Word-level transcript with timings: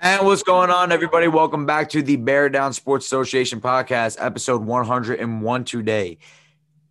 And 0.00 0.24
what's 0.24 0.44
going 0.44 0.70
on, 0.70 0.92
everybody? 0.92 1.26
Welcome 1.26 1.66
back 1.66 1.88
to 1.90 2.02
the 2.02 2.14
Bear 2.14 2.48
Down 2.48 2.72
Sports 2.72 3.06
Association 3.06 3.60
podcast, 3.60 4.16
episode 4.20 4.62
101 4.64 5.64
today. 5.64 6.18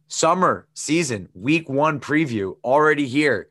Summer 0.10 0.68
season, 0.74 1.30
week 1.34 1.70
one 1.70 2.02
preview 2.02 2.58
already 2.66 3.08
here. 3.08 3.48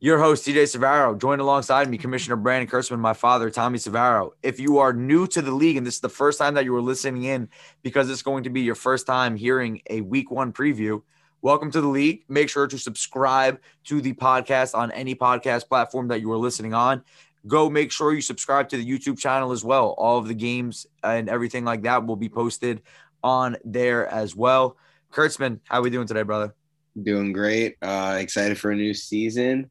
Your 0.00 0.18
host, 0.18 0.46
TJ 0.46 0.64
Savaro, 0.64 1.18
joined 1.18 1.40
alongside 1.40 1.88
me, 1.88 1.96
Commissioner 1.96 2.36
Brandon 2.36 2.68
Kurtzman, 2.68 2.98
my 2.98 3.14
father, 3.14 3.48
Tommy 3.48 3.78
Savaro. 3.78 4.32
If 4.42 4.60
you 4.60 4.78
are 4.78 4.92
new 4.92 5.26
to 5.28 5.40
the 5.40 5.52
league 5.52 5.78
and 5.78 5.86
this 5.86 5.94
is 5.94 6.00
the 6.00 6.08
first 6.10 6.38
time 6.38 6.52
that 6.54 6.64
you 6.64 6.72
were 6.72 6.82
listening 6.82 7.24
in 7.24 7.48
because 7.82 8.10
it's 8.10 8.22
going 8.22 8.44
to 8.44 8.50
be 8.50 8.60
your 8.60 8.74
first 8.74 9.06
time 9.06 9.34
hearing 9.34 9.80
a 9.88 10.02
week 10.02 10.30
one 10.30 10.52
preview, 10.52 11.00
welcome 11.40 11.70
to 11.70 11.80
the 11.80 11.88
league. 11.88 12.24
Make 12.28 12.50
sure 12.50 12.66
to 12.66 12.76
subscribe 12.76 13.60
to 13.84 14.02
the 14.02 14.12
podcast 14.12 14.74
on 14.74 14.90
any 14.92 15.14
podcast 15.14 15.68
platform 15.68 16.08
that 16.08 16.20
you 16.20 16.30
are 16.32 16.38
listening 16.38 16.74
on 16.74 17.02
go 17.46 17.70
make 17.70 17.90
sure 17.90 18.12
you 18.12 18.20
subscribe 18.20 18.68
to 18.70 18.76
the 18.76 18.86
YouTube 18.86 19.18
channel 19.18 19.52
as 19.52 19.64
well. 19.64 19.94
All 19.98 20.18
of 20.18 20.28
the 20.28 20.34
games 20.34 20.86
and 21.02 21.28
everything 21.28 21.64
like 21.64 21.82
that 21.82 22.06
will 22.06 22.16
be 22.16 22.28
posted 22.28 22.82
on 23.22 23.56
there 23.64 24.06
as 24.08 24.34
well. 24.34 24.76
Kurtzman, 25.12 25.60
how 25.64 25.78
are 25.78 25.82
we 25.82 25.90
doing 25.90 26.06
today, 26.06 26.22
brother? 26.22 26.54
Doing 27.00 27.32
great. 27.32 27.76
Uh, 27.82 28.18
excited 28.20 28.58
for 28.58 28.70
a 28.70 28.76
new 28.76 28.94
season. 28.94 29.70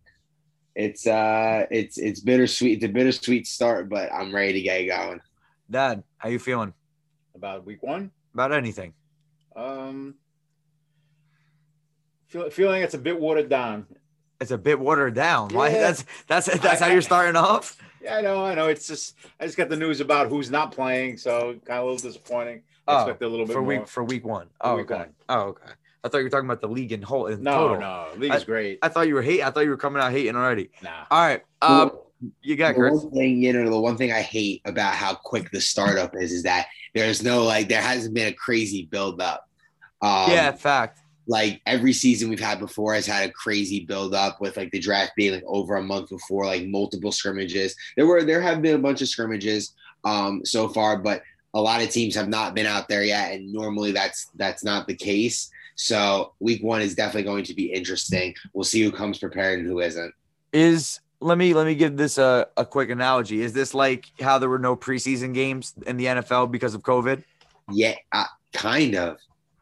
It's 0.76 1.06
uh, 1.06 1.66
it's 1.72 1.98
it's 1.98 2.22
bittersweet. 2.22 2.78
It's 2.78 2.86
a 2.86 2.90
bittersweet 2.90 3.48
start, 3.48 3.90
but 3.90 4.12
I'm 4.14 4.34
ready 4.34 4.54
to 4.54 4.62
get 4.62 4.88
going. 4.88 5.20
Dad, 5.70 6.04
how 6.18 6.30
you 6.30 6.40
feeling 6.40 6.74
about 7.36 7.66
week 7.66 7.84
one? 7.84 8.12
About 8.34 8.54
anything? 8.54 8.94
Um, 9.56 10.16
feel, 12.28 12.50
feeling 12.50 12.82
it's 12.82 12.94
a 12.94 13.00
bit 13.00 13.20
watered 13.20 13.50
down 13.50 13.88
it's 14.40 14.52
a 14.52 14.58
bit 14.58 14.80
watered 14.80 15.16
down. 15.16 15.50
Why? 15.50 15.70
That's 15.72 16.06
that's 16.28 16.48
that's 16.60 16.80
how 16.80 16.88
you're 16.88 17.02
starting 17.02 17.36
off. 17.36 17.78
Yeah, 18.02 18.18
I 18.18 18.22
know, 18.22 18.46
I 18.46 18.56
know. 18.56 18.68
It's 18.68 18.88
just 18.88 19.16
I 19.40 19.46
just 19.46 19.58
got 19.58 19.70
the 19.70 19.76
news 19.76 20.00
about 20.00 20.28
who's 20.28 20.50
not 20.50 20.72
playing, 20.72 21.18
so 21.18 21.56
kind 21.66 21.80
of 21.80 21.84
a 21.84 21.92
little 21.92 21.98
disappointing. 21.98 22.62
I 22.88 22.94
oh, 22.94 23.00
expect 23.02 23.22
a 23.22 23.28
little 23.28 23.46
bit 23.46 23.54
for 23.54 23.62
more. 23.62 23.80
week 23.80 23.88
for 23.88 24.04
week 24.04 24.26
one. 24.26 24.48
Oh, 24.62 24.78
week 24.78 24.90
okay. 24.90 25.02
One. 25.02 25.10
Oh, 25.28 25.40
okay. 25.42 25.72
I 26.04 26.08
thought 26.08 26.20
you 26.20 26.24
were 26.24 26.30
talking 26.30 26.48
about 26.48 26.62
the 26.62 26.70
league 26.70 26.94
in 26.94 27.02
whole. 27.02 27.28
In 27.28 27.44
no, 27.44 27.52
total. 27.52 27.80
no, 27.82 28.08
league 28.18 28.34
is 28.34 28.44
I, 28.44 28.46
great. 28.46 28.80
I 28.82 28.88
thought 28.88 29.08
you 29.08 29.16
were 29.16 29.22
hating. 29.22 29.44
I 29.44 29.52
thought 29.52 29.62
you 29.62 29.70
were 29.70 29.78
coming 29.78 30.02
out 30.02 30.12
hating 30.12 30.36
already. 30.36 30.70
Nah. 30.82 31.06
All 31.12 31.20
right. 31.20 31.44
Um, 31.62 31.92
you 32.42 32.56
got 32.56 32.76
the 32.76 32.82
One 32.82 33.12
thing, 33.12 33.42
you 33.42 33.54
know, 33.54 33.70
the 33.70 33.80
one 33.80 33.98
thing 33.98 34.12
I 34.12 34.22
hate 34.22 34.62
about 34.66 34.94
how 34.94 35.14
quick 35.14 35.52
the 35.52 35.62
startup 35.62 36.16
is 36.16 36.32
is 36.32 36.44
that 36.44 36.68
there's 36.94 37.24
no 37.24 37.44
like 37.44 37.70
there 37.70 37.82
hasn't 37.82 38.14
been 38.14 38.28
a 38.28 38.34
crazy 38.34 38.86
build 38.86 39.22
up. 39.22 39.48
Um, 40.02 40.32
yeah, 40.32 40.52
fact 40.54 41.00
like 41.30 41.62
every 41.68 41.94
season 41.94 42.28
we've 42.28 42.40
had 42.40 42.58
before 42.58 42.96
has 42.96 43.06
had 43.06 43.30
a 43.30 43.32
crazy 43.32 43.86
build 43.86 44.16
up 44.16 44.42
with 44.42 44.58
like 44.58 44.72
the 44.72 44.80
draft 44.80 45.12
being 45.16 45.32
like 45.32 45.44
over 45.46 45.76
a 45.76 45.84
month 45.84 46.10
before, 46.10 46.48
like 46.48 46.66
multiple 46.66 47.12
scrimmages. 47.12 47.76
There 47.96 48.08
were 48.08 48.24
there 48.24 48.42
have 48.42 48.64
been 48.64 48.76
a 48.76 48.80
bunch 48.80 49.02
of 49.04 49.10
scrimmages 49.10 49.76
um 50.04 50.44
so 50.44 50.68
far, 50.68 50.98
but 50.98 51.22
a 51.54 51.62
lot 51.62 51.84
of 51.84 51.90
teams 51.92 52.16
have 52.16 52.30
not 52.30 52.56
been 52.56 52.66
out 52.66 52.88
there 52.90 53.04
yet, 53.04 53.32
and 53.32 53.54
normally 53.54 53.92
that's 53.92 54.32
that's 54.36 54.64
not 54.64 54.88
the 54.88 54.96
case. 54.96 55.52
So 55.76 56.34
week 56.40 56.64
one 56.64 56.82
is 56.82 56.96
definitely 56.96 57.24
going 57.24 57.44
to 57.46 57.54
be 57.54 57.72
interesting. 57.72 58.34
We'll 58.54 58.64
see 58.64 58.82
who 58.82 58.92
comes 58.92 59.20
prepared 59.20 59.60
and 59.60 59.68
who 59.68 59.82
isn't. 59.82 60.14
Is 60.52 61.00
let 61.22 61.38
me 61.38 61.54
let 61.54 61.68
me 61.68 61.76
give 61.76 61.96
this 61.96 62.18
a, 62.18 62.48
a 62.58 62.66
quick 62.66 62.90
analogy. 62.90 63.42
Is 63.42 63.54
this 63.54 63.76
like 63.76 64.08
how 64.20 64.40
there 64.40 64.50
were 64.50 64.58
no 64.58 64.76
preseason 64.76 65.36
games 65.36 65.76
in 65.86 65.98
the 65.98 66.06
NFL 66.06 66.52
because 66.52 66.74
of 66.74 66.82
COVID? 66.82 67.24
Yeah, 67.72 67.94
uh, 68.12 68.26
kind 68.52 68.96
of 68.96 69.20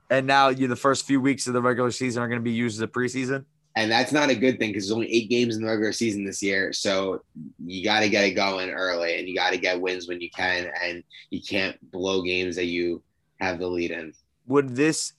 and 0.10 0.28
now 0.28 0.50
you 0.50 0.68
the 0.68 0.76
first 0.76 1.06
few 1.06 1.20
weeks 1.20 1.48
of 1.48 1.54
the 1.54 1.62
regular 1.62 1.92
season 1.92 2.24
are 2.24 2.28
going 2.28 2.40
to 2.40 2.44
be 2.44 2.52
used 2.52 2.78
as 2.78 2.82
a 2.82 2.88
preseason. 2.88 3.46
And 3.76 3.92
that's 3.92 4.12
not 4.12 4.30
a 4.30 4.36
good 4.36 4.58
thing 4.58 4.72
because 4.72 4.86
there's 4.86 4.96
only 4.96 5.14
eight 5.14 5.30
games 5.30 5.56
in 5.56 5.62
the 5.62 5.68
regular 5.68 5.92
season 5.94 6.26
this 6.26 6.42
year. 6.42 6.74
So 6.74 7.22
you 7.64 7.84
got 7.84 8.00
to 8.00 8.10
get 8.10 8.24
it 8.24 8.32
going 8.32 8.72
early 8.72 9.20
and 9.20 9.28
you 9.28 9.36
got 9.36 9.52
to 9.52 9.58
get 9.58 9.80
wins 9.80 10.08
when 10.08 10.20
you 10.20 10.32
can. 10.32 10.72
And 10.82 11.04
you 11.30 11.42
can't 11.44 11.78
blow 11.92 12.24
games 12.24 12.56
that 12.56 12.66
you 12.66 13.04
have 13.40 13.60
the 13.60 13.68
lead 13.68 13.92
in. 13.92 14.14
Would 14.48 14.76
this, 14.76 15.14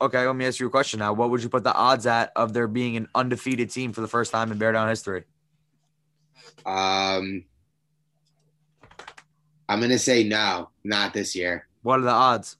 okay, 0.00 0.24
let 0.24 0.36
me 0.36 0.46
ask 0.46 0.60
you 0.60 0.68
a 0.68 0.70
question 0.70 1.00
now. 1.00 1.12
What 1.12 1.30
would 1.30 1.42
you 1.42 1.48
put 1.48 1.64
the 1.64 1.74
odds 1.74 2.06
at 2.06 2.30
of 2.36 2.52
there 2.52 2.68
being 2.68 2.96
an 2.96 3.08
undefeated 3.16 3.70
team 3.70 3.92
for 3.92 4.00
the 4.00 4.08
first 4.08 4.30
time 4.30 4.52
in 4.52 4.58
Bear 4.58 4.70
Down 4.70 4.88
history? 4.88 5.24
Um, 6.64 7.44
I'm 9.68 9.80
going 9.80 9.90
to 9.90 9.98
say 9.98 10.22
no, 10.22 10.70
not 10.84 11.14
this 11.14 11.34
year. 11.34 11.66
What 11.82 11.98
are 11.98 12.02
the 12.02 12.10
odds? 12.10 12.58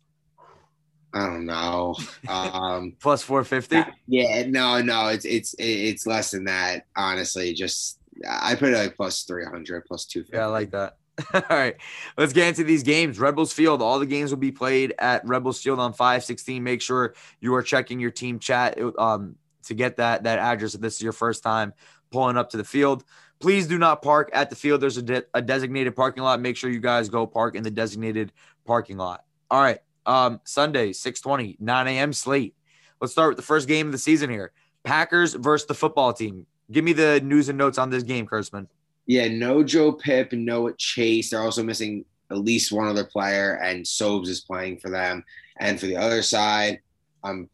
I 1.15 1.27
don't 1.27 1.47
know. 1.47 1.95
Um, 2.29 2.97
plus 3.01 3.23
450. 3.23 3.93
Yeah, 4.09 4.47
no, 4.49 4.83
no, 4.83 5.09
it's 5.09 5.25
it's 5.25 5.55
it's 5.59 6.07
less 6.07 6.33
than 6.33 6.45
that. 6.45 6.87
Honestly, 6.97 7.55
just 7.55 8.01
I 8.29 8.57
put 8.57 8.71
it 8.71 8.77
like 8.77 8.97
plus 8.97 9.23
300, 9.23 9.87
plus 9.87 10.07
250. 10.07 10.37
Yeah, 10.37 10.45
I 10.45 10.51
like 10.51 10.71
that. 10.73 10.97
all 11.35 11.57
right, 11.57 11.77
let's 12.19 12.33
get 12.33 12.49
into 12.49 12.65
these 12.65 12.83
games. 12.83 13.21
Rebels 13.21 13.53
Field. 13.53 13.81
All 13.81 14.01
the 14.01 14.07
games 14.07 14.31
will 14.31 14.39
be 14.39 14.51
played 14.51 14.95
at 14.99 15.25
Rebels 15.25 15.63
Field 15.63 15.79
on 15.79 15.93
516. 15.93 16.63
Make 16.63 16.83
sure 16.83 17.15
you 17.41 17.55
are 17.55 17.63
checking 17.63 18.01
your 18.01 18.11
team 18.11 18.41
chat 18.41 18.77
um, 18.99 19.37
to 19.67 19.75
get 19.75 19.99
that 19.99 20.25
that 20.25 20.41
address 20.41 20.75
if 20.75 20.81
this 20.81 20.97
is 20.97 21.03
your 21.03 21.13
first 21.13 21.45
time 21.45 21.73
pulling 22.11 22.37
up 22.37 22.51
to 22.51 22.57
the 22.57 22.65
field. 22.65 23.05
Please 23.39 23.69
do 23.69 23.79
not 23.79 24.03
park 24.03 24.31
at 24.33 24.51
the 24.51 24.57
field. 24.57 24.81
There's 24.81 24.97
a, 24.97 25.03
de- 25.03 25.25
a 25.35 25.43
designated 25.43 25.95
parking 25.95 26.25
lot. 26.25 26.41
Make 26.41 26.57
sure 26.57 26.71
you 26.71 26.81
guys 26.81 27.09
go 27.09 27.27
park 27.27 27.55
in 27.55 27.63
the 27.63 27.71
designated 27.71 28.33
parking 28.65 28.97
lot. 28.97 29.25
All 29.51 29.61
right, 29.61 29.79
um, 30.07 30.41
Sunday, 30.45 30.93
620, 30.93 31.57
9 31.61 31.89
a.m. 31.89 32.13
slate. 32.13 32.55
Let's 33.01 33.13
start 33.13 33.31
with 33.31 33.37
the 33.37 33.43
first 33.43 33.69
game 33.69 33.87
of 33.87 33.93
the 33.93 33.99
season 33.99 34.31
here. 34.31 34.53
Packers 34.83 35.35
versus 35.35 35.67
the 35.67 35.75
football 35.75 36.13
team. 36.13 36.47
Give 36.71 36.85
me 36.85 36.93
the 36.93 37.21
news 37.21 37.49
and 37.49 37.59
notes 37.59 37.79
on 37.79 37.91
this 37.91 38.03
game, 38.03 38.27
Kurtzman. 38.27 38.67
Yeah, 39.07 39.29
no 39.29 39.63
Joe 39.63 39.93
Pip, 39.93 40.33
no 40.33 40.71
Chase. 40.73 41.31
They're 41.31 41.43
also 41.43 41.63
missing 41.63 42.05
at 42.31 42.39
least 42.39 42.73
one 42.73 42.89
other 42.89 43.05
player, 43.05 43.61
and 43.63 43.85
Sobes 43.85 44.29
is 44.29 44.41
playing 44.41 44.79
for 44.79 44.91
them. 44.91 45.25
And 45.59 45.79
for 45.79 45.87
the 45.87 45.97
other 45.97 46.23
side, 46.23 46.81
um, 47.23 47.49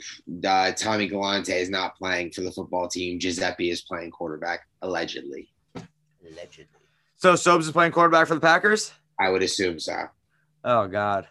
uh, 0.45 0.73
Tommy 0.73 1.07
Galante 1.07 1.53
is 1.53 1.71
not 1.71 1.97
playing 1.97 2.33
for 2.33 2.41
the 2.43 2.53
football 2.53 2.89
team. 2.89 3.19
Giuseppe 3.19 3.71
is 3.71 3.83
playing 3.83 4.11
quarterback, 4.11 4.67
allegedly. 4.83 5.49
Allegedly. 5.75 6.67
So 7.17 7.35
Sobes 7.35 7.67
is 7.67 7.73
playing 7.73 7.93
quarterback 7.93 8.27
for 8.29 8.35
the 8.35 8.41
Packers? 8.41 8.93
I 9.19 9.31
would 9.31 9.43
assume 9.43 9.79
so. 9.79 10.07
Oh, 10.65 10.87
God. 10.89 11.27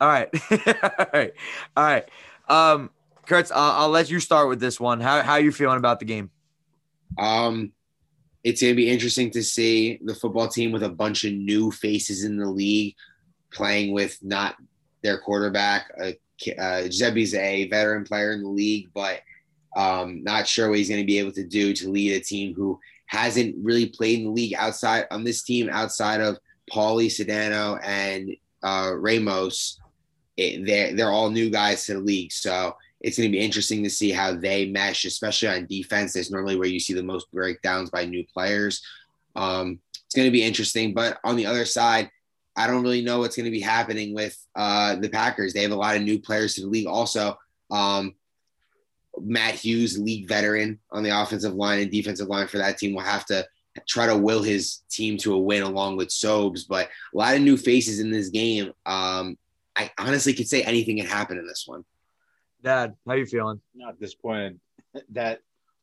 All 0.00 0.08
right. 0.08 0.28
All 0.98 1.06
right. 1.12 1.32
All 1.76 1.84
right. 1.84 2.08
Um, 2.48 2.90
Kurtz, 3.26 3.50
I'll, 3.50 3.82
I'll, 3.82 3.88
let 3.90 4.10
you 4.10 4.20
start 4.20 4.48
with 4.48 4.60
this 4.60 4.80
one. 4.80 5.00
How, 5.00 5.22
how 5.22 5.32
are 5.32 5.40
you 5.40 5.52
feeling 5.52 5.76
about 5.76 5.98
the 5.98 6.06
game? 6.06 6.30
Um, 7.18 7.72
it's 8.44 8.62
going 8.62 8.72
to 8.72 8.76
be 8.76 8.88
interesting 8.88 9.30
to 9.32 9.42
see 9.42 9.98
the 10.02 10.14
football 10.14 10.48
team 10.48 10.72
with 10.72 10.82
a 10.82 10.88
bunch 10.88 11.24
of 11.24 11.32
new 11.32 11.70
faces 11.70 12.24
in 12.24 12.38
the 12.38 12.48
league 12.48 12.94
playing 13.52 13.92
with 13.92 14.18
not 14.22 14.56
their 15.02 15.18
quarterback. 15.18 15.90
Uh, 16.00 16.12
uh, 16.58 16.82
Giuseppe's 16.88 17.34
a 17.34 17.68
veteran 17.68 18.04
player 18.04 18.32
in 18.32 18.42
the 18.42 18.48
league, 18.48 18.88
but 18.94 19.20
um, 19.76 20.22
not 20.22 20.46
sure 20.46 20.68
what 20.68 20.78
he's 20.78 20.88
going 20.88 21.00
to 21.00 21.06
be 21.06 21.18
able 21.18 21.32
to 21.32 21.44
do 21.44 21.72
to 21.74 21.90
lead 21.90 22.12
a 22.12 22.20
team 22.20 22.54
who 22.54 22.78
hasn't 23.06 23.56
really 23.62 23.86
played 23.86 24.20
in 24.20 24.26
the 24.26 24.30
league 24.30 24.54
outside 24.54 25.06
on 25.10 25.24
this 25.24 25.42
team 25.42 25.68
outside 25.70 26.20
of 26.20 26.38
Paulie 26.72 27.06
Sedano 27.06 27.80
and 27.84 28.30
uh, 28.62 28.92
Ramos 28.94 29.80
it, 30.38 30.64
they're 30.64 30.94
they're 30.94 31.10
all 31.10 31.30
new 31.30 31.50
guys 31.50 31.84
to 31.84 31.94
the 31.94 32.00
league, 32.00 32.32
so 32.32 32.76
it's 33.00 33.18
going 33.18 33.28
to 33.28 33.36
be 33.36 33.44
interesting 33.44 33.82
to 33.82 33.90
see 33.90 34.10
how 34.10 34.34
they 34.34 34.66
mesh, 34.66 35.04
especially 35.04 35.48
on 35.48 35.66
defense. 35.66 36.12
That's 36.12 36.30
normally 36.30 36.56
where 36.56 36.68
you 36.68 36.80
see 36.80 36.94
the 36.94 37.02
most 37.02 37.30
breakdowns 37.30 37.90
by 37.90 38.04
new 38.04 38.24
players. 38.24 38.82
Um, 39.36 39.80
it's 40.06 40.14
going 40.14 40.26
to 40.26 40.32
be 40.32 40.42
interesting, 40.42 40.94
but 40.94 41.18
on 41.22 41.36
the 41.36 41.46
other 41.46 41.64
side, 41.64 42.10
I 42.56 42.66
don't 42.66 42.82
really 42.82 43.02
know 43.02 43.18
what's 43.18 43.36
going 43.36 43.44
to 43.44 43.52
be 43.52 43.60
happening 43.60 44.14
with 44.14 44.36
uh, 44.56 44.96
the 44.96 45.08
Packers. 45.08 45.52
They 45.52 45.62
have 45.62 45.70
a 45.70 45.76
lot 45.76 45.96
of 45.96 46.02
new 46.02 46.18
players 46.18 46.54
to 46.54 46.62
the 46.62 46.66
league. 46.66 46.86
Also, 46.86 47.38
um, 47.70 48.14
Matt 49.20 49.54
Hughes, 49.54 49.98
league 49.98 50.28
veteran 50.28 50.78
on 50.90 51.02
the 51.02 51.20
offensive 51.20 51.54
line 51.54 51.80
and 51.80 51.90
defensive 51.90 52.28
line 52.28 52.48
for 52.48 52.58
that 52.58 52.78
team, 52.78 52.94
will 52.94 53.02
have 53.02 53.26
to 53.26 53.46
try 53.86 54.06
to 54.06 54.16
will 54.16 54.42
his 54.42 54.82
team 54.90 55.16
to 55.18 55.34
a 55.34 55.38
win 55.38 55.62
along 55.62 55.96
with 55.96 56.08
Sobes. 56.08 56.64
But 56.66 56.88
a 57.14 57.16
lot 57.16 57.36
of 57.36 57.42
new 57.42 57.56
faces 57.56 58.00
in 58.00 58.10
this 58.10 58.28
game. 58.28 58.72
Um, 58.86 59.36
I 59.78 59.90
honestly 59.96 60.34
could 60.34 60.48
say 60.48 60.62
anything 60.62 60.96
can 60.96 61.06
happen 61.06 61.38
in 61.38 61.46
this 61.46 61.64
one. 61.66 61.84
Dad, 62.62 62.94
how 63.06 63.14
you 63.14 63.26
feeling? 63.26 63.60
Not 63.74 64.00
disappointed 64.00 64.58
that 65.10 65.40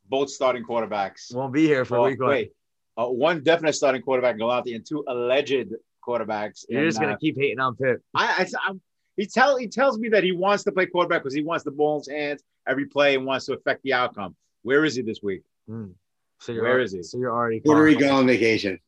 both 0.07 0.30
starting 0.30 0.63
quarterbacks 0.63 1.33
won't 1.33 1.53
be 1.53 1.65
here 1.65 1.86
for 1.86 2.00
well, 2.00 2.09
week 2.09 2.19
one. 2.19 2.30
Wait, 2.30 2.51
uh, 2.97 3.07
one 3.07 3.42
definite 3.42 3.74
starting 3.74 4.01
quarterback 4.01 4.38
Galante 4.38 4.75
and 4.75 4.86
two 4.86 5.03
alleged 5.07 5.74
quarterbacks. 6.06 6.65
You're 6.68 6.86
just 6.86 7.00
gonna 7.00 7.13
uh, 7.13 7.18
keep 7.18 7.38
hating 7.38 7.59
on 7.59 7.75
Pip. 7.75 8.01
I, 8.13 8.25
I, 8.25 8.69
I, 8.69 8.74
he 9.15 9.25
tell 9.25 9.56
he 9.57 9.68
tells 9.68 9.98
me 9.98 10.09
that 10.09 10.24
he 10.24 10.33
wants 10.33 10.63
to 10.65 10.74
play 10.74 10.86
quarterback 10.86 11.24
because 11.24 11.33
he 11.33 11.41
wants 11.41 11.63
the 11.63 11.71
ball 11.71 11.95
in 11.95 12.00
his 12.01 12.09
hands 12.09 12.44
every 12.68 12.86
play 12.86 13.15
and 13.15 13.25
wants 13.25 13.45
to 13.45 13.53
affect 13.53 13.81
the 13.83 13.94
outcome. 13.94 14.36
Where 14.63 14.83
is 14.83 14.95
he 14.95 15.01
this 15.01 15.21
week? 15.24 15.44
Mm. 15.69 15.94
So 16.41 16.53
Where 16.53 16.80
is 16.80 16.91
he? 16.91 17.01
So 17.01 17.18
you're 17.18 17.31
already 17.31 17.62
Puerto 17.62 17.81
Rico 17.81 18.13
on 18.13 18.27
vacation. 18.27 18.80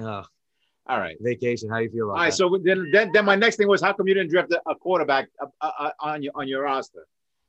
Oh, 0.00 0.24
all 0.86 0.98
right. 0.98 1.16
Vacation. 1.20 1.70
How 1.70 1.78
you 1.78 1.90
feel 1.90 2.10
about 2.10 2.14
it? 2.14 2.16
All 2.16 2.24
right. 2.24 2.30
that? 2.30 2.36
So 2.36 2.58
then, 2.62 2.90
then, 2.92 3.10
then 3.12 3.24
my 3.24 3.34
next 3.34 3.56
thing 3.56 3.68
was, 3.68 3.80
how 3.80 3.92
come 3.92 4.06
you 4.06 4.14
didn't 4.14 4.30
draft 4.30 4.52
a, 4.66 4.74
quarterback 4.74 5.28
uh, 5.40 5.46
uh, 5.60 5.70
uh, 5.78 5.90
on 6.00 6.22
your 6.22 6.32
on 6.34 6.46
your 6.46 6.62
roster? 6.62 7.06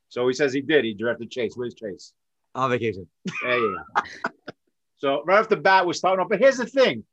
So 0.08 0.26
he 0.26 0.34
says 0.34 0.52
he 0.52 0.60
did. 0.62 0.84
He 0.84 0.94
drafted 0.94 1.30
Chase. 1.30 1.52
Where's 1.54 1.74
Chase? 1.74 2.12
On 2.54 2.70
vacation. 2.70 3.06
Yeah, 3.44 3.56
yeah. 3.56 4.02
so 4.96 5.22
right 5.26 5.38
off 5.38 5.48
the 5.48 5.56
bat, 5.56 5.86
we're 5.86 5.92
starting 5.92 6.22
off. 6.22 6.30
But 6.30 6.38
here's 6.38 6.56
the 6.56 6.66
thing: 6.66 7.04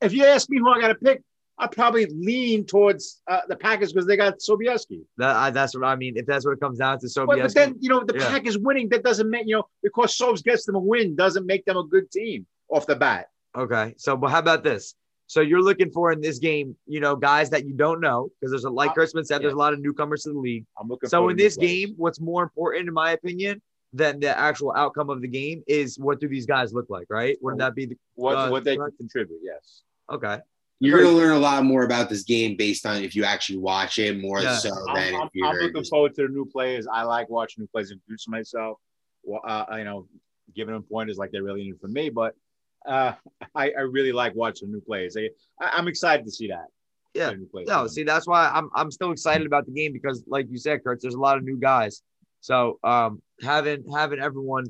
if 0.00 0.14
you 0.14 0.24
ask 0.24 0.48
me 0.48 0.58
who 0.58 0.70
I 0.70 0.80
got 0.80 0.88
to 0.88 0.94
pick, 0.94 1.22
I 1.58 1.66
probably 1.66 2.06
lean 2.06 2.64
towards 2.64 3.20
uh, 3.28 3.40
the 3.46 3.56
Packers 3.56 3.92
because 3.92 4.06
they 4.06 4.16
got 4.16 4.38
Sobieski. 4.38 5.02
That, 5.18 5.36
I, 5.36 5.50
that's 5.50 5.74
what 5.74 5.84
I 5.84 5.94
mean. 5.94 6.16
If 6.16 6.24
that's 6.24 6.46
what 6.46 6.52
it 6.52 6.60
comes 6.60 6.78
down 6.78 6.98
to, 7.00 7.08
so 7.08 7.26
But, 7.26 7.38
but 7.38 7.54
then 7.54 7.76
you 7.80 7.90
know 7.90 8.02
the 8.02 8.18
Yeah. 8.18 8.30
Packers 8.30 8.56
winning 8.56 8.88
that 8.88 9.04
doesn't 9.04 9.28
make 9.28 9.46
you 9.46 9.56
know 9.56 9.64
because 9.82 10.16
Sobes 10.16 10.42
gets 10.42 10.64
them 10.64 10.76
a 10.76 10.80
win 10.80 11.14
doesn't 11.14 11.44
make 11.44 11.66
them 11.66 11.76
a 11.76 11.84
good 11.84 12.10
team 12.10 12.46
off 12.70 12.86
the 12.86 12.96
bat. 12.96 13.28
okay. 13.54 13.94
So, 13.98 14.16
but 14.16 14.30
how 14.30 14.38
about 14.38 14.64
this? 14.64 14.94
So 15.30 15.42
you're 15.42 15.62
looking 15.62 15.92
for 15.92 16.10
in 16.10 16.20
this 16.20 16.40
game, 16.40 16.74
you 16.88 16.98
know, 16.98 17.14
guys 17.14 17.50
that 17.50 17.64
you 17.64 17.72
don't 17.72 18.00
know 18.00 18.30
because 18.40 18.50
there's 18.50 18.64
a 18.64 18.68
like 18.70 18.90
Uh, 18.90 18.94
Kurtzman 18.94 19.24
said, 19.24 19.40
there's 19.42 19.52
a 19.52 19.56
lot 19.56 19.72
of 19.72 19.78
newcomers 19.78 20.24
to 20.24 20.32
the 20.32 20.38
league. 20.40 20.64
I'm 20.76 20.88
looking. 20.88 21.08
So 21.08 21.28
in 21.28 21.36
this 21.36 21.56
players. 21.56 21.70
game, 21.70 21.94
what's 21.98 22.18
more 22.20 22.42
important, 22.42 22.88
in 22.88 22.94
my 22.94 23.12
opinion, 23.12 23.62
than 23.92 24.18
the 24.18 24.36
actual 24.36 24.72
outcome 24.76 25.08
of 25.08 25.20
the 25.22 25.28
game 25.28 25.62
is 25.68 26.00
what 26.00 26.18
do 26.18 26.26
these 26.26 26.46
guys 26.46 26.72
look 26.72 26.86
like, 26.90 27.06
right? 27.10 27.38
Wouldn't 27.42 27.60
that 27.60 27.76
be 27.76 27.86
the 27.86 27.96
what 28.16 28.34
uh, 28.36 28.48
what 28.48 28.64
they 28.64 28.76
correct. 28.76 28.96
can 28.98 29.06
contribute? 29.06 29.38
Yes. 29.40 29.82
okay? 30.10 30.38
You're 30.80 31.00
going 31.00 31.14
to 31.14 31.16
learn 31.22 31.36
a 31.36 31.38
lot 31.38 31.62
more 31.62 31.84
about 31.84 32.08
this 32.10 32.24
game 32.24 32.56
based 32.56 32.84
on 32.84 33.00
if 33.04 33.14
you 33.14 33.22
actually 33.22 33.58
watch 33.58 34.00
it 34.00 34.18
more 34.18 34.40
Yeah. 34.40 34.56
so 34.56 34.70
I'm, 34.88 34.94
than 34.96 35.14
I'm, 35.14 35.26
if 35.28 35.30
you're 35.34 35.46
I'm 35.46 35.54
looking 35.58 35.82
just- 35.82 35.90
forward 35.90 36.12
to 36.16 36.22
the 36.22 36.28
new 36.28 36.44
players. 36.44 36.88
I 36.92 37.04
like 37.04 37.30
watching 37.30 37.62
new 37.62 37.68
players 37.68 37.92
introduce 37.92 38.26
myself. 38.26 38.78
Well, 39.22 39.42
uh, 39.46 39.76
you 39.76 39.84
know, 39.84 40.08
giving 40.56 40.74
them 40.74 40.82
pointers 40.82 41.18
like 41.18 41.30
they're 41.30 41.44
really 41.44 41.68
in 41.68 41.74
it 41.74 41.80
for 41.80 41.86
me. 41.86 42.10
But 42.10 42.34
uh, 42.86 43.12
I, 43.54 43.70
I 43.70 43.80
really 43.82 44.12
like 44.12 44.34
watching 44.34 44.70
new 44.70 44.80
plays. 44.80 45.16
I, 45.16 45.28
I'm 45.60 45.88
excited 45.88 46.24
to 46.26 46.32
see 46.32 46.48
that. 46.48 46.66
Yeah. 47.14 47.32
No, 47.66 47.86
see, 47.88 48.04
that's 48.04 48.28
why 48.28 48.48
I'm 48.54 48.70
I'm 48.74 48.90
still 48.90 49.10
excited 49.10 49.46
about 49.46 49.66
the 49.66 49.72
game 49.72 49.92
because, 49.92 50.22
like 50.28 50.46
you 50.48 50.58
said, 50.58 50.84
Kurt, 50.84 51.00
there's 51.02 51.14
a 51.14 51.20
lot 51.20 51.36
of 51.36 51.42
new 51.42 51.58
guys. 51.58 52.02
So 52.40 52.78
um, 52.84 53.20
having 53.42 53.84
having 53.92 54.20
everyone 54.20 54.66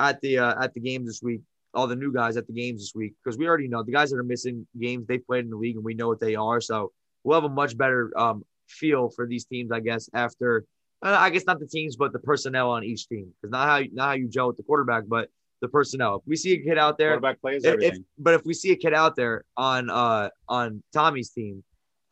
at 0.00 0.20
the 0.20 0.38
uh, 0.38 0.62
at 0.62 0.74
the 0.74 0.80
games 0.80 1.06
this 1.06 1.20
week, 1.22 1.42
all 1.72 1.86
the 1.86 1.94
new 1.94 2.12
guys 2.12 2.36
at 2.36 2.48
the 2.48 2.52
games 2.52 2.80
this 2.80 2.92
week, 2.96 3.14
because 3.22 3.38
we 3.38 3.46
already 3.46 3.68
know 3.68 3.84
the 3.84 3.92
guys 3.92 4.10
that 4.10 4.18
are 4.18 4.24
missing 4.24 4.66
games 4.78 5.06
they 5.06 5.18
played 5.18 5.44
in 5.44 5.50
the 5.50 5.56
league 5.56 5.76
and 5.76 5.84
we 5.84 5.94
know 5.94 6.08
what 6.08 6.20
they 6.20 6.34
are. 6.34 6.60
So 6.60 6.90
we'll 7.22 7.40
have 7.40 7.50
a 7.50 7.54
much 7.54 7.76
better 7.76 8.10
um, 8.16 8.44
feel 8.68 9.10
for 9.10 9.26
these 9.26 9.44
teams, 9.44 9.70
I 9.70 9.78
guess. 9.80 10.08
After 10.14 10.64
uh, 11.00 11.16
I 11.18 11.30
guess 11.30 11.44
not 11.46 11.60
the 11.60 11.66
teams, 11.66 11.96
but 11.96 12.12
the 12.12 12.18
personnel 12.18 12.70
on 12.70 12.82
each 12.82 13.08
team, 13.08 13.32
because 13.40 13.52
not 13.52 13.68
how 13.68 13.82
not 13.92 14.06
how 14.08 14.12
you 14.14 14.28
gel 14.28 14.48
with 14.48 14.56
the 14.56 14.64
quarterback, 14.64 15.04
but 15.06 15.28
the 15.60 15.68
personnel. 15.68 16.16
If 16.16 16.22
we 16.26 16.36
see 16.36 16.52
a 16.54 16.58
kid 16.62 16.78
out 16.78 16.98
there 16.98 17.10
quarterback 17.10 17.40
players, 17.40 17.64
if, 17.64 17.80
if- 17.80 17.98
but 18.18 18.34
if 18.34 18.44
we 18.44 18.54
see 18.54 18.72
a 18.72 18.76
kid 18.76 18.94
out 18.94 19.16
there 19.16 19.44
on 19.56 19.90
uh 19.90 20.28
on 20.48 20.82
Tommy's 20.92 21.30
team, 21.30 21.64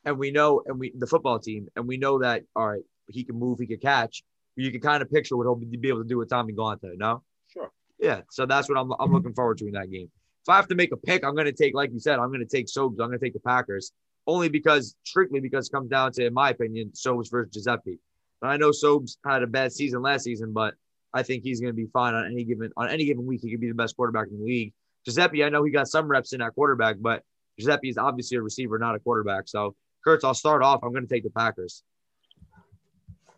and 0.04 0.18
we 0.18 0.30
know 0.30 0.62
and 0.66 0.78
we 0.78 0.92
the 0.96 1.06
football 1.06 1.38
team, 1.38 1.68
and 1.76 1.86
we 1.86 1.96
know 1.96 2.18
that 2.20 2.44
all 2.56 2.68
right, 2.68 2.82
he 3.08 3.24
can 3.24 3.36
move, 3.36 3.58
he 3.58 3.66
can 3.66 3.78
catch. 3.78 4.22
You 4.56 4.70
can 4.70 4.80
kind 4.80 5.02
of 5.02 5.10
picture 5.10 5.36
what 5.36 5.44
he'll 5.44 5.54
be 5.54 5.88
able 5.88 6.02
to 6.02 6.08
do 6.08 6.18
with 6.18 6.28
Tommy 6.28 6.52
Galante. 6.52 6.88
No, 6.96 7.22
sure. 7.48 7.70
yeah. 7.98 8.20
So 8.30 8.44
that's 8.46 8.68
what 8.68 8.76
I'm 8.78 8.92
I'm 8.98 9.12
looking 9.12 9.32
forward 9.34 9.58
to 9.58 9.66
in 9.66 9.72
that 9.72 9.90
game. 9.90 10.10
If 10.44 10.48
I 10.48 10.56
have 10.56 10.68
to 10.68 10.74
make 10.74 10.92
a 10.92 10.96
pick, 10.96 11.24
I'm 11.24 11.34
going 11.34 11.46
to 11.46 11.52
take, 11.52 11.72
like 11.72 11.92
you 11.92 12.00
said, 12.00 12.18
I'm 12.18 12.28
going 12.28 12.40
to 12.40 12.56
take 12.56 12.66
Sobes. 12.66 13.00
I'm 13.00 13.06
going 13.08 13.12
to 13.12 13.24
take 13.24 13.32
the 13.32 13.38
Packers 13.40 13.92
only 14.26 14.48
because 14.48 14.96
strictly 15.04 15.38
because 15.40 15.68
it 15.68 15.72
comes 15.72 15.88
down 15.88 16.10
to, 16.12 16.26
in 16.26 16.34
my 16.34 16.50
opinion, 16.50 16.90
Sobes 16.94 17.30
versus 17.30 17.54
Giuseppe. 17.54 17.98
And 18.42 18.50
I 18.50 18.56
know 18.56 18.70
Sobes 18.70 19.18
had 19.24 19.44
a 19.44 19.46
bad 19.46 19.72
season 19.72 20.02
last 20.02 20.24
season, 20.24 20.52
but 20.52 20.74
I 21.14 21.22
think 21.22 21.42
he's 21.42 21.60
going 21.60 21.72
to 21.72 21.76
be 21.76 21.86
fine 21.86 22.14
on 22.14 22.26
any 22.26 22.44
given 22.44 22.72
on 22.76 22.88
any 22.88 23.04
given 23.04 23.26
week. 23.26 23.40
He 23.42 23.50
could 23.50 23.60
be 23.60 23.68
the 23.68 23.74
best 23.74 23.96
quarterback 23.96 24.28
in 24.28 24.38
the 24.38 24.44
league. 24.44 24.72
Giuseppe, 25.04 25.44
I 25.44 25.48
know 25.48 25.64
he 25.64 25.70
got 25.70 25.88
some 25.88 26.08
reps 26.08 26.32
in 26.32 26.40
that 26.40 26.54
quarterback, 26.54 26.96
but 27.00 27.22
Giuseppe 27.58 27.88
is 27.88 27.98
obviously 27.98 28.36
a 28.36 28.42
receiver, 28.42 28.78
not 28.78 28.94
a 28.94 28.98
quarterback. 28.98 29.48
So, 29.48 29.74
Kurtz, 30.04 30.24
I'll 30.24 30.34
start 30.34 30.62
off. 30.62 30.80
I'm 30.82 30.92
going 30.92 31.06
to 31.06 31.12
take 31.12 31.24
the 31.24 31.30
Packers. 31.30 31.82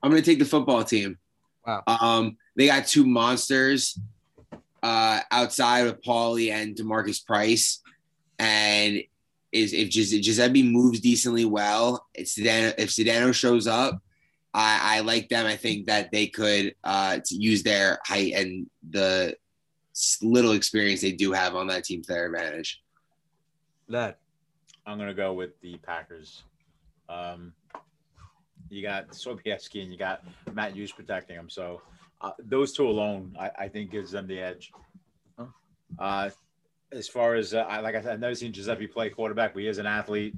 I'm 0.02 0.10
going 0.10 0.22
to 0.22 0.30
take 0.30 0.38
the 0.38 0.44
football 0.44 0.84
team. 0.84 1.18
Wow. 1.66 1.82
Um, 1.86 2.36
they 2.56 2.66
got 2.66 2.86
two 2.86 3.06
monsters 3.06 3.98
uh, 4.82 5.20
outside 5.30 5.86
of 5.86 6.02
Paulie 6.02 6.50
and 6.52 6.76
Demarcus 6.76 7.24
Price, 7.24 7.80
and 8.38 9.02
is 9.50 9.72
if 9.72 9.88
Giuseppe 9.88 10.62
moves 10.62 11.00
decently 11.00 11.44
well, 11.44 12.06
it's 12.12 12.36
Sedano, 12.36 12.74
if 12.76 12.90
Sedano 12.90 13.32
shows 13.32 13.66
up, 13.66 14.02
I, 14.54 14.98
I 14.98 15.00
like 15.00 15.28
them. 15.28 15.46
I 15.46 15.56
think 15.56 15.86
that 15.86 16.12
they 16.12 16.28
could 16.28 16.74
uh, 16.84 17.18
use 17.28 17.62
their 17.62 17.98
height 18.06 18.34
and 18.34 18.70
the 18.90 19.36
little 20.22 20.52
experience 20.52 21.00
they 21.00 21.12
do 21.12 21.32
have 21.32 21.56
on 21.56 21.66
that 21.66 21.84
team 21.84 22.02
to 22.02 22.08
their 22.08 22.26
advantage. 22.26 22.82
That 23.88 24.18
I'm 24.86 24.98
gonna 24.98 25.12
go 25.12 25.32
with 25.32 25.60
the 25.60 25.76
Packers. 25.78 26.44
Um, 27.08 27.52
you 28.70 28.82
got 28.82 29.08
Sobieski 29.10 29.82
and 29.82 29.90
you 29.90 29.98
got 29.98 30.22
Matt 30.52 30.74
Hughes 30.74 30.92
protecting 30.92 31.36
him. 31.36 31.50
So 31.50 31.82
uh, 32.20 32.30
those 32.38 32.72
two 32.72 32.88
alone, 32.88 33.36
I, 33.38 33.50
I 33.58 33.68
think, 33.68 33.90
gives 33.90 34.10
them 34.10 34.26
the 34.26 34.38
edge. 34.38 34.72
Uh, 35.98 36.30
as 36.92 37.08
far 37.08 37.34
as 37.34 37.54
uh, 37.54 37.58
I, 37.68 37.80
like 37.80 37.94
I 37.94 38.00
said, 38.00 38.14
I've 38.14 38.20
never 38.20 38.34
seen 38.34 38.52
Giuseppe 38.52 38.86
play 38.86 39.10
quarterback, 39.10 39.52
but 39.52 39.62
he 39.62 39.68
is 39.68 39.78
an 39.78 39.86
athlete, 39.86 40.34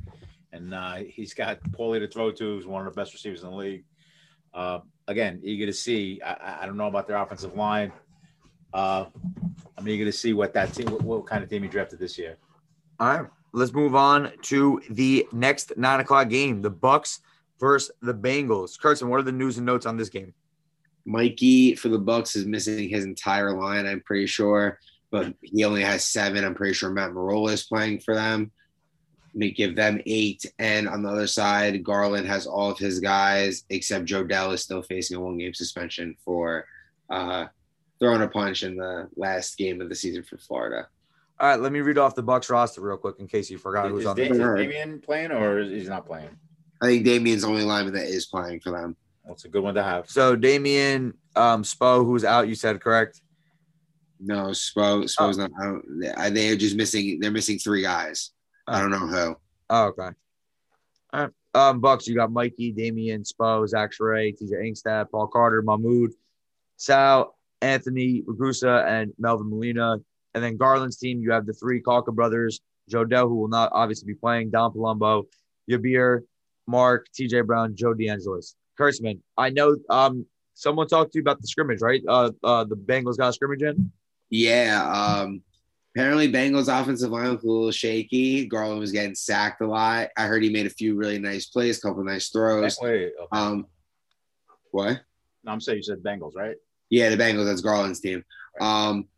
and 0.53 0.75
uh, 0.75 0.97
he's 0.97 1.35
got 1.35 1.63
Paulie 1.71 2.01
to 2.01 2.09
throw 2.09 2.31
to, 2.31 2.45
who's 2.45 2.67
one 2.67 2.87
of 2.87 2.95
the 2.95 3.01
best 3.01 3.13
receivers 3.13 3.43
in 3.43 3.51
the 3.51 3.57
league. 3.57 3.85
Uh, 4.55 4.81
again, 5.09 5.41
eager 5.43 5.67
to 5.67 5.73
see. 5.73 6.21
I- 6.25 6.33
I, 6.33 6.59
I 6.63 6.67
don't 6.67 6.77
know 6.77 6.89
about 6.89 7.07
their 7.07 7.17
offensive 7.17 7.55
line. 7.55 7.93
Uh, 8.73 9.07
I'm 9.79 9.89
eager 9.89 10.05
to 10.05 10.13
see 10.13 10.33
what 10.33 10.53
that 10.55 10.73
team, 10.75 10.87
what, 10.91 11.03
what 11.03 11.27
kind 11.27 11.43
of 11.43 11.49
team 11.51 11.63
he 11.63 11.69
drafted 11.69 11.99
this 11.99 12.19
year. 12.19 12.37
All 12.99 13.09
right, 13.09 13.27
let's 13.53 13.73
move 13.73 13.95
on 13.95 14.33
to 14.43 14.81
the 14.91 15.27
next 15.33 15.77
nine 15.77 16.01
o'clock 16.01 16.29
game: 16.29 16.63
the 16.63 16.71
Bucks 16.71 17.21
versus 17.61 17.91
the 18.03 18.15
Bengals. 18.15 18.79
Kurtzman, 18.79 19.09
what 19.09 19.21
are 19.21 19.23
the 19.23 19.33
news 19.33 19.57
and 19.57 19.67
notes 19.67 19.87
on 19.87 19.97
this 19.97 20.09
game? 20.09 20.35
Mikey 21.05 21.75
for 21.77 21.89
the 21.89 21.99
Bucks 21.99 22.35
is 22.37 22.47
missing 22.47 22.89
his 22.89 23.05
entire 23.05 23.53
line, 23.57 23.87
I'm 23.87 24.01
pretty 24.01 24.27
sure, 24.27 24.79
but 25.11 25.33
he 25.41 25.65
only 25.65 25.83
has 25.83 26.05
seven. 26.05 26.45
I'm 26.45 26.55
pretty 26.55 26.75
sure 26.75 26.91
Matt 26.91 27.11
Marola 27.13 27.53
is 27.53 27.63
playing 27.65 28.01
for 28.01 28.15
them. 28.15 28.51
May 29.37 29.51
give 29.51 29.77
them 29.77 30.01
eight. 30.07 30.47
And 30.59 30.89
on 30.89 31.03
the 31.03 31.11
other 31.11 31.27
side, 31.27 31.85
Garland 31.85 32.27
has 32.27 32.47
all 32.47 32.71
of 32.71 32.79
his 32.79 33.01
guys 33.01 33.65
except 33.69 34.07
Joe 34.07 34.25
Dell 34.25 34.51
is 34.53 34.63
still 34.63 34.83
facing 34.83 35.19
a 35.19 35.21
one 35.21 35.37
game 35.37 35.53
suspension 35.53 36.17
for 36.25 36.65
uh, 37.11 37.45
throwing 38.01 38.23
a 38.23 38.29
punch 38.29 38.63
in 38.63 38.77
the 38.77 39.09
last 39.15 39.59
game 39.59 39.83
of 39.83 39.91
the 39.91 39.95
season 39.95 40.23
for 40.23 40.39
Florida. 40.39 40.89
All 41.39 41.51
right, 41.51 41.61
let 41.61 41.71
me 41.71 41.81
read 41.81 41.99
off 41.99 42.15
the 42.15 42.23
Bucks 42.23 42.49
roster 42.49 42.81
real 42.81 42.97
quick 42.97 43.17
in 43.19 43.27
case 43.29 43.51
you 43.51 43.59
forgot 43.59 43.91
who's 43.91 44.01
Is, 44.01 44.07
on 44.07 44.17
Da- 44.17 44.29
the 44.29 44.35
is 44.35 44.41
Alright. 44.41 44.71
Damian 44.71 45.01
playing 45.03 45.33
or 45.33 45.59
is 45.59 45.83
he 45.83 45.89
not 45.89 46.07
playing? 46.07 46.31
I 46.83 46.87
think 46.87 47.05
Damian's 47.05 47.43
the 47.43 47.49
only 47.49 47.63
lineman 47.65 47.93
that 47.93 48.07
is 48.07 48.25
playing 48.25 48.61
for 48.61 48.71
them. 48.71 48.97
Well, 49.23 49.35
it's 49.35 49.45
a 49.45 49.49
good 49.49 49.63
one 49.63 49.75
to 49.75 49.83
have. 49.83 50.09
So 50.09 50.35
Damian 50.35 51.13
um, 51.35 51.63
Spo, 51.63 52.07
who's 52.07 52.25
out, 52.25 52.49
you 52.49 52.55
said 52.55 52.81
correct. 52.81 53.21
No, 54.19 54.47
Spo, 54.47 55.05
Spo's 55.11 55.37
not. 55.37 55.51
I 55.61 55.65
don't, 55.65 56.01
they- 56.01 56.31
they're 56.31 56.57
just 56.57 56.75
missing. 56.75 57.21
They're 57.21 57.31
missing 57.31 57.59
three 57.59 57.83
guys. 57.83 58.31
I 58.67 58.81
don't 58.81 58.91
know 58.91 58.99
who. 58.99 59.37
Oh, 59.71 59.85
okay. 59.87 60.17
All 61.13 61.21
right. 61.23 61.31
Um, 61.55 61.81
Bucks, 61.81 62.07
you 62.07 62.15
got 62.15 62.31
Mikey, 62.31 62.73
Damian, 62.73 63.23
Spo, 63.23 63.67
Zach 63.67 63.93
Sherray, 63.93 64.37
TJ 64.37 64.53
Inkstad, 64.53 65.11
Paul 65.11 65.29
Carter, 65.29 65.63
Mahmoud, 65.63 66.13
Sal, 66.77 67.35
Anthony 67.63 68.23
Ragusa, 68.27 68.87
and 68.87 69.13
Melvin 69.19 69.49
Molina. 69.49 69.97
And 70.35 70.45
then 70.45 70.59
Garland's 70.59 70.99
team, 70.99 71.23
you 71.23 71.33
have 71.33 71.47
the 71.47 71.55
three 71.55 71.81
Calca 71.81 72.15
brothers, 72.15 72.61
Joe 72.89 73.05
Dell, 73.05 73.29
who 73.29 73.37
will 73.37 73.49
not 73.49 73.71
obviously 73.73 74.07
be 74.07 74.19
playing, 74.19 74.51
Don 74.51 74.73
Palumbo, 74.73 75.25
Yabir, 75.71 76.21
Mark, 76.67 77.07
TJ 77.19 77.47
Brown, 77.47 77.75
Joe 77.75 77.95
DeAngelis. 77.95 78.55
Kurtzman, 78.79 79.21
I 79.39 79.51
know 79.51 79.77
um 79.89 80.27
someone 80.55 80.87
talked 80.87 81.13
to 81.13 81.19
you 81.19 81.23
about 81.23 81.41
the 81.41 81.47
scrimmage, 81.47 81.81
right? 81.81 82.03
Uh, 82.07 82.31
uh 82.45 82.65
the 82.65 82.77
Bengals 82.77 83.17
got 83.17 83.29
a 83.29 83.33
scrimmage 83.33 83.63
in. 83.63 83.91
Yeah. 84.31 84.87
Um, 84.91 85.43
apparently, 85.97 86.31
Bengals 86.31 86.69
offensive 86.69 87.11
line 87.11 87.33
was 87.35 87.43
a 87.43 87.47
little 87.47 87.71
shaky. 87.71 88.47
Garland 88.47 88.81
was 88.81 88.93
getting 88.93 89.15
sacked 89.15 89.63
a 89.63 89.67
lot. 89.67 90.11
I 90.17 90.27
heard 90.27 90.43
he 90.43 90.51
made 90.51 90.67
a 90.67 90.71
few 90.71 90.95
really 90.95 91.19
nice 91.19 91.47
plays, 91.47 91.79
a 91.79 91.81
couple 91.81 92.05
nice 92.05 92.29
throws. 92.29 92.79
Wait, 92.83 93.13
okay. 93.19 93.27
Um, 93.33 93.67
what? 94.73 95.01
no, 95.43 95.53
I'm 95.53 95.61
saying 95.61 95.79
you 95.79 95.83
said 95.83 96.03
Bengals, 96.03 96.37
right? 96.37 96.57
Yeah, 96.91 97.09
the 97.09 97.17
Bengals. 97.17 97.47
That's 97.47 97.63
Garland's 97.63 98.01
team. 98.01 98.23
Um, 98.61 99.09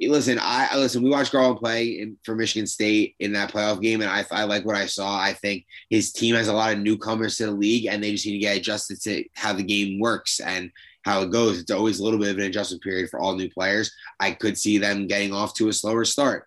listen, 0.00 0.38
I 0.38 0.68
I- 0.72 0.78
listen. 0.78 1.02
We 1.02 1.10
watched 1.10 1.32
Garland 1.32 1.60
play 1.60 2.00
in, 2.00 2.16
for 2.24 2.34
Michigan 2.34 2.66
State 2.66 3.14
in 3.20 3.34
that 3.34 3.52
playoff 3.52 3.82
game, 3.82 4.00
and 4.00 4.10
I, 4.10 4.24
I 4.30 4.44
like 4.44 4.64
what 4.64 4.76
I 4.76 4.86
saw. 4.86 5.18
I 5.18 5.34
think 5.34 5.66
his 5.90 6.10
team 6.10 6.34
has 6.36 6.48
a 6.48 6.54
lot 6.54 6.72
of 6.72 6.78
newcomers 6.78 7.36
to 7.36 7.46
the 7.46 7.52
league, 7.52 7.86
and 7.86 8.02
they 8.02 8.12
just 8.12 8.24
need 8.24 8.32
to 8.32 8.38
get 8.38 8.56
adjusted 8.56 9.00
to 9.02 9.24
how 9.34 9.52
the 9.52 9.62
game 9.62 10.00
works 10.00 10.40
and 10.40 10.70
how 11.02 11.22
it 11.22 11.30
goes. 11.30 11.58
It's 11.58 11.70
always 11.70 12.00
a 12.00 12.04
little 12.04 12.18
bit 12.18 12.30
of 12.30 12.38
an 12.38 12.44
adjustment 12.44 12.82
period 12.82 13.10
for 13.10 13.20
all 13.20 13.36
new 13.36 13.50
players. 13.50 13.92
I 14.20 14.32
could 14.32 14.56
see 14.56 14.78
them 14.78 15.06
getting 15.06 15.32
off 15.32 15.54
to 15.54 15.68
a 15.68 15.72
slower 15.72 16.04
start. 16.04 16.46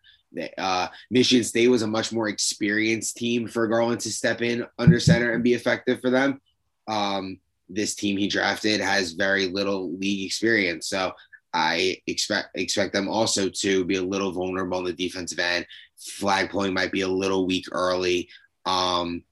Uh, 0.57 0.87
Michigan 1.11 1.43
State 1.43 1.67
was 1.69 1.81
a 1.81 1.87
much 1.87 2.11
more 2.11 2.27
experienced 2.27 3.17
team 3.17 3.47
for 3.47 3.67
Garland 3.67 4.01
to 4.01 4.11
step 4.11 4.41
in 4.41 4.65
under 4.77 4.99
center 4.99 5.33
and 5.33 5.43
be 5.43 5.53
effective 5.53 6.01
for 6.01 6.09
them. 6.09 6.41
Um, 6.87 7.39
this 7.69 7.95
team 7.95 8.17
he 8.17 8.27
drafted 8.27 8.79
has 8.79 9.13
very 9.13 9.47
little 9.47 9.91
league 9.97 10.25
experience, 10.25 10.87
so 10.87 11.13
I 11.53 11.97
expect 12.05 12.49
expect 12.55 12.93
them 12.93 13.07
also 13.07 13.49
to 13.49 13.85
be 13.85 13.95
a 13.95 14.03
little 14.03 14.31
vulnerable 14.31 14.77
on 14.77 14.83
the 14.83 14.93
defensive 14.93 15.39
end. 15.39 15.65
Flag 15.97 16.49
pulling 16.49 16.73
might 16.73 16.91
be 16.91 17.01
a 17.01 17.07
little 17.07 17.47
weak 17.47 17.65
early. 17.71 18.29
Um, 18.65 19.23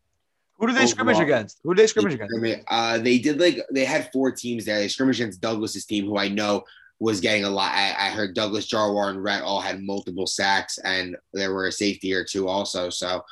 Who 0.63 0.67
do 0.67 0.74
they 0.75 0.88
scrimmage 0.88 1.20
against? 1.20 1.60
Who 1.65 1.75
do 1.75 1.82
they 1.82 1.88
scrimmage 1.88 2.13
against? 2.13 2.63
uh, 2.70 2.98
they 2.98 3.20
did 3.20 3.38
like 3.38 3.60
they 3.74 3.84
had 3.84 4.10
four 4.13 4.32
teams 4.32 4.63
there. 4.63 4.79
They 4.79 4.88
scrimmaged 4.88 5.20
against 5.20 5.41
Douglas's 5.41 5.84
team, 5.84 6.05
who 6.05 6.17
I 6.17 6.29
know 6.29 6.63
was 7.01 7.20
getting 7.20 7.43
a 7.43 7.50
lot. 7.50 7.74
I, 7.74 7.89
I 7.89 8.10
heard 8.12 8.34
Douglas 8.34 8.72
Jarwar 8.72 9.10
and 9.10 9.22
Rhett 9.22 9.41
all 9.41 9.60
had 9.60 9.84
multiple 9.84 10.25
sacks, 10.25 10.77
and 10.77 11.17
there 11.34 11.53
were 11.53 11.67
a 11.67 11.72
safety 11.72 12.13
or 12.13 12.24
two 12.24 12.48
also. 12.48 12.89
So 12.89 13.25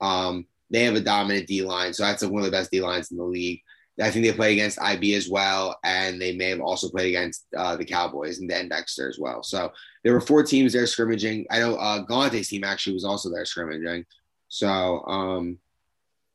um, 0.00 0.46
they 0.70 0.84
have 0.84 0.94
a 0.94 1.00
dominant 1.00 1.48
D 1.48 1.60
line. 1.62 1.92
So 1.92 2.04
that's 2.04 2.24
one 2.24 2.42
of 2.42 2.44
the 2.44 2.56
best 2.56 2.70
D 2.70 2.80
lines 2.80 3.10
in 3.10 3.16
the 3.16 3.24
league. 3.24 3.62
I 4.00 4.12
think 4.12 4.24
they 4.24 4.32
play 4.32 4.52
against 4.52 4.80
IB 4.80 5.12
as 5.14 5.28
well, 5.28 5.76
and 5.82 6.22
they 6.22 6.36
may 6.36 6.50
have 6.50 6.60
also 6.60 6.88
played 6.88 7.08
against 7.08 7.46
uh, 7.56 7.74
the 7.74 7.84
Cowboys 7.84 8.38
and 8.38 8.48
then 8.48 8.68
Dexter 8.68 9.08
as 9.08 9.18
well. 9.18 9.42
So 9.42 9.72
there 10.04 10.12
were 10.12 10.20
four 10.20 10.44
teams 10.44 10.72
there 10.72 10.86
scrimmaging. 10.86 11.46
I 11.50 11.58
know 11.58 11.74
uh, 11.74 12.06
Galante's 12.06 12.46
team 12.46 12.62
actually 12.62 12.92
was 12.92 13.04
also 13.04 13.28
there 13.28 13.44
scrimmaging. 13.44 14.04
So, 14.46 15.02
um, 15.08 15.58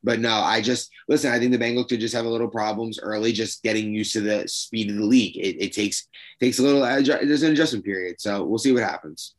but 0.04 0.20
no, 0.20 0.32
I 0.32 0.60
just 0.60 0.90
listen. 1.08 1.32
I 1.32 1.38
think 1.38 1.52
the 1.52 1.58
Bengals 1.58 1.88
could 1.88 2.00
just 2.00 2.14
have 2.14 2.24
a 2.24 2.28
little 2.28 2.48
problems 2.48 2.98
early, 3.00 3.32
just 3.32 3.62
getting 3.62 3.94
used 3.94 4.12
to 4.14 4.20
the 4.20 4.46
speed 4.48 4.90
of 4.90 4.96
the 4.96 5.04
league. 5.04 5.36
It, 5.36 5.62
it 5.62 5.72
takes 5.72 6.08
takes 6.40 6.58
a 6.58 6.62
little. 6.62 6.80
There's 6.80 7.42
an 7.42 7.52
adjustment 7.52 7.84
period, 7.84 8.20
so 8.20 8.44
we'll 8.44 8.58
see 8.58 8.72
what 8.72 8.82
happens. 8.82 9.34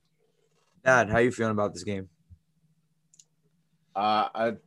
Dad, 0.83 1.09
how 1.09 1.17
are 1.17 1.21
you 1.21 1.31
feeling 1.31 1.51
about 1.51 1.73
this 1.73 1.83
game? 1.83 2.09
Uh, 3.95 4.27
I'm 4.33 4.57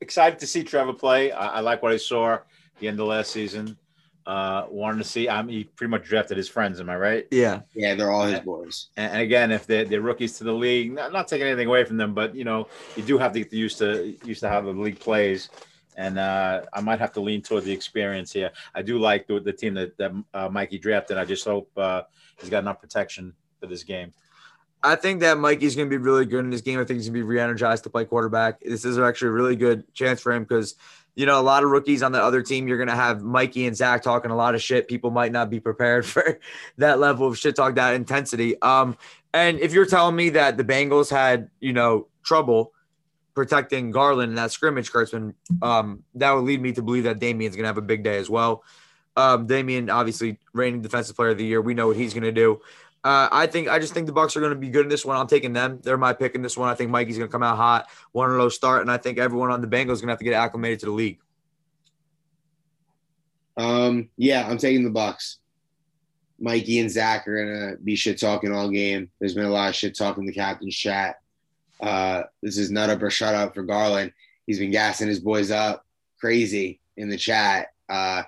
excited 0.00 0.38
to 0.40 0.46
see 0.46 0.62
Trevor 0.62 0.92
play. 0.92 1.32
I, 1.32 1.46
I 1.46 1.60
like 1.60 1.82
what 1.82 1.92
I 1.92 1.96
saw 1.96 2.38
the 2.80 2.88
end 2.88 3.00
of 3.00 3.06
last 3.06 3.30
season. 3.30 3.78
Uh, 4.24 4.66
wanted 4.70 4.98
to 4.98 5.04
see. 5.04 5.28
I'm 5.28 5.48
he 5.48 5.64
pretty 5.64 5.90
much 5.90 6.04
drafted 6.04 6.36
his 6.36 6.48
friends. 6.48 6.78
Am 6.78 6.88
I 6.88 6.96
right? 6.96 7.26
Yeah, 7.30 7.62
yeah, 7.74 7.94
they're 7.96 8.10
all 8.12 8.24
his 8.24 8.40
boys. 8.40 8.88
And, 8.96 9.12
and 9.12 9.22
again, 9.22 9.50
if 9.50 9.66
they're, 9.66 9.84
they're 9.84 10.00
rookies 10.00 10.38
to 10.38 10.44
the 10.44 10.52
league, 10.52 10.92
not, 10.92 11.12
not 11.12 11.26
taking 11.26 11.46
anything 11.46 11.66
away 11.66 11.84
from 11.84 11.96
them, 11.96 12.14
but 12.14 12.34
you 12.34 12.44
know, 12.44 12.68
you 12.96 13.02
do 13.02 13.18
have 13.18 13.32
to 13.32 13.40
get 13.40 13.52
used 13.52 13.78
to 13.78 14.16
used 14.24 14.40
to 14.40 14.48
how 14.48 14.60
the 14.60 14.70
league 14.70 15.00
plays. 15.00 15.50
And 15.96 16.18
uh, 16.18 16.62
I 16.72 16.80
might 16.80 17.00
have 17.00 17.12
to 17.12 17.20
lean 17.20 17.42
toward 17.42 17.64
the 17.64 17.72
experience 17.72 18.32
here. 18.32 18.50
I 18.74 18.82
do 18.82 18.98
like 18.98 19.26
the, 19.26 19.40
the 19.40 19.52
team 19.52 19.74
that, 19.74 19.98
that 19.98 20.12
uh, 20.32 20.48
Mikey 20.48 20.78
drafted. 20.78 21.18
I 21.18 21.24
just 21.24 21.44
hope 21.44 21.70
uh, 21.76 22.02
he's 22.40 22.48
got 22.48 22.60
enough 22.60 22.80
protection 22.80 23.34
for 23.60 23.66
this 23.66 23.82
game. 23.82 24.12
I 24.84 24.96
think 24.96 25.20
that 25.20 25.38
Mikey's 25.38 25.76
going 25.76 25.88
to 25.88 25.90
be 25.90 26.02
really 26.02 26.26
good 26.26 26.44
in 26.44 26.50
this 26.50 26.60
game. 26.60 26.80
I 26.80 26.84
think 26.84 26.98
he's 26.98 27.06
going 27.08 27.14
to 27.14 27.18
be 27.18 27.22
re-energized 27.22 27.84
to 27.84 27.90
play 27.90 28.04
quarterback. 28.04 28.60
This 28.60 28.84
is 28.84 28.98
actually 28.98 29.28
a 29.28 29.32
really 29.32 29.54
good 29.54 29.92
chance 29.94 30.20
for 30.20 30.32
him 30.32 30.42
because 30.42 30.74
you 31.14 31.26
know, 31.26 31.38
a 31.38 31.42
lot 31.42 31.62
of 31.62 31.70
rookies 31.70 32.02
on 32.02 32.12
the 32.12 32.22
other 32.22 32.42
team, 32.42 32.66
you're 32.66 32.78
going 32.78 32.88
to 32.88 32.94
have 32.94 33.22
Mikey 33.22 33.66
and 33.66 33.76
Zach 33.76 34.02
talking 34.02 34.30
a 34.30 34.36
lot 34.36 34.54
of 34.54 34.62
shit. 34.62 34.88
People 34.88 35.10
might 35.10 35.32
not 35.32 35.50
be 35.50 35.60
prepared 35.60 36.06
for 36.06 36.38
that 36.78 36.98
level 36.98 37.26
of 37.26 37.38
shit 37.38 37.56
talk, 37.56 37.74
that 37.74 37.94
intensity. 37.94 38.60
Um, 38.62 38.96
and 39.34 39.58
if 39.60 39.72
you're 39.72 39.86
telling 39.86 40.16
me 40.16 40.30
that 40.30 40.56
the 40.56 40.64
Bengals 40.64 41.10
had, 41.10 41.50
you 41.60 41.72
know, 41.72 42.08
trouble 42.22 42.72
protecting 43.34 43.90
Garland 43.90 44.30
in 44.30 44.36
that 44.36 44.52
scrimmage, 44.52 44.92
Kurtzman, 44.92 45.34
um, 45.62 46.02
that 46.14 46.32
would 46.32 46.44
lead 46.44 46.60
me 46.60 46.72
to 46.72 46.82
believe 46.82 47.04
that 47.04 47.18
Damien's 47.18 47.56
going 47.56 47.64
to 47.64 47.68
have 47.68 47.78
a 47.78 47.82
big 47.82 48.02
day 48.02 48.18
as 48.18 48.28
well. 48.28 48.62
Um, 49.16 49.46
Damien, 49.46 49.90
obviously, 49.90 50.38
reigning 50.52 50.82
defensive 50.82 51.16
player 51.16 51.30
of 51.30 51.38
the 51.38 51.44
year. 51.44 51.60
We 51.60 51.74
know 51.74 51.86
what 51.86 51.96
he's 51.96 52.14
going 52.14 52.24
to 52.24 52.32
do. 52.32 52.60
Uh, 53.04 53.28
I 53.32 53.46
think 53.46 53.68
I 53.68 53.80
just 53.80 53.94
think 53.94 54.06
the 54.06 54.12
Bucks 54.12 54.36
are 54.36 54.40
going 54.40 54.52
to 54.52 54.58
be 54.58 54.68
good 54.68 54.86
in 54.86 54.88
this 54.88 55.04
one. 55.04 55.16
I'm 55.16 55.26
taking 55.26 55.52
them. 55.52 55.80
They're 55.82 55.98
my 55.98 56.12
pick 56.12 56.36
in 56.36 56.42
this 56.42 56.56
one. 56.56 56.68
I 56.68 56.74
think 56.74 56.90
Mikey's 56.90 57.18
going 57.18 57.28
to 57.28 57.32
come 57.32 57.42
out 57.42 57.56
hot, 57.56 57.90
one 58.12 58.36
low 58.38 58.48
start, 58.48 58.82
and 58.82 58.90
I 58.90 58.96
think 58.96 59.18
everyone 59.18 59.50
on 59.50 59.60
the 59.60 59.66
Bengals 59.66 59.94
is 59.94 60.00
going 60.00 60.08
to 60.08 60.12
have 60.12 60.18
to 60.18 60.24
get 60.24 60.34
acclimated 60.34 60.80
to 60.80 60.86
the 60.86 60.92
league. 60.92 61.18
Um, 63.56 64.08
yeah, 64.16 64.46
I'm 64.48 64.58
taking 64.58 64.84
the 64.84 64.90
Bucks. 64.90 65.38
Mikey 66.38 66.80
and 66.80 66.90
Zach 66.90 67.28
are 67.28 67.44
gonna 67.44 67.76
be 67.76 67.94
shit 67.94 68.18
talking 68.18 68.52
all 68.52 68.68
game. 68.68 69.10
There's 69.20 69.34
been 69.34 69.44
a 69.44 69.50
lot 69.50 69.68
of 69.68 69.76
shit 69.76 69.96
talking 69.96 70.26
the 70.26 70.32
captain's 70.32 70.74
chat. 70.74 71.20
Uh, 71.80 72.22
this 72.42 72.58
is 72.58 72.70
nut 72.70 72.90
up 72.90 73.02
or 73.02 73.10
shut 73.10 73.34
up 73.34 73.54
for 73.54 73.62
Garland. 73.62 74.12
He's 74.46 74.58
been 74.58 74.72
gassing 74.72 75.06
his 75.06 75.20
boys 75.20 75.52
up 75.52 75.86
crazy 76.20 76.80
in 76.96 77.08
the 77.08 77.16
chat. 77.16 77.68
Uh, 77.88 78.22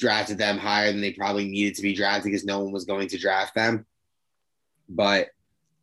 drafted 0.00 0.38
them 0.38 0.58
higher 0.58 0.90
than 0.90 1.00
they 1.00 1.12
probably 1.12 1.46
needed 1.48 1.76
to 1.76 1.82
be 1.82 1.94
drafted 1.94 2.24
because 2.24 2.44
no 2.44 2.60
one 2.60 2.72
was 2.72 2.84
going 2.84 3.08
to 3.08 3.18
draft 3.18 3.54
them. 3.54 3.86
But 4.88 5.28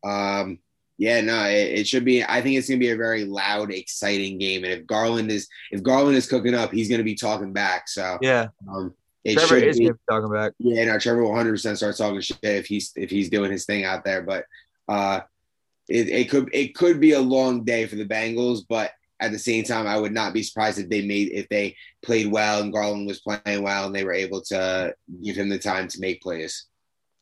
um, 0.03 0.59
yeah, 0.97 1.21
no, 1.21 1.45
it, 1.45 1.79
it, 1.79 1.88
should 1.88 2.03
be. 2.03 2.24
I 2.24 2.41
think 2.41 2.57
it's 2.57 2.67
gonna 2.67 2.79
be 2.79 2.89
a 2.89 2.97
very 2.97 3.24
loud, 3.24 3.71
exciting 3.71 4.39
game. 4.39 4.63
And 4.63 4.74
if 4.74 4.88
Garland 4.88 5.31
is 5.31 5.47
if 5.71 5.83
Garland 5.83 6.17
is 6.17 6.27
cooking 6.27 6.55
up, 6.55 6.71
he's 6.71 6.89
gonna 6.89 7.03
be 7.03 7.15
talking 7.15 7.53
back. 7.53 7.88
So 7.88 8.17
yeah, 8.21 8.47
um, 8.67 8.93
it 9.24 9.36
Trevor 9.36 9.57
is 9.57 9.77
be, 9.77 9.91
talking 10.09 10.31
back. 10.31 10.53
Yeah, 10.57 10.86
no, 10.86 10.97
Trevor 10.97 11.21
will 11.21 11.29
100 11.29 11.51
percent 11.51 11.77
start 11.77 11.95
talking 11.95 12.19
shit 12.21 12.39
if 12.41 12.65
he's 12.65 12.91
if 12.95 13.12
he's 13.12 13.29
doing 13.29 13.51
his 13.51 13.65
thing 13.65 13.86
out 13.86 14.03
there. 14.03 14.24
But 14.24 14.45
uh, 14.89 15.21
it, 15.88 16.09
it 16.09 16.29
could 16.29 16.50
it 16.51 16.74
could 16.74 17.00
be 17.00 17.12
a 17.12 17.21
long 17.21 17.63
day 17.63 17.86
for 17.86 17.95
the 17.95 18.05
Bengals, 18.05 18.62
but 18.67 18.91
at 19.19 19.31
the 19.31 19.39
same 19.39 19.63
time, 19.63 19.88
I 19.88 19.97
would 19.97 20.13
not 20.13 20.33
be 20.33 20.43
surprised 20.43 20.79
if 20.79 20.89
they 20.89 21.05
made 21.05 21.31
if 21.31 21.50
they 21.50 21.75
played 22.03 22.31
well 22.31 22.62
and 22.62 22.71
Garland 22.71 23.07
was 23.07 23.21
playing 23.21 23.63
well 23.63 23.86
and 23.86 23.95
they 23.95 24.03
were 24.03 24.13
able 24.13 24.41
to 24.43 24.93
give 25.24 25.36
him 25.36 25.50
the 25.50 25.57
time 25.57 25.88
to 25.88 26.00
make 26.00 26.21
plays. 26.21 26.65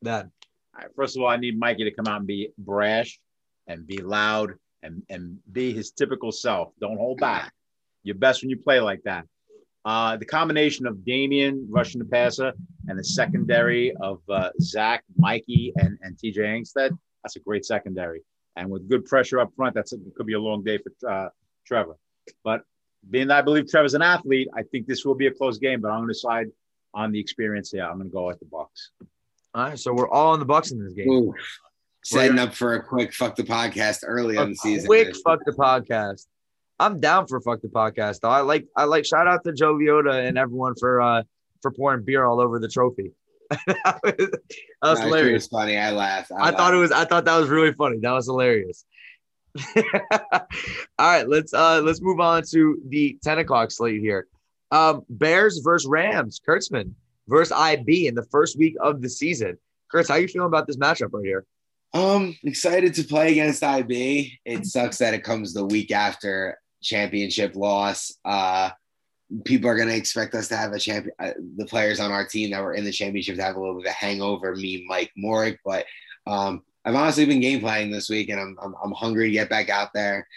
That 0.01 0.27
right, 0.75 0.87
first 0.95 1.15
of 1.15 1.23
all, 1.23 1.29
I 1.29 1.37
need 1.37 1.57
Mikey 1.57 1.85
to 1.85 1.91
come 1.91 2.07
out 2.07 2.17
and 2.17 2.27
be 2.27 2.49
brash 2.57 3.19
and 3.67 3.87
be 3.87 3.97
loud 3.97 4.53
and 4.83 5.03
and 5.09 5.39
be 5.51 5.73
his 5.73 5.91
typical 5.91 6.31
self. 6.31 6.73
Don't 6.79 6.97
hold 6.97 7.19
back. 7.19 7.53
You're 8.03 8.15
best 8.15 8.43
when 8.43 8.49
you 8.49 8.57
play 8.57 8.79
like 8.79 9.01
that. 9.03 9.25
Uh, 9.85 10.17
the 10.17 10.25
combination 10.25 10.87
of 10.87 11.05
Damian 11.05 11.67
rushing 11.69 11.99
the 11.99 12.05
passer 12.05 12.51
and 12.87 12.97
the 12.97 13.03
secondary 13.03 13.95
of 14.01 14.19
uh, 14.29 14.49
Zach, 14.59 15.03
Mikey, 15.15 15.73
and, 15.75 15.97
and 16.01 16.17
TJ 16.17 16.37
Angstead, 16.37 16.97
that's 17.23 17.35
a 17.35 17.39
great 17.39 17.65
secondary. 17.65 18.23
And 18.55 18.69
with 18.69 18.89
good 18.89 19.05
pressure 19.05 19.39
up 19.39 19.51
front, 19.55 19.75
that's 19.75 19.93
a, 19.93 19.97
could 20.15 20.25
be 20.25 20.33
a 20.33 20.39
long 20.39 20.63
day 20.63 20.79
for 20.79 21.11
uh, 21.11 21.29
Trevor. 21.65 21.97
But 22.43 22.61
being 23.09 23.27
that 23.27 23.37
I 23.37 23.41
believe 23.41 23.69
Trevor's 23.69 23.93
an 23.93 24.01
athlete, 24.01 24.49
I 24.55 24.63
think 24.63 24.87
this 24.87 25.05
will 25.05 25.15
be 25.15 25.27
a 25.27 25.31
close 25.31 25.57
game. 25.57 25.81
But 25.81 25.91
I'm 25.91 25.99
going 25.99 26.09
to 26.09 26.15
side 26.15 26.47
on 26.93 27.11
the 27.11 27.19
experience 27.19 27.71
here. 27.71 27.83
I'm 27.83 27.97
going 27.97 28.09
to 28.09 28.13
go 28.13 28.27
with 28.27 28.39
the 28.39 28.45
Bucks. 28.45 28.91
All 29.53 29.63
right, 29.63 29.79
so 29.79 29.93
we're 29.93 30.09
all 30.09 30.33
on 30.33 30.39
the 30.39 30.45
Bucks 30.45 30.71
in 30.71 30.83
this 30.83 30.93
game. 30.93 31.09
Ooh, 31.09 31.33
setting 32.03 32.39
up 32.39 32.53
for 32.53 32.75
a 32.75 32.83
quick 32.83 33.13
fuck 33.13 33.35
the 33.35 33.43
podcast 33.43 33.99
early 34.05 34.37
a 34.37 34.41
on 34.41 34.49
the 34.49 34.55
season. 34.55 34.87
Quick 34.87 35.15
fuck 35.23 35.39
the 35.45 35.53
podcast. 35.53 36.25
I'm 36.79 36.99
down 36.99 37.27
for 37.27 37.39
fuck 37.41 37.61
the 37.61 37.69
podcast 37.69 38.19
though. 38.19 38.29
I 38.29 38.41
like 38.41 38.67
I 38.75 38.83
like 38.83 39.05
shout 39.05 39.27
out 39.27 39.43
to 39.45 39.53
Joe 39.53 39.77
Viola 39.77 40.19
and 40.19 40.37
everyone 40.37 40.75
for 40.75 41.01
uh 41.01 41.23
for 41.61 41.71
pouring 41.71 42.03
beer 42.03 42.25
all 42.25 42.41
over 42.41 42.59
the 42.59 42.67
trophy. 42.67 43.11
that 43.67 43.99
was, 44.03 44.13
that 44.17 44.39
was 44.81 44.99
no, 44.99 45.05
hilarious. 45.05 45.43
Was 45.43 45.47
funny. 45.47 45.77
I 45.77 45.91
laughed. 45.91 46.31
I, 46.31 46.35
I 46.35 46.39
laughed. 46.45 46.57
thought 46.57 46.73
it 46.73 46.77
was. 46.77 46.91
I 46.91 47.05
thought 47.05 47.25
that 47.25 47.37
was 47.37 47.49
really 47.49 47.73
funny. 47.73 47.99
That 47.99 48.11
was 48.11 48.25
hilarious. 48.25 48.85
All 49.77 50.41
right, 50.99 51.27
let's 51.27 51.53
uh 51.53 51.81
let's 51.81 52.01
move 52.01 52.19
on 52.19 52.43
to 52.51 52.81
the 52.89 53.17
10 53.23 53.39
o'clock 53.39 53.71
slate 53.71 54.01
here. 54.01 54.27
Um, 54.71 55.03
Bears 55.09 55.59
versus 55.59 55.87
Rams, 55.87 56.41
Kurtzman 56.45 56.93
versus 57.27 57.51
IB 57.51 58.07
in 58.07 58.15
the 58.15 58.25
first 58.25 58.57
week 58.57 58.75
of 58.81 59.01
the 59.01 59.09
season. 59.09 59.57
Kurtz, 59.91 60.09
how 60.09 60.15
you 60.15 60.27
feeling 60.27 60.47
about 60.47 60.67
this 60.67 60.77
matchup 60.77 61.13
right 61.13 61.25
here? 61.25 61.45
Um, 61.93 62.37
excited 62.43 62.93
to 62.95 63.03
play 63.03 63.31
against 63.31 63.63
IB. 63.63 64.39
It 64.43 64.65
sucks 64.65 64.97
that 64.97 65.13
it 65.13 65.23
comes 65.23 65.53
the 65.53 65.65
week 65.65 65.91
after 65.91 66.59
championship 66.81 67.55
loss. 67.55 68.13
Uh, 68.25 68.71
people 69.45 69.69
are 69.69 69.77
going 69.77 69.87
to 69.87 69.95
expect 69.95 70.35
us 70.35 70.49
to 70.49 70.57
have 70.57 70.73
a 70.73 70.79
champion. 70.79 71.15
Uh, 71.17 71.31
the 71.55 71.65
players 71.65 71.99
on 71.99 72.11
our 72.11 72.25
team 72.25 72.51
that 72.51 72.61
were 72.61 72.73
in 72.73 72.83
the 72.83 72.91
championship 72.91 73.37
to 73.37 73.43
have 73.43 73.55
a 73.55 73.59
little 73.59 73.75
bit 73.75 73.87
of 73.87 73.91
a 73.91 73.93
hangover. 73.93 74.55
Me, 74.55 74.85
Mike 74.87 75.11
Morick, 75.17 75.57
but 75.63 75.85
um, 76.27 76.63
I've 76.85 76.95
honestly 76.95 77.25
been 77.25 77.39
game 77.39 77.59
playing 77.59 77.91
this 77.91 78.09
week, 78.09 78.29
and 78.29 78.39
I'm 78.39 78.57
I'm, 78.61 78.75
I'm 78.83 78.91
hungry 78.91 79.25
to 79.25 79.31
get 79.31 79.49
back 79.49 79.69
out 79.69 79.89
there, 79.93 80.27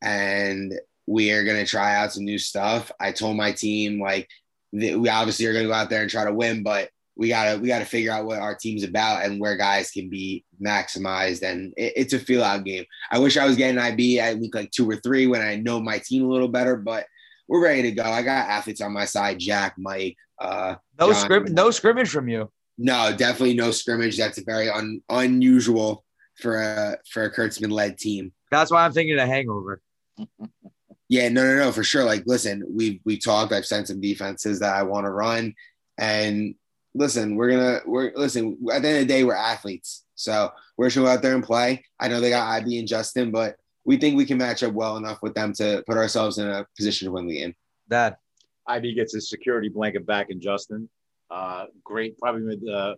and 0.00 0.72
we 1.06 1.30
are 1.32 1.44
gonna 1.44 1.66
try 1.66 1.96
out 1.96 2.12
some 2.12 2.24
new 2.24 2.38
stuff. 2.38 2.90
I 2.98 3.12
told 3.12 3.36
my 3.36 3.52
team 3.52 4.00
like 4.00 4.28
we 4.72 5.08
obviously 5.08 5.46
are 5.46 5.52
gonna 5.52 5.66
go 5.66 5.74
out 5.74 5.90
there 5.90 6.02
and 6.02 6.10
try 6.10 6.24
to 6.24 6.32
win, 6.32 6.62
but 6.62 6.88
we 7.16 7.28
gotta 7.28 7.58
we 7.60 7.68
gotta 7.68 7.84
figure 7.84 8.12
out 8.12 8.24
what 8.24 8.38
our 8.38 8.54
team's 8.54 8.82
about 8.82 9.24
and 9.24 9.38
where 9.38 9.56
guys 9.56 9.90
can 9.90 10.08
be 10.08 10.44
maximized, 10.60 11.42
and 11.42 11.74
it, 11.76 11.92
it's 11.96 12.12
a 12.14 12.18
feel 12.18 12.42
out 12.42 12.64
game. 12.64 12.86
I 13.10 13.18
wish 13.18 13.36
I 13.36 13.44
was 13.44 13.56
getting 13.56 13.78
IB 13.78 14.20
at 14.20 14.38
week 14.38 14.54
like 14.54 14.70
two 14.70 14.88
or 14.88 14.96
three 14.96 15.26
when 15.26 15.42
I 15.42 15.56
know 15.56 15.80
my 15.80 15.98
team 15.98 16.24
a 16.24 16.32
little 16.32 16.48
better, 16.48 16.76
but 16.76 17.06
we're 17.46 17.62
ready 17.62 17.82
to 17.82 17.92
go. 17.92 18.04
I 18.04 18.22
got 18.22 18.48
athletes 18.48 18.80
on 18.80 18.92
my 18.92 19.04
side: 19.04 19.38
Jack, 19.38 19.74
Mike. 19.76 20.16
Uh, 20.38 20.76
no 20.98 21.12
scrim 21.12 21.44
no 21.52 21.70
scrimmage 21.70 22.08
from 22.08 22.28
you. 22.28 22.50
No, 22.82 23.14
definitely 23.14 23.52
no 23.52 23.72
scrimmage. 23.72 24.16
That's 24.16 24.38
very 24.42 24.70
un, 24.70 25.02
unusual 25.10 26.02
for 26.36 26.62
a 26.62 26.96
for 27.10 27.24
a 27.24 27.30
Kurtzman 27.30 27.70
led 27.70 27.98
team. 27.98 28.32
That's 28.50 28.70
why 28.70 28.86
I'm 28.86 28.92
thinking 28.92 29.18
a 29.18 29.26
hangover. 29.26 29.82
yeah, 31.10 31.28
no, 31.28 31.44
no, 31.44 31.56
no, 31.56 31.72
for 31.72 31.84
sure. 31.84 32.04
Like, 32.04 32.22
listen, 32.24 32.64
we 32.66 33.02
we 33.04 33.18
talked. 33.18 33.52
I've 33.52 33.66
sent 33.66 33.88
some 33.88 34.00
defenses 34.00 34.60
that 34.60 34.74
I 34.74 34.82
want 34.82 35.04
to 35.04 35.10
run, 35.10 35.54
and 35.98 36.54
listen, 36.94 37.36
we're 37.36 37.50
gonna 37.50 37.80
we're 37.84 38.12
listen. 38.16 38.56
At 38.72 38.80
the 38.80 38.88
end 38.88 38.96
of 39.02 39.06
the 39.06 39.12
day, 39.12 39.24
we're 39.24 39.34
athletes, 39.34 40.06
so 40.14 40.50
we're 40.78 40.88
gonna 40.88 41.06
go 41.06 41.12
out 41.12 41.20
there 41.20 41.34
and 41.34 41.44
play. 41.44 41.84
I 42.00 42.08
know 42.08 42.18
they 42.18 42.30
got 42.30 42.48
IB 42.62 42.78
and 42.78 42.88
Justin, 42.88 43.30
but 43.30 43.56
we 43.84 43.98
think 43.98 44.16
we 44.16 44.24
can 44.24 44.38
match 44.38 44.62
up 44.62 44.72
well 44.72 44.96
enough 44.96 45.18
with 45.20 45.34
them 45.34 45.52
to 45.54 45.84
put 45.86 45.98
ourselves 45.98 46.38
in 46.38 46.48
a 46.48 46.66
position 46.78 47.08
to 47.08 47.12
win 47.12 47.26
the 47.26 47.40
game. 47.40 47.54
That 47.88 48.20
IB 48.66 48.94
gets 48.94 49.12
his 49.12 49.28
security 49.28 49.68
blanket 49.68 50.06
back 50.06 50.30
in 50.30 50.40
Justin. 50.40 50.88
Uh, 51.30 51.66
great, 51.84 52.18
probably 52.18 52.56
the 52.56 52.96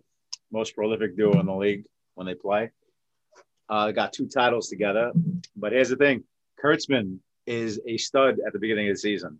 most 0.51 0.75
prolific 0.75 1.15
duo 1.15 1.39
in 1.39 1.45
the 1.45 1.53
league 1.53 1.85
when 2.15 2.27
they 2.27 2.35
play. 2.35 2.71
Uh, 3.69 3.91
got 3.91 4.13
two 4.13 4.27
titles 4.27 4.69
together. 4.69 5.11
But 5.55 5.71
here's 5.71 5.89
the 5.89 5.95
thing 5.95 6.23
Kurtzman 6.63 7.19
is 7.45 7.79
a 7.87 7.97
stud 7.97 8.39
at 8.45 8.53
the 8.53 8.59
beginning 8.59 8.89
of 8.89 8.95
the 8.95 8.99
season. 8.99 9.39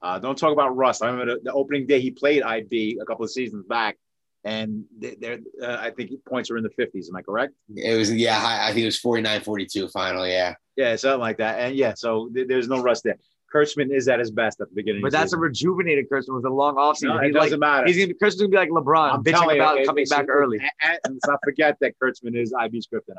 Uh, 0.00 0.18
don't 0.18 0.36
talk 0.36 0.52
about 0.52 0.76
Russ. 0.76 1.00
I 1.00 1.06
remember 1.06 1.34
the, 1.34 1.40
the, 1.44 1.52
opening 1.52 1.86
day 1.86 2.00
he 2.00 2.10
played 2.10 2.42
IB 2.42 2.98
a 3.00 3.04
couple 3.04 3.24
of 3.24 3.30
seasons 3.30 3.64
back. 3.68 3.96
and 4.44 4.84
they're 4.98 5.38
uh, 5.62 5.76
I 5.80 5.90
think 5.90 6.10
points 6.28 6.50
are 6.50 6.56
in 6.56 6.64
the 6.64 6.70
50s. 6.70 7.08
Am 7.08 7.16
I 7.16 7.22
correct? 7.22 7.54
It 7.76 7.96
was 7.96 8.12
yeah, 8.12 8.42
I, 8.42 8.68
I 8.68 8.72
think 8.72 8.82
it 8.82 8.86
was 8.86 9.00
49-42 9.00 9.92
final. 9.92 10.26
Yeah, 10.26 10.54
yeah, 10.76 10.96
something 10.96 11.20
like 11.20 11.38
that. 11.38 11.60
And 11.60 11.76
yeah, 11.76 11.94
so 11.94 12.28
th- 12.34 12.48
there's 12.48 12.68
no 12.68 12.82
rust 12.82 13.04
there. 13.04 13.16
Kurtzman 13.54 13.94
is 13.94 14.08
at 14.08 14.18
his 14.18 14.30
best 14.30 14.60
at 14.60 14.68
the 14.68 14.74
beginning. 14.74 15.02
But 15.02 15.12
that's 15.12 15.26
season. 15.30 15.38
a 15.38 15.42
rejuvenated 15.42 16.08
Kurtzman 16.10 16.34
with 16.36 16.44
a 16.44 16.50
long 16.50 16.76
offseason. 16.76 17.08
No, 17.08 17.18
it 17.18 17.24
he's 17.26 17.34
doesn't 17.34 17.50
like, 17.52 17.60
matter. 17.60 17.86
He's 17.86 17.96
gonna 17.96 18.08
be 18.08 18.14
Kurtzman's 18.14 18.36
gonna 18.36 18.48
be 18.48 18.56
like 18.56 18.70
LeBron, 18.70 19.14
I'm 19.14 19.22
bitching 19.24 19.32
telling 19.32 19.56
you, 19.56 19.62
about 19.62 19.78
it- 19.78 19.86
coming 19.86 20.02
it's- 20.02 20.18
back 20.18 20.28
early. 20.28 20.58
And, 20.58 20.98
and 21.04 21.14
let's 21.14 21.26
not 21.26 21.38
forget 21.44 21.76
that 21.80 21.94
Kurtzman 22.02 22.36
is 22.36 22.52
IB's 22.52 22.86
kryptonite. 22.86 23.16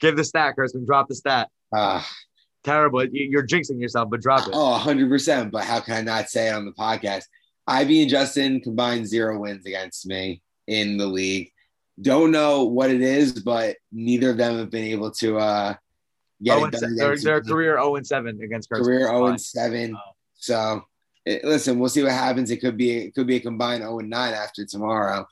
Give 0.00 0.16
the 0.16 0.24
stat, 0.24 0.54
Kurtzman. 0.58 0.86
Drop 0.86 1.08
the 1.08 1.14
stat. 1.14 1.48
uh, 1.74 2.02
Terrible. 2.64 3.04
You- 3.04 3.28
You're 3.30 3.46
jinxing 3.46 3.80
yourself, 3.80 4.10
but 4.10 4.20
drop 4.20 4.46
it. 4.46 4.52
oh, 4.54 4.70
100 4.72 5.08
percent. 5.08 5.50
But 5.52 5.64
how 5.64 5.80
can 5.80 5.94
I 5.94 6.00
not 6.02 6.28
say 6.28 6.48
it 6.48 6.52
on 6.52 6.64
the 6.66 6.72
podcast? 6.72 7.24
IB 7.66 8.02
and 8.02 8.10
Justin 8.10 8.60
combined 8.60 9.06
zero 9.06 9.38
wins 9.38 9.64
against 9.64 10.06
me 10.06 10.42
in 10.66 10.96
the 10.96 11.06
league. 11.06 11.52
Don't 12.00 12.30
know 12.30 12.64
what 12.64 12.90
it 12.90 13.00
is, 13.02 13.32
but 13.42 13.76
neither 13.92 14.30
of 14.30 14.36
them 14.38 14.58
have 14.58 14.70
been 14.70 14.84
able 14.84 15.10
to 15.12 15.38
uh, 15.38 15.74
Oh, 16.48 16.70
done 16.70 16.96
their, 16.96 17.16
their 17.16 17.42
career 17.42 17.74
0 17.74 17.96
and 17.96 18.06
7 18.06 18.40
against 18.40 18.70
career 18.70 19.06
0 19.06 19.26
and 19.26 19.40
7. 19.40 19.92
Wow. 19.92 20.00
So 20.34 20.82
it, 21.26 21.44
listen, 21.44 21.78
we'll 21.78 21.90
see 21.90 22.02
what 22.02 22.12
happens. 22.12 22.50
It 22.50 22.58
could 22.58 22.76
be 22.76 22.92
it 22.92 23.14
could 23.14 23.26
be 23.26 23.36
a 23.36 23.40
combined 23.40 23.82
0 23.82 23.98
and 23.98 24.10
9 24.10 24.34
after 24.34 24.64
tomorrow. 24.64 25.26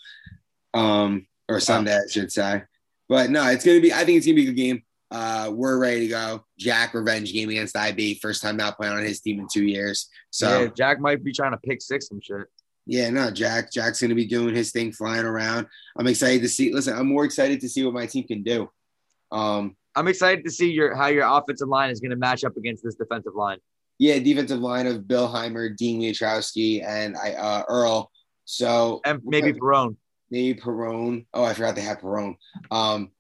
Um 0.74 1.26
or 1.48 1.60
Sunday, 1.60 1.96
I 1.96 2.06
should 2.10 2.30
say. 2.30 2.62
But 3.08 3.30
no, 3.30 3.46
it's 3.48 3.64
gonna 3.64 3.80
be 3.80 3.92
I 3.92 4.04
think 4.04 4.18
it's 4.18 4.26
gonna 4.26 4.36
be 4.36 4.42
a 4.42 4.46
good 4.46 4.56
game. 4.56 4.82
Uh 5.10 5.50
we're 5.54 5.78
ready 5.78 6.00
to 6.00 6.08
go. 6.08 6.44
Jack 6.58 6.92
revenge 6.92 7.32
game 7.32 7.48
against 7.48 7.74
IB. 7.74 8.18
First 8.20 8.42
time 8.42 8.58
not 8.58 8.76
playing 8.76 8.92
on 8.92 9.02
his 9.02 9.20
team 9.22 9.40
in 9.40 9.46
two 9.50 9.64
years. 9.64 10.10
So 10.28 10.64
yeah, 10.64 10.68
Jack 10.76 11.00
might 11.00 11.24
be 11.24 11.32
trying 11.32 11.52
to 11.52 11.58
pick 11.58 11.80
six 11.80 12.08
some 12.08 12.20
shit. 12.20 12.46
yeah, 12.84 13.08
no, 13.08 13.30
Jack. 13.30 13.72
Jack's 13.72 14.02
gonna 14.02 14.14
be 14.14 14.26
doing 14.26 14.54
his 14.54 14.72
thing, 14.72 14.92
flying 14.92 15.24
around. 15.24 15.66
I'm 15.96 16.06
excited 16.06 16.42
to 16.42 16.48
see. 16.50 16.70
Listen, 16.74 16.98
I'm 16.98 17.08
more 17.08 17.24
excited 17.24 17.62
to 17.62 17.68
see 17.70 17.82
what 17.82 17.94
my 17.94 18.04
team 18.04 18.24
can 18.24 18.42
do. 18.42 18.68
Um, 19.32 19.76
I'm 19.98 20.06
excited 20.08 20.44
to 20.44 20.50
see 20.50 20.70
your 20.70 20.94
how 20.94 21.08
your 21.08 21.26
offensive 21.26 21.68
line 21.68 21.90
is 21.90 21.98
going 22.00 22.10
to 22.10 22.16
match 22.16 22.44
up 22.44 22.56
against 22.56 22.84
this 22.84 22.94
defensive 22.94 23.34
line. 23.34 23.58
yeah, 23.98 24.18
defensive 24.20 24.60
line 24.60 24.86
of 24.86 25.08
Bill 25.08 25.28
Heimer, 25.28 25.76
Dean 25.76 26.00
Wiatrowski, 26.00 26.84
and 26.84 27.16
I 27.16 27.32
uh, 27.32 27.62
Earl. 27.68 28.10
So 28.44 29.00
And 29.04 29.20
maybe 29.24 29.52
Perone. 29.52 29.96
maybe 30.30 30.58
Perone. 30.58 31.26
Oh, 31.34 31.42
I 31.44 31.52
forgot 31.54 31.74
they 31.74 31.80
have 31.82 31.98
Perone. 31.98 32.36
Um, 32.70 33.10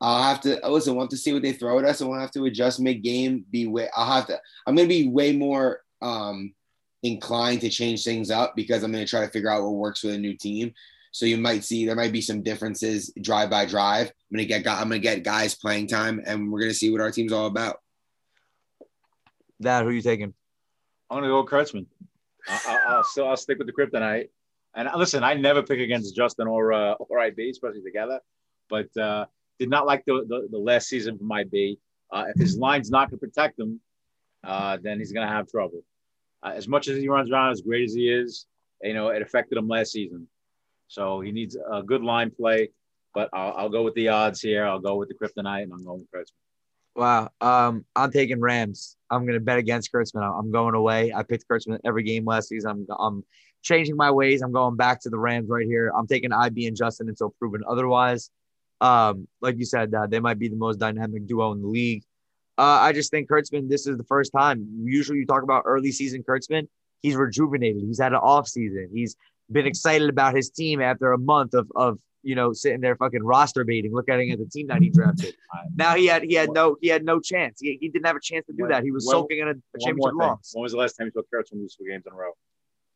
I'll 0.00 0.22
have 0.22 0.40
to 0.42 0.58
listen. 0.68 0.94
We'll 0.94 1.04
have 1.04 1.10
to 1.10 1.16
see 1.16 1.32
what 1.32 1.42
they 1.42 1.52
throw 1.52 1.78
at 1.78 1.84
us, 1.84 2.00
and 2.00 2.10
we'll 2.10 2.18
have 2.18 2.32
to 2.32 2.44
adjust 2.46 2.80
mid 2.80 3.02
game. 3.04 3.44
Be 3.50 3.66
way. 3.68 3.88
I'll 3.94 4.12
have 4.12 4.26
to. 4.26 4.40
I'm 4.66 4.74
gonna 4.74 4.88
be 4.88 5.08
way 5.08 5.36
more 5.36 5.80
um 6.02 6.54
inclined 7.02 7.60
to 7.60 7.70
change 7.70 8.02
things 8.02 8.30
up 8.30 8.54
because 8.56 8.82
I'm 8.82 8.90
gonna 8.92 9.06
try 9.06 9.24
to 9.24 9.30
figure 9.30 9.50
out 9.50 9.62
what 9.62 9.74
works 9.74 10.02
with 10.02 10.14
a 10.14 10.18
new 10.18 10.36
team. 10.36 10.72
So 11.12 11.26
you 11.26 11.36
might 11.38 11.64
see 11.64 11.86
there 11.86 11.96
might 11.96 12.12
be 12.12 12.20
some 12.20 12.42
differences 12.42 13.12
drive 13.20 13.50
by 13.50 13.66
drive. 13.66 14.06
I'm 14.08 14.36
gonna 14.36 14.44
get. 14.44 14.66
I'm 14.66 14.84
gonna 14.88 14.98
get 15.00 15.24
guys 15.24 15.54
playing 15.56 15.88
time, 15.88 16.22
and 16.24 16.50
we're 16.52 16.60
gonna 16.60 16.74
see 16.74 16.90
what 16.90 17.00
our 17.00 17.10
team's 17.10 17.32
all 17.32 17.46
about. 17.46 17.78
Dad, 19.60 19.84
who 19.84 19.90
you 19.90 20.02
taking? 20.02 20.32
I'm 21.10 21.16
gonna 21.18 21.28
go 21.28 21.44
Kurtzman. 21.44 21.86
I- 22.48 22.60
I- 22.66 22.92
I'll 22.94 23.04
still 23.04 23.28
I'll 23.28 23.36
stick 23.36 23.58
with 23.58 23.66
the 23.66 23.72
kryptonite. 23.72 24.28
And 24.74 24.88
listen, 24.96 25.24
I 25.24 25.34
never 25.34 25.62
pick 25.64 25.80
against 25.80 26.14
Justin 26.14 26.46
or 26.46 26.72
uh, 26.72 26.92
or 26.94 27.18
IB, 27.18 27.50
especially 27.50 27.82
together. 27.82 28.20
But 28.68 28.96
uh, 28.96 29.26
did 29.58 29.68
not 29.68 29.84
like 29.86 30.04
the, 30.04 30.24
the 30.28 30.48
the 30.50 30.58
last 30.58 30.88
season 30.88 31.18
from 31.18 31.30
IB. 31.32 31.78
Uh, 32.12 32.26
if 32.34 32.40
his 32.40 32.56
line's 32.56 32.90
not 32.90 33.10
going 33.10 33.18
to 33.20 33.26
protect 33.26 33.58
him, 33.58 33.80
uh, 34.44 34.78
then 34.82 34.98
he's 34.98 35.12
going 35.12 35.26
to 35.26 35.32
have 35.32 35.48
trouble. 35.48 35.82
Uh, 36.42 36.52
as 36.54 36.66
much 36.66 36.88
as 36.88 36.98
he 36.98 37.08
runs 37.08 37.30
around, 37.30 37.50
as 37.52 37.60
great 37.60 37.84
as 37.84 37.94
he 37.94 38.08
is, 38.08 38.46
you 38.82 38.94
know, 38.94 39.08
it 39.08 39.22
affected 39.22 39.56
him 39.58 39.68
last 39.68 39.92
season. 39.92 40.26
So 40.90 41.20
he 41.20 41.30
needs 41.30 41.56
a 41.72 41.82
good 41.82 42.02
line 42.02 42.30
play. 42.30 42.70
But 43.14 43.30
I'll, 43.32 43.52
I'll 43.56 43.68
go 43.68 43.82
with 43.82 43.94
the 43.94 44.08
odds 44.08 44.40
here. 44.40 44.66
I'll 44.66 44.80
go 44.80 44.96
with 44.96 45.08
the 45.08 45.14
kryptonite, 45.14 45.62
and 45.62 45.72
I'm 45.72 45.84
going 45.84 46.00
with 46.00 46.10
Kurtzman. 46.10 46.34
Wow. 46.96 47.30
Um, 47.40 47.84
I'm 47.96 48.10
taking 48.10 48.40
Rams. 48.40 48.96
I'm 49.08 49.24
gonna 49.24 49.40
bet 49.40 49.58
against 49.58 49.92
Kurtzman. 49.92 50.22
I'm- 50.22 50.34
I'm 50.38 50.50
going 50.50 50.74
away. 50.74 51.12
I 51.12 51.22
picked 51.22 51.48
Kurtzman 51.48 51.78
every 51.84 52.02
game 52.02 52.24
last 52.24 52.48
season. 52.48 52.70
I'm 52.70 52.86
I'm 52.98 53.24
changing 53.62 53.96
my 53.96 54.10
ways. 54.10 54.42
I'm 54.42 54.52
going 54.52 54.76
back 54.76 55.00
to 55.02 55.10
the 55.10 55.18
Rams 55.18 55.48
right 55.48 55.66
here. 55.66 55.92
I'm 55.96 56.06
taking 56.06 56.32
IB 56.32 56.66
and 56.66 56.76
Justin 56.76 57.08
until 57.08 57.30
proven 57.38 57.62
otherwise. 57.68 58.30
Um, 58.80 59.28
like 59.40 59.58
you 59.58 59.66
said, 59.66 59.94
uh, 59.94 60.06
they 60.06 60.20
might 60.20 60.38
be 60.38 60.48
the 60.48 60.56
most 60.56 60.78
dynamic 60.78 61.26
duo 61.26 61.52
in 61.52 61.60
the 61.62 61.68
league. 61.68 62.02
Uh, 62.58 62.78
I 62.80 62.92
just 62.92 63.10
think 63.10 63.28
Kurtzman, 63.28 63.68
this 63.68 63.86
is 63.86 63.96
the 63.96 64.04
first 64.04 64.32
time. 64.32 64.66
Usually 64.82 65.18
you 65.18 65.26
talk 65.26 65.42
about 65.42 65.62
early 65.66 65.92
season 65.92 66.22
Kurtzman. 66.22 66.68
He's 67.02 67.16
rejuvenated. 67.16 67.82
He's 67.82 68.00
had 68.00 68.12
an 68.12 68.18
off 68.18 68.48
season. 68.48 68.88
He's 68.92 69.16
been 69.50 69.66
excited 69.66 70.08
about 70.08 70.34
his 70.34 70.50
team 70.50 70.80
after 70.80 71.12
a 71.12 71.18
month 71.18 71.54
of 71.54 71.70
of 71.74 71.98
you 72.22 72.34
know 72.34 72.52
sitting 72.52 72.80
there 72.80 72.96
fucking 72.96 73.22
roster 73.22 73.64
baiting, 73.64 73.92
looking 73.92 74.30
at 74.30 74.38
the 74.38 74.46
team 74.46 74.68
that 74.68 74.82
he 74.82 74.90
drafted. 74.90 75.34
Now 75.76 75.94
he 75.94 76.06
had 76.06 76.22
he 76.22 76.34
had 76.34 76.50
no 76.52 76.76
he 76.80 76.88
had 76.88 77.04
no 77.04 77.20
chance. 77.20 77.60
He, 77.60 77.78
he 77.80 77.88
didn't 77.88 78.06
have 78.06 78.16
a 78.16 78.20
chance 78.20 78.46
to 78.46 78.52
do 78.52 78.66
that. 78.68 78.82
He 78.82 78.90
was 78.90 79.08
soaking 79.08 79.38
in 79.38 79.48
a, 79.48 79.50
a 79.52 79.78
championship 79.78 80.14
loss. 80.14 80.50
When 80.52 80.62
was 80.62 80.72
the 80.72 80.78
last 80.78 80.94
time 80.94 81.06
you 81.06 81.12
saw 81.12 81.22
Kurtzman 81.22 81.60
lose 81.60 81.76
two 81.76 81.86
games 81.88 82.04
in 82.06 82.12
a 82.12 82.16
row? 82.16 82.32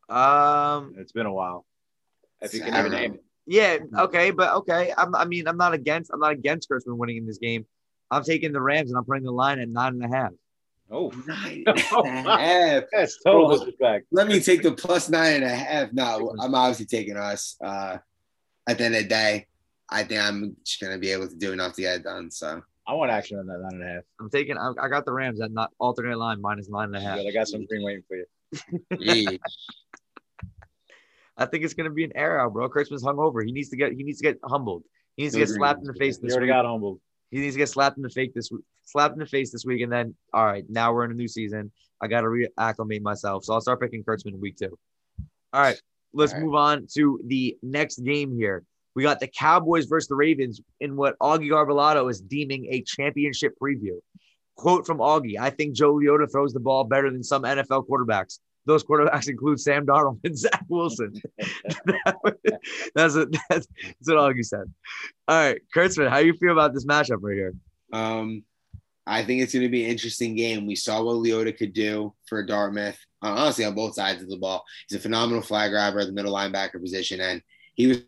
Um. 0.08 0.94
It's 0.98 1.12
been 1.12 1.26
a 1.26 1.32
while. 1.32 1.64
If 2.40 2.52
you 2.52 2.60
can 2.60 2.74
even 2.74 2.92
name 2.92 3.14
it. 3.14 3.24
Yeah. 3.46 3.78
Okay. 3.98 4.30
But 4.30 4.52
okay. 4.54 4.92
I'm, 4.96 5.14
I 5.14 5.24
mean, 5.24 5.46
I'm 5.46 5.56
not 5.56 5.74
against. 5.74 6.10
I'm 6.12 6.20
not 6.20 6.32
against 6.32 6.68
Kurtzman 6.68 6.96
winning 6.96 7.18
in 7.18 7.26
this 7.26 7.38
game. 7.38 7.66
I'm 8.10 8.24
taking 8.24 8.52
the 8.52 8.60
Rams 8.60 8.90
and 8.90 8.98
I'm 8.98 9.04
putting 9.04 9.24
the 9.24 9.32
line 9.32 9.58
at 9.58 9.68
nine 9.68 10.00
and 10.00 10.04
a 10.04 10.16
half. 10.16 10.32
Oh, 10.90 11.10
Nine 11.26 11.64
and 11.66 11.78
a 12.26 12.36
half. 12.38 12.82
that's 12.92 13.18
total 13.22 13.48
disrespect. 13.56 14.06
Let 14.12 14.28
me 14.28 14.38
take 14.40 14.62
the 14.62 14.72
plus 14.72 15.08
nine 15.08 15.34
and 15.36 15.44
a 15.44 15.48
half. 15.48 15.92
No, 15.92 16.34
I'm 16.40 16.54
obviously 16.54 16.86
taking 16.86 17.16
us. 17.16 17.56
Uh, 17.62 17.98
at 18.68 18.78
the 18.78 18.84
end 18.84 18.94
of 18.94 19.02
the 19.02 19.08
day, 19.08 19.46
I 19.90 20.02
think 20.04 20.20
I'm 20.20 20.56
just 20.64 20.80
gonna 20.80 20.98
be 20.98 21.10
able 21.10 21.28
to 21.28 21.36
do 21.36 21.52
enough 21.52 21.74
to 21.74 21.80
get 21.82 21.96
it 21.96 22.02
done. 22.04 22.30
So 22.30 22.62
I 22.86 22.92
want 22.94 23.10
action 23.10 23.38
on 23.38 23.46
that 23.46 23.60
nine 23.60 23.80
and 23.80 23.82
a 23.82 23.94
half. 23.94 24.02
I'm 24.20 24.30
taking. 24.30 24.58
I, 24.58 24.72
I 24.80 24.88
got 24.88 25.04
the 25.06 25.12
Rams 25.12 25.40
at 25.40 25.50
not 25.52 25.70
alternate 25.78 26.18
line 26.18 26.40
minus 26.40 26.68
nine 26.68 26.88
and 26.88 26.96
a 26.96 27.00
half. 27.00 27.16
Good, 27.18 27.28
I 27.28 27.32
got 27.32 27.48
some 27.48 27.64
green 27.66 27.82
waiting 27.82 28.02
for 28.06 28.16
you. 28.16 29.38
I 31.36 31.46
think 31.46 31.64
it's 31.64 31.74
gonna 31.74 31.90
be 31.90 32.04
an 32.04 32.12
air 32.14 32.38
out, 32.40 32.52
bro. 32.52 32.68
Kurtzman's 32.68 33.02
hungover. 33.02 33.44
He 33.44 33.52
needs 33.52 33.70
to 33.70 33.76
get. 33.76 33.92
He 33.92 34.02
needs 34.04 34.18
to 34.18 34.24
get 34.24 34.38
humbled. 34.44 34.84
He 35.16 35.22
needs 35.24 35.34
to 35.34 35.40
get 35.40 35.48
slapped 35.48 35.80
in 35.80 35.86
the 35.86 35.94
face 35.94 36.16
You 36.18 36.22
this 36.28 36.32
already 36.34 36.46
week. 36.46 36.54
got 36.54 36.64
humbled. 36.64 37.00
He 37.30 37.40
needs 37.40 37.54
to 37.54 37.58
get 37.58 37.68
slapped 37.68 37.96
in 37.96 38.02
the 38.02 38.10
face 38.10 38.32
this 38.34 38.50
week, 38.50 38.64
slapped 38.84 39.14
in 39.14 39.18
the 39.18 39.26
face 39.26 39.50
this 39.50 39.64
week, 39.64 39.82
and 39.82 39.92
then 39.92 40.14
all 40.32 40.44
right, 40.44 40.64
now 40.68 40.92
we're 40.92 41.04
in 41.04 41.10
a 41.10 41.14
new 41.14 41.28
season. 41.28 41.72
I 42.00 42.06
got 42.06 42.20
to 42.20 42.26
reacclimate 42.26 43.02
myself, 43.02 43.44
so 43.44 43.54
I'll 43.54 43.60
start 43.60 43.80
picking 43.80 44.04
Kurtzman 44.04 44.38
week 44.38 44.56
two. 44.56 44.78
All 45.52 45.60
right, 45.60 45.80
let's 46.12 46.32
All 46.32 46.38
right. 46.38 46.44
move 46.44 46.54
on 46.54 46.86
to 46.94 47.20
the 47.26 47.56
next 47.62 48.04
game 48.04 48.36
here. 48.36 48.64
We 48.94 49.02
got 49.02 49.20
the 49.20 49.26
Cowboys 49.28 49.86
versus 49.86 50.08
the 50.08 50.14
Ravens 50.14 50.60
in 50.80 50.96
what 50.96 51.18
Augie 51.18 51.50
Garbalato 51.50 52.08
is 52.10 52.20
deeming 52.20 52.66
a 52.66 52.82
championship 52.82 53.54
preview. 53.60 53.98
Quote 54.56 54.86
from 54.86 54.98
Augie: 54.98 55.38
"I 55.38 55.50
think 55.50 55.74
Joe 55.74 55.94
Leota 55.94 56.30
throws 56.30 56.52
the 56.52 56.60
ball 56.60 56.84
better 56.84 57.10
than 57.10 57.24
some 57.24 57.42
NFL 57.42 57.88
quarterbacks. 57.88 58.38
Those 58.66 58.84
quarterbacks 58.84 59.28
include 59.28 59.60
Sam 59.60 59.86
Darnold 59.86 60.20
and 60.24 60.36
Zach 60.36 60.64
Wilson." 60.68 61.12
that's, 62.94 63.14
what, 63.14 63.32
that's, 63.48 63.66
that's 63.68 64.06
what 64.06 64.16
Augie 64.16 64.44
said. 64.44 64.72
All 65.28 65.36
right, 65.36 65.60
Kurtzman, 65.74 66.08
how 66.08 66.18
you 66.18 66.34
feel 66.34 66.52
about 66.52 66.74
this 66.74 66.86
matchup 66.86 67.18
right 67.20 67.34
here? 67.34 67.54
Um, 67.92 68.44
I 69.06 69.22
think 69.22 69.42
it's 69.42 69.52
going 69.52 69.64
to 69.64 69.68
be 69.68 69.84
an 69.84 69.90
interesting 69.90 70.34
game. 70.34 70.66
We 70.66 70.76
saw 70.76 71.02
what 71.02 71.16
Leota 71.16 71.56
could 71.56 71.74
do 71.74 72.14
for 72.26 72.42
Dartmouth. 72.42 72.98
Uh, 73.22 73.34
honestly, 73.36 73.64
on 73.64 73.74
both 73.74 73.94
sides 73.94 74.22
of 74.22 74.28
the 74.28 74.36
ball, 74.36 74.64
he's 74.88 74.98
a 74.98 75.00
phenomenal 75.00 75.42
flag 75.42 75.70
grabber 75.70 76.00
at 76.00 76.06
the 76.06 76.12
middle 76.12 76.34
linebacker 76.34 76.80
position, 76.80 77.20
and 77.20 77.42
he 77.74 77.86
was 77.86 78.02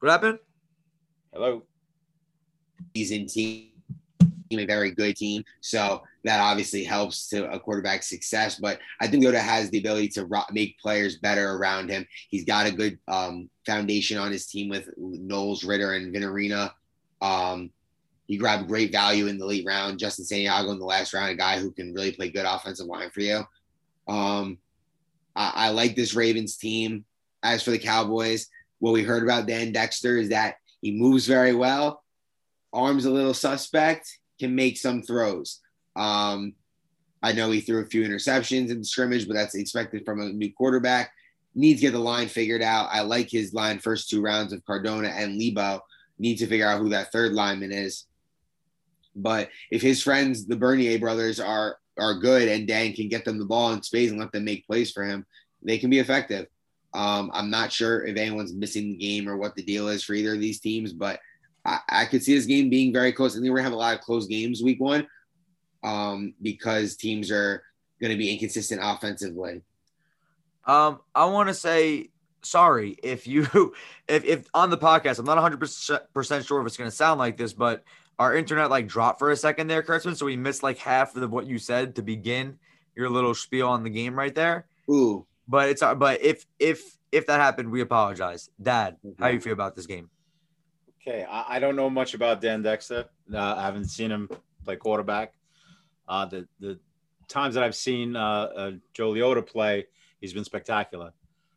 What 0.00 0.12
happened? 0.12 0.38
Hello. 1.32 1.64
season 2.94 3.26
team, 3.26 3.72
a 4.52 4.64
very 4.64 4.92
good 4.92 5.16
team. 5.16 5.44
So 5.60 6.02
that 6.26 6.40
obviously 6.40 6.82
helps 6.82 7.28
to 7.28 7.48
a 7.50 7.58
quarterback's 7.58 8.08
success. 8.08 8.58
But 8.58 8.80
I 9.00 9.06
think 9.06 9.24
Yoda 9.24 9.38
has 9.38 9.70
the 9.70 9.78
ability 9.78 10.08
to 10.08 10.28
make 10.50 10.78
players 10.78 11.18
better 11.18 11.52
around 11.52 11.88
him. 11.88 12.06
He's 12.28 12.44
got 12.44 12.66
a 12.66 12.72
good 12.72 12.98
um, 13.06 13.48
foundation 13.64 14.18
on 14.18 14.32
his 14.32 14.46
team 14.46 14.68
with 14.68 14.90
Knowles, 14.96 15.64
Ritter, 15.64 15.92
and 15.92 16.12
Vinarina. 16.12 16.72
Um, 17.22 17.70
he 18.26 18.36
grabbed 18.36 18.66
great 18.66 18.90
value 18.90 19.28
in 19.28 19.38
the 19.38 19.46
late 19.46 19.64
round. 19.64 20.00
Justin 20.00 20.24
Santiago 20.24 20.72
in 20.72 20.80
the 20.80 20.84
last 20.84 21.14
round, 21.14 21.30
a 21.30 21.36
guy 21.36 21.60
who 21.60 21.70
can 21.70 21.94
really 21.94 22.10
play 22.10 22.28
good 22.28 22.44
offensive 22.44 22.86
line 22.86 23.10
for 23.10 23.20
you. 23.20 23.44
Um, 24.08 24.58
I, 25.36 25.52
I 25.54 25.68
like 25.70 25.94
this 25.94 26.14
Ravens 26.14 26.56
team. 26.56 27.04
As 27.44 27.62
for 27.62 27.70
the 27.70 27.78
Cowboys, 27.78 28.48
what 28.80 28.92
we 28.92 29.04
heard 29.04 29.22
about 29.22 29.46
Dan 29.46 29.70
Dexter 29.70 30.16
is 30.16 30.30
that 30.30 30.56
he 30.80 30.90
moves 30.90 31.26
very 31.26 31.54
well, 31.54 32.02
arms 32.72 33.04
a 33.04 33.10
little 33.10 33.34
suspect, 33.34 34.18
can 34.40 34.56
make 34.56 34.76
some 34.76 35.02
throws. 35.02 35.60
Um, 35.96 36.54
I 37.22 37.32
know 37.32 37.50
he 37.50 37.60
threw 37.60 37.80
a 37.80 37.86
few 37.86 38.02
interceptions 38.02 38.70
in 38.70 38.78
the 38.78 38.84
scrimmage, 38.84 39.26
but 39.26 39.34
that's 39.34 39.54
expected 39.54 40.04
from 40.04 40.20
a 40.20 40.32
new 40.32 40.52
quarterback. 40.52 41.10
Needs 41.54 41.80
to 41.80 41.86
get 41.86 41.92
the 41.92 41.98
line 41.98 42.28
figured 42.28 42.62
out. 42.62 42.88
I 42.92 43.00
like 43.00 43.30
his 43.30 43.54
line 43.54 43.78
first 43.78 44.10
two 44.10 44.20
rounds 44.20 44.52
of 44.52 44.64
Cardona 44.64 45.08
and 45.08 45.38
Lebo. 45.38 45.80
Need 46.18 46.36
to 46.36 46.46
figure 46.46 46.68
out 46.68 46.80
who 46.80 46.90
that 46.90 47.10
third 47.12 47.32
lineman 47.32 47.72
is. 47.72 48.04
But 49.14 49.48
if 49.70 49.80
his 49.80 50.02
friends, 50.02 50.46
the 50.46 50.56
Bernier 50.56 50.98
brothers, 50.98 51.40
are 51.40 51.78
are 51.98 52.14
good 52.14 52.48
and 52.48 52.68
Dan 52.68 52.92
can 52.92 53.08
get 53.08 53.24
them 53.24 53.38
the 53.38 53.44
ball 53.46 53.72
in 53.72 53.82
space 53.82 54.10
and 54.10 54.20
let 54.20 54.30
them 54.30 54.44
make 54.44 54.66
plays 54.66 54.90
for 54.92 55.02
him, 55.02 55.24
they 55.62 55.78
can 55.78 55.88
be 55.88 55.98
effective. 55.98 56.46
Um, 56.92 57.30
I'm 57.32 57.50
not 57.50 57.72
sure 57.72 58.04
if 58.04 58.18
anyone's 58.18 58.52
missing 58.52 58.90
the 58.90 58.96
game 58.96 59.28
or 59.28 59.38
what 59.38 59.56
the 59.56 59.62
deal 59.62 59.88
is 59.88 60.04
for 60.04 60.12
either 60.12 60.34
of 60.34 60.40
these 60.40 60.60
teams, 60.60 60.92
but 60.92 61.20
I, 61.64 61.80
I 61.88 62.04
could 62.04 62.22
see 62.22 62.34
this 62.34 62.44
game 62.44 62.68
being 62.68 62.92
very 62.92 63.12
close. 63.12 63.32
I 63.32 63.40
think 63.40 63.50
we're 63.50 63.56
gonna 63.56 63.64
have 63.64 63.72
a 63.72 63.76
lot 63.76 63.94
of 63.94 64.02
close 64.02 64.26
games 64.26 64.62
week 64.62 64.80
one 64.80 65.06
um, 65.86 66.34
because 66.42 66.96
teams 66.96 67.30
are 67.30 67.62
going 68.00 68.10
to 68.10 68.18
be 68.18 68.30
inconsistent 68.30 68.80
offensively. 68.82 69.62
Um, 70.66 70.98
I 71.14 71.26
want 71.26 71.48
to 71.48 71.54
say 71.54 72.10
sorry 72.42 72.96
if 73.02 73.26
you 73.26 73.46
if 74.08 74.24
if 74.24 74.46
on 74.52 74.70
the 74.70 74.78
podcast, 74.78 75.18
I'm 75.18 75.24
not 75.24 75.36
100 75.36 75.60
percent 76.12 76.44
sure 76.44 76.60
if 76.60 76.66
it's 76.66 76.76
going 76.76 76.90
to 76.90 76.96
sound 76.96 77.18
like 77.18 77.36
this, 77.36 77.52
but 77.52 77.84
our 78.18 78.34
internet 78.34 78.68
like 78.68 78.88
dropped 78.88 79.20
for 79.20 79.30
a 79.30 79.36
second 79.36 79.68
there, 79.68 79.82
Kurtzman. 79.82 80.16
So 80.16 80.26
we 80.26 80.36
missed 80.36 80.62
like 80.62 80.78
half 80.78 81.14
of 81.16 81.30
what 81.30 81.46
you 81.46 81.58
said 81.58 81.94
to 81.96 82.02
begin 82.02 82.58
your 82.96 83.08
little 83.08 83.34
spiel 83.34 83.68
on 83.68 83.84
the 83.84 83.90
game 83.90 84.18
right 84.18 84.34
there. 84.34 84.66
Ooh, 84.90 85.26
But 85.46 85.68
it's 85.68 85.82
our 85.82 85.94
but 85.94 86.22
if 86.22 86.44
if 86.58 86.82
if 87.12 87.26
that 87.28 87.40
happened, 87.40 87.70
we 87.70 87.80
apologize. 87.80 88.50
Dad, 88.60 88.96
how 89.20 89.28
you 89.28 89.40
feel 89.40 89.52
about 89.52 89.76
this 89.76 89.86
game? 89.86 90.10
Okay, 91.00 91.24
I, 91.24 91.56
I 91.56 91.58
don't 91.60 91.76
know 91.76 91.88
much 91.88 92.14
about 92.14 92.40
Dan 92.40 92.62
Dexter. 92.62 93.04
Uh, 93.32 93.54
I 93.56 93.62
haven't 93.62 93.84
seen 93.84 94.10
him 94.10 94.28
play 94.64 94.74
quarterback. 94.74 95.34
Uh, 96.08 96.26
the 96.26 96.48
the 96.60 96.78
times 97.28 97.54
that 97.54 97.64
I've 97.64 97.74
seen 97.74 98.16
uh, 98.16 98.20
uh, 98.20 98.70
Joe 98.94 99.12
Leota 99.12 99.46
play, 99.46 99.86
he's 100.20 100.32
been 100.32 100.44
spectacular. 100.44 101.12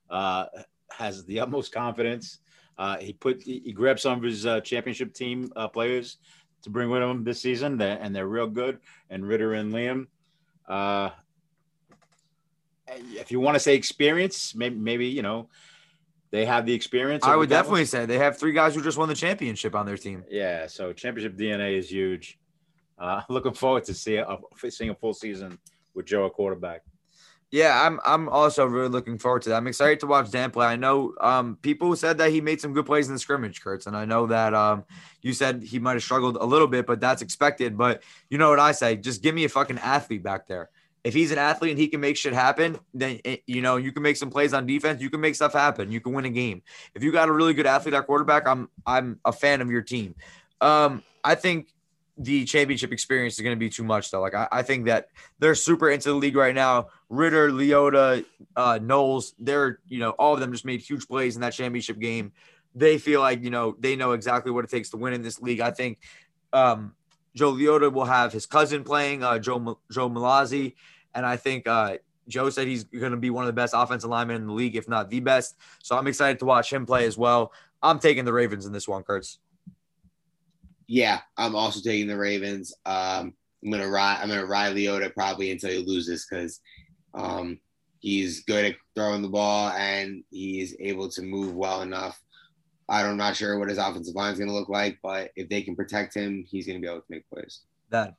Uh, 0.09 0.45
has 0.91 1.25
the 1.25 1.39
utmost 1.41 1.71
confidence. 1.71 2.39
Uh, 2.77 2.97
he 2.97 3.13
put 3.13 3.41
he, 3.41 3.61
he 3.65 3.71
grabbed 3.73 3.99
some 3.99 4.17
of 4.17 4.23
his 4.23 4.45
uh, 4.45 4.61
championship 4.61 5.13
team 5.13 5.51
uh, 5.55 5.67
players 5.67 6.17
to 6.63 6.69
bring 6.69 6.89
with 6.89 7.01
him 7.01 7.23
this 7.23 7.41
season, 7.41 7.77
they 7.77 7.91
and 7.91 8.15
they're 8.15 8.27
real 8.27 8.47
good. 8.47 8.79
And 9.09 9.27
Ritter 9.27 9.53
and 9.53 9.73
Liam. 9.73 10.07
Uh, 10.67 11.09
if 12.87 13.31
you 13.31 13.39
want 13.39 13.55
to 13.55 13.59
say 13.59 13.75
experience, 13.75 14.55
maybe 14.55 14.75
maybe 14.75 15.07
you 15.07 15.21
know 15.21 15.49
they 16.31 16.45
have 16.45 16.65
the 16.65 16.73
experience. 16.73 17.23
I 17.23 17.35
would 17.35 17.49
definitely 17.49 17.85
say 17.85 18.05
they 18.05 18.17
have 18.17 18.37
three 18.37 18.53
guys 18.53 18.75
who 18.75 18.81
just 18.81 18.97
won 18.97 19.09
the 19.09 19.15
championship 19.15 19.75
on 19.75 19.85
their 19.85 19.97
team. 19.97 20.23
Yeah, 20.29 20.67
so 20.67 20.93
championship 20.93 21.37
DNA 21.37 21.77
is 21.77 21.91
huge. 21.91 22.38
Uh, 22.99 23.21
looking 23.29 23.53
forward 23.53 23.85
to 23.85 23.93
see 23.93 24.17
a, 24.17 24.37
seeing 24.69 24.89
a 24.89 24.95
full 24.95 25.13
season 25.13 25.57
with 25.93 26.05
Joe 26.05 26.25
at 26.25 26.33
quarterback. 26.33 26.81
Yeah, 27.51 27.81
I'm 27.83 27.99
I'm 28.05 28.29
also 28.29 28.63
really 28.65 28.89
looking 28.89 29.17
forward 29.17 29.41
to 29.43 29.49
that. 29.49 29.55
I'm 29.55 29.65
excited 29.65 29.99
to 30.01 30.07
watch 30.07 30.29
Dan 30.29 30.51
play. 30.51 30.67
I 30.67 30.75
know 30.75 31.15
um, 31.19 31.57
people 31.63 31.95
said 31.95 32.19
that 32.19 32.29
he 32.29 32.41
made 32.41 32.61
some 32.61 32.73
good 32.73 32.85
plays 32.85 33.07
in 33.07 33.13
the 33.15 33.19
scrimmage, 33.19 33.61
Kurtz, 33.61 33.87
and 33.87 33.97
I 33.97 34.05
know 34.05 34.27
that 34.27 34.53
um, 34.53 34.83
you 35.23 35.33
said 35.33 35.63
he 35.63 35.79
might 35.79 35.93
have 35.93 36.03
struggled 36.03 36.37
a 36.39 36.45
little 36.45 36.67
bit, 36.67 36.85
but 36.85 37.01
that's 37.01 37.23
expected. 37.23 37.75
But 37.75 38.03
you 38.29 38.37
know 38.37 38.51
what 38.51 38.59
I 38.59 38.71
say? 38.71 38.97
Just 38.97 39.23
give 39.23 39.33
me 39.33 39.45
a 39.45 39.49
fucking 39.49 39.79
athlete 39.79 40.21
back 40.21 40.45
there. 40.45 40.69
If 41.03 41.15
he's 41.15 41.31
an 41.31 41.39
athlete 41.39 41.71
and 41.71 41.79
he 41.79 41.87
can 41.87 42.01
make 42.01 42.17
shit 42.17 42.33
happen, 42.33 42.77
then 42.93 43.19
it, 43.23 43.41
you 43.47 43.63
know 43.63 43.77
you 43.77 43.91
can 43.91 44.03
make 44.03 44.17
some 44.17 44.29
plays 44.29 44.53
on 44.53 44.67
defense. 44.67 45.01
You 45.01 45.09
can 45.09 45.21
make 45.21 45.33
stuff 45.33 45.53
happen. 45.53 45.91
You 45.91 46.01
can 46.01 46.13
win 46.13 46.25
a 46.25 46.29
game. 46.29 46.61
If 46.93 47.03
you 47.03 47.11
got 47.11 47.29
a 47.29 47.31
really 47.31 47.55
good 47.55 47.65
athlete 47.65 47.95
at 47.95 48.05
quarterback, 48.05 48.47
I'm 48.47 48.69
I'm 48.85 49.19
a 49.25 49.31
fan 49.31 49.61
of 49.61 49.71
your 49.71 49.81
team. 49.81 50.13
Um, 50.61 51.01
I 51.23 51.33
think 51.33 51.69
the 52.19 52.43
championship 52.43 52.91
experience 52.91 53.35
is 53.35 53.41
going 53.41 53.55
to 53.55 53.59
be 53.59 53.69
too 53.69 53.83
much 53.83 54.11
though. 54.11 54.19
Like 54.19 54.35
I, 54.35 54.47
I 54.51 54.61
think 54.61 54.85
that 54.85 55.07
they're 55.39 55.55
super 55.55 55.89
into 55.89 56.09
the 56.09 56.15
league 56.15 56.35
right 56.35 56.53
now. 56.53 56.87
Ritter, 57.07 57.49
Leota, 57.49 58.25
uh, 58.57 58.77
Knowles, 58.81 59.33
they're 59.39 59.79
you 59.87 59.99
know 59.99 60.11
all 60.11 60.33
of 60.33 60.41
them 60.41 60.51
just 60.51 60.65
made 60.65 60.81
huge 60.81 61.07
plays 61.07 61.35
in 61.35 61.41
that 61.41 61.53
championship 61.53 61.97
game. 61.97 62.33
They 62.75 62.97
feel 62.97 63.21
like 63.21 63.41
you 63.41 63.49
know 63.49 63.75
they 63.79 63.95
know 63.95 64.11
exactly 64.11 64.51
what 64.51 64.65
it 64.65 64.69
takes 64.69 64.89
to 64.89 64.97
win 64.97 65.13
in 65.13 65.21
this 65.21 65.41
league. 65.41 65.61
I 65.61 65.71
think 65.71 65.99
um, 66.51 66.93
Joe 67.35 67.53
Leota 67.53 67.91
will 67.91 68.05
have 68.05 68.33
his 68.33 68.45
cousin 68.45 68.83
playing 68.83 69.23
uh, 69.23 69.39
Joe 69.39 69.79
Joe 69.89 70.09
Malazzi, 70.09 70.75
and 71.15 71.25
I 71.25 71.37
think 71.37 71.69
uh, 71.69 71.97
Joe 72.27 72.49
said 72.49 72.67
he's 72.67 72.83
going 72.83 73.11
to 73.11 73.17
be 73.17 73.29
one 73.29 73.45
of 73.45 73.47
the 73.47 73.53
best 73.53 73.73
offensive 73.75 74.09
linemen 74.09 74.35
in 74.35 74.47
the 74.47 74.53
league, 74.53 74.75
if 74.75 74.89
not 74.89 75.09
the 75.09 75.21
best. 75.21 75.57
So 75.81 75.97
I'm 75.97 76.07
excited 76.07 76.39
to 76.39 76.45
watch 76.45 76.71
him 76.71 76.85
play 76.85 77.05
as 77.05 77.17
well. 77.17 77.53
I'm 77.81 77.99
taking 77.99 78.25
the 78.25 78.33
Ravens 78.33 78.65
in 78.65 78.73
this 78.73 78.89
one, 78.89 79.03
Kurtz. 79.03 79.39
Yeah, 80.89 81.21
I'm 81.37 81.55
also 81.55 81.79
taking 81.81 82.07
the 82.07 82.17
Ravens. 82.17 82.73
Um, 82.83 83.33
I'm 83.63 83.71
gonna 83.71 83.87
ride. 83.87 84.19
I'm 84.21 84.27
gonna 84.27 84.45
ride 84.45 84.75
Leota 84.75 85.13
probably 85.13 85.51
until 85.51 85.69
he 85.69 85.77
loses 85.85 86.25
because 86.27 86.59
um, 87.13 87.59
he's 87.99 88.43
good 88.45 88.65
at 88.65 88.75
throwing 88.95 89.21
the 89.21 89.29
ball 89.29 89.69
and 89.69 90.23
he's 90.31 90.75
able 90.79 91.07
to 91.09 91.21
move 91.21 91.55
well 91.55 91.83
enough. 91.83 92.19
I'm 92.89 93.17
not 93.17 93.35
sure 93.35 93.59
what 93.59 93.69
his 93.69 93.77
offensive 93.77 94.15
line 94.15 94.33
is 94.33 94.39
going 94.39 94.49
to 94.49 94.55
look 94.55 94.67
like, 94.69 94.97
but 95.03 95.29
if 95.35 95.47
they 95.47 95.61
can 95.61 95.75
protect 95.75 96.15
him, 96.15 96.43
he's 96.49 96.65
going 96.65 96.79
to 96.79 96.81
be 96.81 96.89
able 96.89 97.01
to 97.01 97.05
make 97.09 97.29
plays. 97.29 97.61
That 97.91 98.15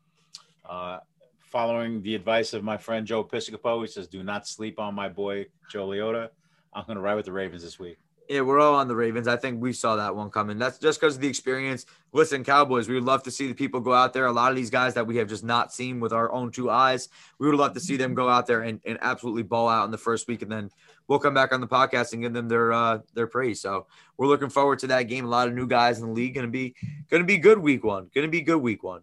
Uh, 0.69 1.01
following 1.41 2.01
the 2.03 2.15
advice 2.15 2.53
of 2.53 2.63
my 2.63 2.77
friend 2.77 3.05
Joe 3.05 3.25
Piscopo, 3.25 3.81
he 3.81 3.89
says, 3.89 4.07
"Do 4.07 4.23
not 4.23 4.47
sleep 4.47 4.79
on 4.79 4.95
my 4.95 5.09
boy 5.09 5.47
Joe 5.69 5.89
Leota." 5.89 6.29
I'm 6.73 6.85
going 6.87 6.95
to 6.95 7.03
ride 7.03 7.17
with 7.17 7.25
the 7.25 7.33
Ravens 7.33 7.65
this 7.65 7.81
week. 7.81 7.99
Yeah, 8.31 8.43
we're 8.43 8.61
all 8.61 8.77
on 8.77 8.87
the 8.87 8.95
Ravens. 8.95 9.27
I 9.27 9.37
think 9.37 9.61
we 9.61 9.73
saw 9.73 9.97
that 9.97 10.15
one 10.15 10.31
coming. 10.31 10.57
That's 10.57 10.79
just 10.79 11.01
because 11.01 11.17
of 11.17 11.21
the 11.21 11.27
experience. 11.27 11.85
Listen, 12.13 12.45
Cowboys, 12.45 12.89
we 12.89 12.95
would 12.95 13.03
love 13.03 13.25
to 13.25 13.31
see 13.33 13.49
the 13.49 13.55
people 13.55 13.81
go 13.81 13.93
out 13.93 14.13
there. 14.13 14.27
A 14.27 14.33
lot 14.33 14.53
of 14.53 14.57
these 14.57 14.71
guys 14.71 14.95
that 14.95 15.05
we 15.05 15.17
have 15.17 15.27
just 15.27 15.43
not 15.43 15.73
seen 15.73 15.99
with 15.99 16.13
our 16.13 16.31
own 16.31 16.53
two 16.53 16.71
eyes, 16.71 17.09
we 17.41 17.49
would 17.49 17.59
love 17.59 17.75
to 17.75 17.81
see 17.81 17.97
them 17.97 18.15
go 18.15 18.29
out 18.29 18.47
there 18.47 18.63
and, 18.63 18.81
and 18.87 18.99
absolutely 19.03 19.43
ball 19.43 19.69
out 19.69 19.85
in 19.85 19.91
the 19.91 19.99
first 19.99 20.29
week. 20.29 20.43
And 20.43 20.53
then 20.53 20.71
we'll 21.09 21.19
come 21.19 21.35
back 21.35 21.53
on 21.53 21.61
the 21.61 21.67
podcast 21.67 22.13
and 22.13 22.23
give 22.23 22.33
them 22.33 22.47
their 22.47 22.73
uh, 22.73 23.01
their 23.15 23.27
praise. 23.27 23.61
So 23.61 23.89
we're 24.17 24.29
looking 24.29 24.49
forward 24.49 24.79
to 24.79 24.87
that 24.87 25.09
game. 25.09 25.25
A 25.25 25.29
lot 25.29 25.49
of 25.49 25.55
new 25.55 25.67
guys 25.67 25.99
in 25.99 26.07
the 26.07 26.13
league. 26.13 26.37
Gonna 26.37 26.47
be 26.47 26.77
gonna 27.11 27.25
be 27.25 27.37
good 27.37 27.59
week 27.59 27.83
one. 27.83 28.13
Gonna 28.15 28.29
be 28.29 28.43
good 28.43 28.59
week 28.59 28.85
one. 28.85 29.01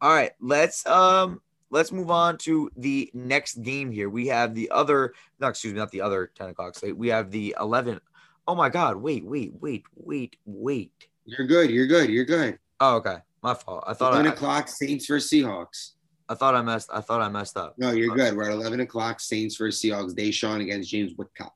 All 0.00 0.14
right, 0.14 0.32
let's 0.40 0.86
um 0.86 1.42
let's 1.68 1.92
move 1.92 2.10
on 2.10 2.38
to 2.38 2.70
the 2.78 3.10
next 3.12 3.60
game 3.60 3.90
here. 3.90 4.08
We 4.08 4.28
have 4.28 4.54
the 4.54 4.70
other, 4.70 5.12
no, 5.40 5.48
excuse 5.48 5.74
me, 5.74 5.78
not 5.78 5.90
the 5.90 6.02
other 6.02 6.30
10 6.34 6.50
o'clock 6.50 6.74
slate. 6.74 6.96
We 6.96 7.08
have 7.08 7.30
the 7.30 7.56
11. 7.58 7.98
Oh 8.46 8.54
my 8.54 8.68
God. 8.68 8.96
Wait, 8.96 9.24
wait, 9.24 9.52
wait, 9.60 9.84
wait, 9.94 10.36
wait. 10.44 10.92
You're 11.24 11.46
good. 11.46 11.70
You're 11.70 11.86
good. 11.86 12.10
You're 12.10 12.24
good. 12.24 12.58
Oh, 12.80 12.96
okay. 12.96 13.18
My 13.42 13.54
fault. 13.54 13.84
I 13.86 13.94
thought 13.94 14.12
11 14.12 14.30
I, 14.30 14.34
o'clock 14.34 14.68
Saints 14.68 15.06
versus 15.06 15.30
Seahawks. 15.30 15.92
I 16.28 16.34
thought 16.34 16.54
I 16.54 16.62
messed, 16.62 16.90
I 16.92 17.00
thought 17.00 17.20
I 17.20 17.28
messed 17.28 17.56
up. 17.56 17.74
No, 17.78 17.90
you're 17.90 18.14
good. 18.14 18.36
We're 18.36 18.44
at 18.44 18.52
11 18.52 18.80
o'clock 18.80 19.20
Saints 19.20 19.56
versus 19.56 19.80
Seahawks. 19.80 20.14
Deshaun 20.14 20.60
against 20.62 20.90
James 20.90 21.12
Whitcott. 21.14 21.50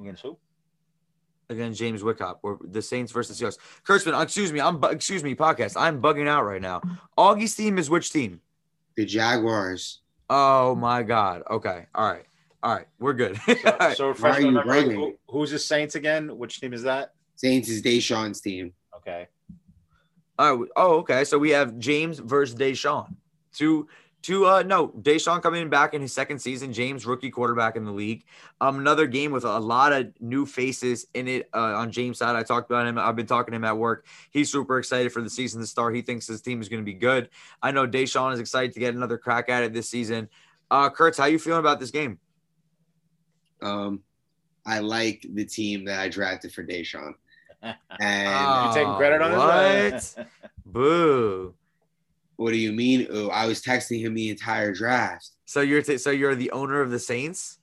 Against 0.00 0.22
who? 0.22 0.38
Again, 1.50 1.74
James 1.74 2.04
Wickhop, 2.04 2.38
or 2.44 2.60
the 2.62 2.80
Saints 2.80 3.10
versus 3.10 3.40
Seahawks. 3.40 3.58
Kurtzman, 3.84 4.16
uh, 4.16 4.22
excuse 4.22 4.52
me. 4.52 4.60
I'm, 4.60 4.78
bu- 4.78 4.88
excuse 4.88 5.24
me, 5.24 5.34
podcast. 5.34 5.74
I'm 5.76 6.00
bugging 6.00 6.28
out 6.28 6.44
right 6.44 6.62
now. 6.62 6.80
Augie's 7.18 7.56
team 7.56 7.76
is 7.76 7.90
which 7.90 8.12
team? 8.12 8.40
The 8.96 9.04
Jaguars. 9.04 10.00
Oh 10.28 10.76
my 10.76 11.02
God. 11.02 11.42
Okay. 11.50 11.86
All 11.92 12.08
right. 12.08 12.24
All 12.62 12.74
right. 12.74 12.86
We're 12.98 13.14
good. 13.14 13.40
All 13.48 13.76
right. 13.80 13.96
So, 13.96 14.04
Why 14.04 14.08
are 14.08 14.12
refresh 14.12 14.42
my 14.42 14.50
memory. 14.50 14.94
Who, 14.94 15.18
who's 15.28 15.50
the 15.50 15.58
Saints 15.58 15.94
again? 15.94 16.36
Which 16.36 16.60
team 16.60 16.72
is 16.72 16.82
that? 16.82 17.14
Saints 17.36 17.68
is 17.68 17.82
Deshaun's 17.82 18.40
team. 18.40 18.72
Okay. 18.96 19.28
All 20.38 20.56
right. 20.56 20.68
oh, 20.76 20.96
okay. 20.98 21.24
So 21.24 21.38
we 21.38 21.50
have 21.50 21.78
James 21.78 22.18
versus 22.18 22.54
Deshaun. 22.54 23.14
Two, 23.52 23.88
two. 24.20 24.46
Uh, 24.46 24.62
no, 24.62 24.88
Deshaun 24.88 25.42
coming 25.42 25.70
back 25.70 25.94
in 25.94 26.02
his 26.02 26.12
second 26.12 26.38
season. 26.38 26.72
James, 26.72 27.06
rookie 27.06 27.30
quarterback 27.30 27.76
in 27.76 27.84
the 27.84 27.92
league. 27.92 28.24
Um, 28.60 28.78
another 28.78 29.06
game 29.06 29.32
with 29.32 29.44
a 29.44 29.58
lot 29.58 29.92
of 29.94 30.12
new 30.20 30.44
faces 30.44 31.06
in 31.14 31.28
it. 31.28 31.48
Uh, 31.54 31.76
on 31.76 31.90
James' 31.90 32.18
side, 32.18 32.36
I 32.36 32.42
talked 32.42 32.70
about 32.70 32.86
him. 32.86 32.98
I've 32.98 33.16
been 33.16 33.26
talking 33.26 33.52
to 33.52 33.56
him 33.56 33.64
at 33.64 33.76
work. 33.76 34.06
He's 34.30 34.52
super 34.52 34.78
excited 34.78 35.12
for 35.12 35.22
the 35.22 35.30
season 35.30 35.60
to 35.62 35.66
start. 35.66 35.94
He 35.94 36.02
thinks 36.02 36.26
his 36.26 36.42
team 36.42 36.60
is 36.60 36.68
going 36.68 36.82
to 36.82 36.86
be 36.86 36.94
good. 36.94 37.30
I 37.62 37.70
know 37.70 37.86
Deshaun 37.86 38.34
is 38.34 38.40
excited 38.40 38.74
to 38.74 38.80
get 38.80 38.94
another 38.94 39.16
crack 39.16 39.48
at 39.48 39.62
it 39.62 39.72
this 39.72 39.88
season. 39.88 40.28
Uh, 40.70 40.90
Kurtz, 40.90 41.16
how 41.16 41.24
you 41.24 41.38
feeling 41.38 41.60
about 41.60 41.80
this 41.80 41.90
game? 41.90 42.18
Um, 43.62 44.00
I 44.66 44.78
like 44.80 45.24
the 45.34 45.44
team 45.44 45.84
that 45.86 46.00
I 46.00 46.08
drafted 46.08 46.52
for 46.52 46.64
Deshaun. 46.64 47.14
And 47.62 47.76
Oh, 48.00 48.68
you 48.68 48.74
taking 48.74 48.94
credit 48.94 49.20
on 49.20 49.32
this? 49.92 50.14
one? 50.16 50.26
Boo. 50.66 51.54
what 52.36 52.52
do 52.52 52.56
you 52.56 52.72
mean? 52.72 53.06
Oh, 53.10 53.28
I 53.28 53.44
was 53.46 53.60
texting 53.62 54.00
him 54.00 54.14
the 54.14 54.30
entire 54.30 54.72
draft. 54.72 55.30
So 55.44 55.60
you're 55.60 55.82
t- 55.82 55.98
so 55.98 56.10
you're 56.10 56.34
the 56.34 56.50
owner 56.52 56.80
of 56.80 56.90
the 56.90 56.98
Saints. 56.98 57.58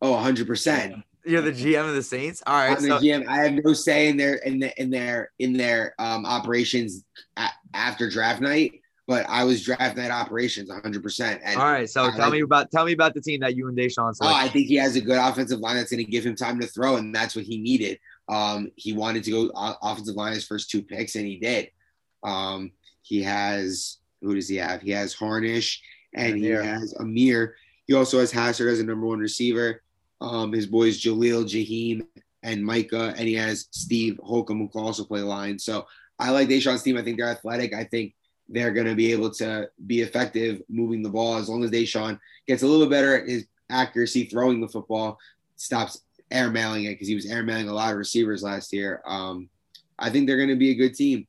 Oh, 0.00 0.12
100%. 0.14 1.02
You're 1.26 1.42
the 1.42 1.50
GM 1.52 1.86
of 1.88 1.94
the 1.94 2.02
Saints. 2.02 2.42
All 2.46 2.54
right. 2.54 2.74
I'm 2.74 2.82
the 2.82 2.88
So, 2.88 2.98
GM. 3.00 3.26
I 3.28 3.36
have 3.44 3.52
no 3.62 3.72
say 3.74 4.08
in 4.08 4.16
their 4.16 4.36
in 4.36 4.60
the, 4.60 4.80
in 4.80 4.88
their 4.88 5.32
in 5.40 5.52
their 5.52 5.94
um, 5.98 6.24
operations 6.24 7.04
a- 7.36 7.50
after 7.74 8.08
draft 8.08 8.40
night, 8.40 8.80
but 9.08 9.24
I 9.26 9.42
was 9.42 9.64
draft 9.64 9.96
night 9.96 10.10
operations 10.10 10.68
100. 10.68 11.02
percent 11.02 11.40
And 11.42 11.58
all 11.58 11.72
right. 11.72 11.88
So 11.88 12.04
I 12.04 12.10
tell 12.10 12.26
like- 12.26 12.32
me 12.32 12.40
about 12.42 12.70
tell 12.70 12.84
me 12.84 12.92
about 12.92 13.14
the 13.14 13.22
team 13.22 13.40
that 13.40 13.56
you 13.56 13.66
and 13.66 13.76
Deshaun 13.76 14.14
oh. 14.20 14.28
I 14.28 14.48
think 14.48 14.68
he 14.68 14.76
has 14.76 14.94
a 14.94 15.00
good 15.00 15.16
offensive 15.18 15.60
line 15.60 15.76
that's 15.76 15.90
going 15.90 16.04
to 16.04 16.10
give 16.10 16.24
him 16.24 16.36
time 16.36 16.60
to 16.60 16.66
throw, 16.66 16.96
and 16.96 17.12
that's 17.12 17.34
what 17.34 17.46
he 17.46 17.58
needed. 17.58 17.98
Um, 18.28 18.70
he 18.76 18.92
wanted 18.92 19.24
to 19.24 19.30
go 19.30 19.50
offensive 19.82 20.14
line 20.14 20.34
his 20.34 20.46
first 20.46 20.70
two 20.70 20.82
picks, 20.82 21.16
and 21.16 21.26
he 21.26 21.38
did. 21.38 21.70
Um, 22.22 22.72
he 23.00 23.22
has 23.22 23.96
who 24.20 24.34
does 24.34 24.48
he 24.48 24.56
have? 24.56 24.82
He 24.82 24.90
has 24.90 25.14
Harnish, 25.14 25.82
and 26.14 26.34
Amir. 26.34 26.62
he 26.62 26.68
has 26.68 26.94
Amir. 27.00 27.56
He 27.86 27.94
also 27.94 28.20
has 28.20 28.30
Hassard 28.30 28.70
as 28.70 28.80
a 28.80 28.84
number 28.84 29.06
one 29.06 29.18
receiver. 29.20 29.82
Um, 30.20 30.52
his 30.52 30.66
boys 30.66 31.00
Jaleel, 31.00 31.44
Jaheim, 31.44 32.06
and 32.42 32.62
Micah, 32.62 33.14
and 33.16 33.26
he 33.26 33.34
has 33.34 33.68
Steve 33.70 34.20
Holcomb 34.22 34.58
who 34.58 34.68
can 34.68 34.82
also 34.82 35.04
play 35.04 35.22
line. 35.22 35.58
So 35.58 35.86
I 36.18 36.30
like 36.30 36.48
Deshaun's 36.48 36.82
team. 36.82 36.98
I 36.98 37.02
think 37.02 37.16
they're 37.16 37.30
athletic. 37.30 37.72
I 37.72 37.84
think 37.84 38.14
they're 38.48 38.72
going 38.72 38.86
to 38.86 38.94
be 38.94 39.12
able 39.12 39.30
to 39.30 39.68
be 39.86 40.00
effective 40.00 40.62
moving 40.68 41.02
the 41.02 41.08
ball 41.08 41.36
as 41.36 41.48
long 41.48 41.62
as 41.64 41.70
Deshaun 41.70 42.18
gets 42.46 42.62
a 42.62 42.66
little 42.66 42.86
bit 42.86 42.90
better 42.90 43.20
at 43.20 43.28
his 43.28 43.46
accuracy 43.70 44.24
throwing 44.24 44.60
the 44.60 44.68
football, 44.68 45.18
stops 45.56 46.02
airmailing 46.30 46.86
it 46.86 46.94
because 46.94 47.08
he 47.08 47.14
was 47.14 47.26
airmailing 47.26 47.68
a 47.68 47.72
lot 47.72 47.92
of 47.92 47.98
receivers 47.98 48.42
last 48.42 48.72
year. 48.72 49.02
Um, 49.06 49.48
I 49.98 50.10
think 50.10 50.26
they're 50.26 50.36
going 50.36 50.48
to 50.48 50.56
be 50.56 50.70
a 50.70 50.76
good 50.76 50.94
team. 50.94 51.26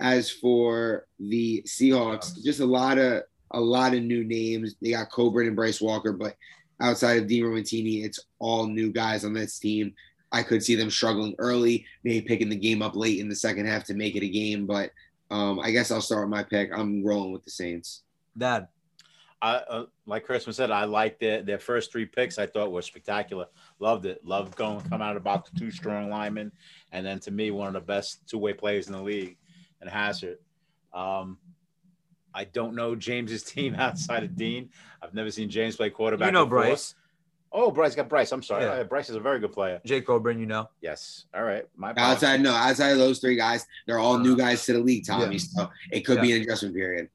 As 0.00 0.30
for 0.30 1.06
the 1.20 1.62
Seahawks, 1.66 2.42
just 2.42 2.60
a 2.60 2.66
lot 2.66 2.98
of 2.98 3.22
a 3.52 3.60
lot 3.60 3.94
of 3.94 4.02
new 4.02 4.24
names. 4.24 4.74
They 4.80 4.92
got 4.92 5.12
Coburn 5.12 5.46
and 5.46 5.54
Bryce 5.54 5.80
Walker, 5.80 6.12
but 6.12 6.36
outside 6.80 7.18
of 7.18 7.28
Dean 7.28 7.44
Romantini, 7.44 8.04
it's 8.04 8.18
all 8.38 8.66
new 8.66 8.90
guys 8.90 9.24
on 9.24 9.32
this 9.32 9.58
team. 9.58 9.94
I 10.32 10.42
could 10.42 10.64
see 10.64 10.74
them 10.74 10.90
struggling 10.90 11.34
early, 11.38 11.84
maybe 12.02 12.26
picking 12.26 12.48
the 12.48 12.56
game 12.56 12.82
up 12.82 12.96
late 12.96 13.20
in 13.20 13.28
the 13.28 13.36
second 13.36 13.66
half 13.66 13.84
to 13.84 13.94
make 13.94 14.16
it 14.16 14.24
a 14.24 14.28
game. 14.28 14.66
But 14.66 14.90
um, 15.32 15.58
I 15.60 15.70
guess 15.70 15.90
I'll 15.90 16.02
start 16.02 16.22
with 16.22 16.30
my 16.30 16.42
pick. 16.42 16.70
I'm 16.72 17.02
rolling 17.02 17.32
with 17.32 17.42
the 17.42 17.50
Saints. 17.50 18.02
Dad. 18.36 18.68
I, 19.40 19.54
uh, 19.54 19.86
like 20.06 20.26
Kurtzman 20.26 20.54
said, 20.54 20.70
I 20.70 20.84
liked 20.84 21.18
their, 21.18 21.42
their 21.42 21.58
first 21.58 21.90
three 21.90 22.06
picks. 22.06 22.38
I 22.38 22.46
thought 22.46 22.70
were 22.70 22.82
spectacular. 22.82 23.46
Loved 23.80 24.06
it. 24.06 24.24
Loved 24.24 24.54
going 24.54 24.80
come 24.82 25.02
out 25.02 25.16
about 25.16 25.46
the 25.46 25.58
two 25.58 25.72
strong 25.72 26.10
linemen, 26.10 26.52
and 26.92 27.04
then 27.04 27.18
to 27.20 27.32
me 27.32 27.50
one 27.50 27.66
of 27.66 27.72
the 27.72 27.80
best 27.80 28.20
two 28.28 28.38
way 28.38 28.52
players 28.52 28.86
in 28.86 28.92
the 28.92 29.02
league, 29.02 29.36
and 29.80 29.90
Hazard. 29.90 30.38
Um, 30.92 31.38
I 32.32 32.44
don't 32.44 32.76
know 32.76 32.94
James's 32.94 33.42
team 33.54 33.74
outside 33.74 34.22
of 34.22 34.36
Dean. 34.36 34.70
I've 35.02 35.14
never 35.14 35.30
seen 35.30 35.50
James 35.50 35.76
play 35.76 35.90
quarterback. 35.90 36.26
You 36.26 36.32
know 36.32 36.46
before. 36.46 36.64
Bryce. 36.64 36.94
Oh, 37.52 37.70
Bryce 37.70 37.94
got 37.94 38.08
Bryce. 38.08 38.32
I'm 38.32 38.42
sorry. 38.42 38.64
Yeah. 38.64 38.70
Uh, 38.70 38.84
Bryce 38.84 39.10
is 39.10 39.16
a 39.16 39.20
very 39.20 39.38
good 39.38 39.52
player. 39.52 39.80
Jake 39.84 40.06
Coburn, 40.06 40.40
you 40.40 40.46
know. 40.46 40.68
Yes. 40.80 41.26
All 41.34 41.42
right. 41.42 41.66
My. 41.76 41.92
Outside, 41.96 42.40
no, 42.40 42.52
outside 42.52 42.90
of 42.90 42.98
those 42.98 43.18
three 43.18 43.36
guys, 43.36 43.66
they're 43.86 43.98
all 43.98 44.18
new 44.18 44.36
guys 44.36 44.64
to 44.66 44.72
the 44.72 44.78
league, 44.80 45.06
Tommy. 45.06 45.38
So 45.38 45.70
it 45.90 46.00
could 46.00 46.20
be 46.20 46.32
an 46.32 46.42
adjustment 46.42 46.74
period. 46.74 47.08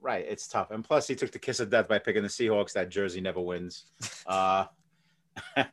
Right, 0.00 0.26
it's 0.28 0.46
tough, 0.46 0.70
and 0.70 0.84
plus 0.84 1.08
he 1.08 1.14
took 1.14 1.32
the 1.32 1.38
kiss 1.38 1.60
of 1.60 1.70
death 1.70 1.88
by 1.88 1.98
picking 1.98 2.22
the 2.22 2.28
Seahawks. 2.28 2.74
That 2.74 2.90
jersey 2.90 3.22
never 3.22 3.40
wins. 3.40 3.86
Uh, 4.26 4.66
I, 5.56 5.66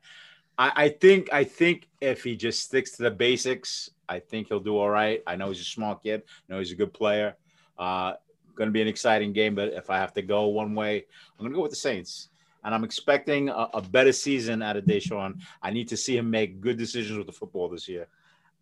I 0.58 0.90
think 0.90 1.32
I 1.32 1.44
think 1.44 1.88
if 2.00 2.24
he 2.24 2.36
just 2.36 2.62
sticks 2.64 2.92
to 2.98 3.04
the 3.04 3.12
basics, 3.12 3.90
I 4.08 4.20
think 4.20 4.48
he'll 4.48 4.60
do 4.60 4.78
all 4.78 4.90
right. 4.90 5.22
I 5.28 5.36
know 5.36 5.50
he's 5.50 5.62
a 5.62 5.66
smart 5.66 6.04
kid. 6.04 6.24
I 6.28 6.54
know 6.54 6.60
he's 6.60 6.72
a 6.72 6.76
good 6.76 6.94
player. 6.94 7.36
Uh, 7.78 8.14
going 8.56 8.68
to 8.68 8.72
be 8.72 8.82
an 8.82 8.88
exciting 8.88 9.34
game, 9.34 9.56
but 9.56 9.70
if 9.70 9.90
I 9.90 9.98
have 9.98 10.14
to 10.14 10.22
go 10.22 10.48
one 10.48 10.76
way, 10.76 11.06
I'm 11.38 11.40
going 11.40 11.52
to 11.52 11.56
go 11.56 11.62
with 11.64 11.72
the 11.72 11.78
Saints. 11.78 12.30
And 12.64 12.76
I'm 12.76 12.84
expecting 12.84 13.50
a, 13.50 13.70
a 13.74 13.82
better 13.82 14.12
season 14.12 14.62
out 14.62 14.78
of 14.78 14.86
Deshaun. 14.86 15.42
I 15.62 15.72
need 15.72 15.88
to 15.90 15.98
see 15.98 16.18
him 16.18 16.30
make 16.30 16.62
good 16.62 16.78
decisions 16.78 17.18
with 17.18 17.28
the 17.28 17.34
football 17.34 17.70
this 17.70 17.88
year. 17.88 18.08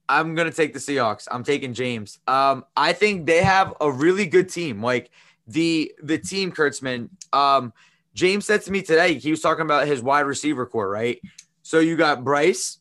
I'm 0.08 0.34
gonna 0.34 0.52
take 0.52 0.74
the 0.74 0.80
Seahawks. 0.80 1.28
I'm 1.30 1.44
taking 1.44 1.74
James. 1.74 2.18
Um, 2.28 2.66
I 2.76 2.94
think 2.94 3.28
they 3.28 3.44
have 3.44 3.76
a 3.80 3.92
really 3.92 4.26
good 4.26 4.50
team. 4.50 4.82
Like 4.82 5.12
the 5.48 5.94
the 6.02 6.18
team, 6.18 6.52
Kurtzman. 6.52 7.10
Um, 7.32 7.74
James 8.16 8.46
said 8.46 8.64
to 8.64 8.72
me 8.72 8.82
today, 8.82 9.14
he 9.14 9.30
was 9.30 9.40
talking 9.40 9.62
about 9.62 9.88
his 9.88 10.02
wide 10.02 10.22
receiver 10.22 10.66
core, 10.66 10.90
right? 10.90 11.22
So 11.62 11.80
you 11.80 11.96
got 11.96 12.24
Bryce, 12.24 12.80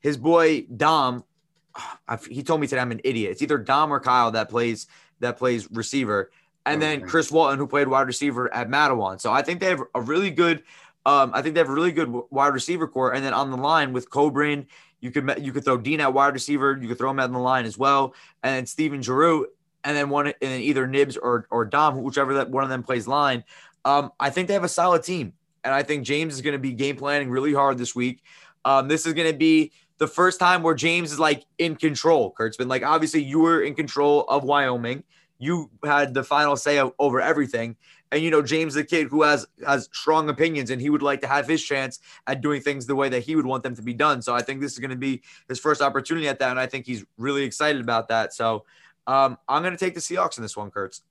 his 0.00 0.16
boy 0.16 0.62
Dom. 0.74 1.24
I, 2.08 2.18
he 2.30 2.42
told 2.42 2.60
me 2.60 2.66
today 2.66 2.80
I'm 2.80 2.92
an 2.92 3.02
idiot. 3.04 3.32
It's 3.32 3.42
either 3.42 3.58
Dom 3.58 3.92
or 3.92 4.00
Kyle 4.00 4.30
that 4.30 4.48
plays 4.48 4.86
that 5.20 5.36
plays 5.36 5.70
receiver, 5.70 6.30
and 6.66 6.80
then 6.80 7.02
Chris 7.02 7.30
Walton 7.30 7.58
who 7.58 7.66
played 7.66 7.88
wide 7.88 8.06
receiver 8.06 8.52
at 8.54 8.68
Mattawan. 8.68 9.20
So 9.20 9.32
I 9.32 9.42
think 9.42 9.60
they 9.60 9.68
have 9.68 9.82
a 9.94 10.00
really 10.00 10.30
good. 10.30 10.62
Um, 11.06 11.32
I 11.34 11.42
think 11.42 11.54
they 11.54 11.60
have 11.60 11.68
a 11.68 11.72
really 11.72 11.92
good 11.92 12.10
wide 12.30 12.54
receiver 12.54 12.88
core, 12.88 13.14
and 13.14 13.24
then 13.24 13.34
on 13.34 13.50
the 13.50 13.58
line 13.58 13.92
with 13.92 14.08
Coburn, 14.08 14.66
you 15.00 15.10
could 15.10 15.34
you 15.38 15.52
could 15.52 15.64
throw 15.64 15.76
Dean 15.76 16.00
at 16.00 16.14
wide 16.14 16.32
receiver. 16.32 16.78
You 16.80 16.88
could 16.88 16.96
throw 16.96 17.10
him 17.10 17.20
out 17.20 17.24
on 17.24 17.32
the 17.32 17.38
line 17.38 17.66
as 17.66 17.76
well, 17.76 18.14
and 18.42 18.56
then 18.56 18.66
Steven 18.66 19.02
Giroux, 19.02 19.46
and 19.84 19.94
then 19.96 20.08
one 20.08 20.28
and 20.28 20.34
then 20.40 20.60
either 20.62 20.86
Nibs 20.86 21.18
or 21.18 21.46
or 21.50 21.66
Dom, 21.66 22.02
whichever 22.02 22.34
that 22.34 22.50
one 22.50 22.64
of 22.64 22.70
them 22.70 22.82
plays 22.82 23.06
line. 23.06 23.44
Um, 23.84 24.12
I 24.18 24.30
think 24.30 24.48
they 24.48 24.54
have 24.54 24.64
a 24.64 24.68
solid 24.68 25.02
team, 25.02 25.34
and 25.62 25.74
I 25.74 25.82
think 25.82 26.04
James 26.06 26.34
is 26.34 26.40
going 26.40 26.54
to 26.54 26.58
be 26.58 26.72
game 26.72 26.96
planning 26.96 27.28
really 27.28 27.52
hard 27.52 27.76
this 27.76 27.94
week. 27.94 28.22
Um, 28.64 28.88
this 28.88 29.04
is 29.04 29.12
going 29.12 29.30
to 29.30 29.36
be 29.36 29.72
the 29.98 30.06
first 30.06 30.40
time 30.40 30.62
where 30.62 30.74
James 30.74 31.12
is 31.12 31.18
like 31.18 31.44
in 31.58 31.76
control. 31.76 32.30
Kurt's 32.30 32.56
been 32.56 32.68
like 32.68 32.82
obviously 32.82 33.22
you 33.22 33.40
were 33.40 33.62
in 33.62 33.74
control 33.74 34.22
of 34.22 34.42
Wyoming. 34.42 35.04
You 35.44 35.70
had 35.84 36.14
the 36.14 36.24
final 36.24 36.56
say 36.56 36.80
over 36.98 37.20
everything, 37.20 37.76
and 38.10 38.22
you 38.22 38.30
know 38.30 38.42
James, 38.42 38.74
the 38.74 38.84
kid 38.84 39.08
who 39.08 39.22
has 39.22 39.46
has 39.66 39.88
strong 39.92 40.28
opinions, 40.28 40.70
and 40.70 40.80
he 40.80 40.90
would 40.90 41.02
like 41.02 41.20
to 41.20 41.26
have 41.26 41.46
his 41.46 41.62
chance 41.62 41.98
at 42.26 42.40
doing 42.40 42.60
things 42.60 42.86
the 42.86 42.94
way 42.94 43.08
that 43.08 43.20
he 43.20 43.36
would 43.36 43.46
want 43.46 43.62
them 43.62 43.74
to 43.76 43.82
be 43.82 43.94
done. 43.94 44.22
So 44.22 44.34
I 44.34 44.42
think 44.42 44.60
this 44.60 44.72
is 44.72 44.78
going 44.78 44.90
to 44.90 44.96
be 44.96 45.22
his 45.48 45.58
first 45.58 45.82
opportunity 45.82 46.28
at 46.28 46.38
that, 46.38 46.50
and 46.50 46.60
I 46.60 46.66
think 46.66 46.86
he's 46.86 47.04
really 47.18 47.42
excited 47.42 47.80
about 47.80 48.08
that. 48.08 48.32
So 48.32 48.64
um, 49.06 49.38
I'm 49.48 49.62
going 49.62 49.76
to 49.76 49.84
take 49.84 49.94
the 49.94 50.00
Seahawks 50.00 50.38
in 50.38 50.42
this 50.42 50.56
one, 50.56 50.70
Kurtz. 50.70 51.02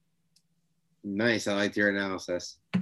Nice. 1.03 1.47
I 1.47 1.53
liked 1.53 1.75
your 1.75 1.89
analysis. 1.89 2.57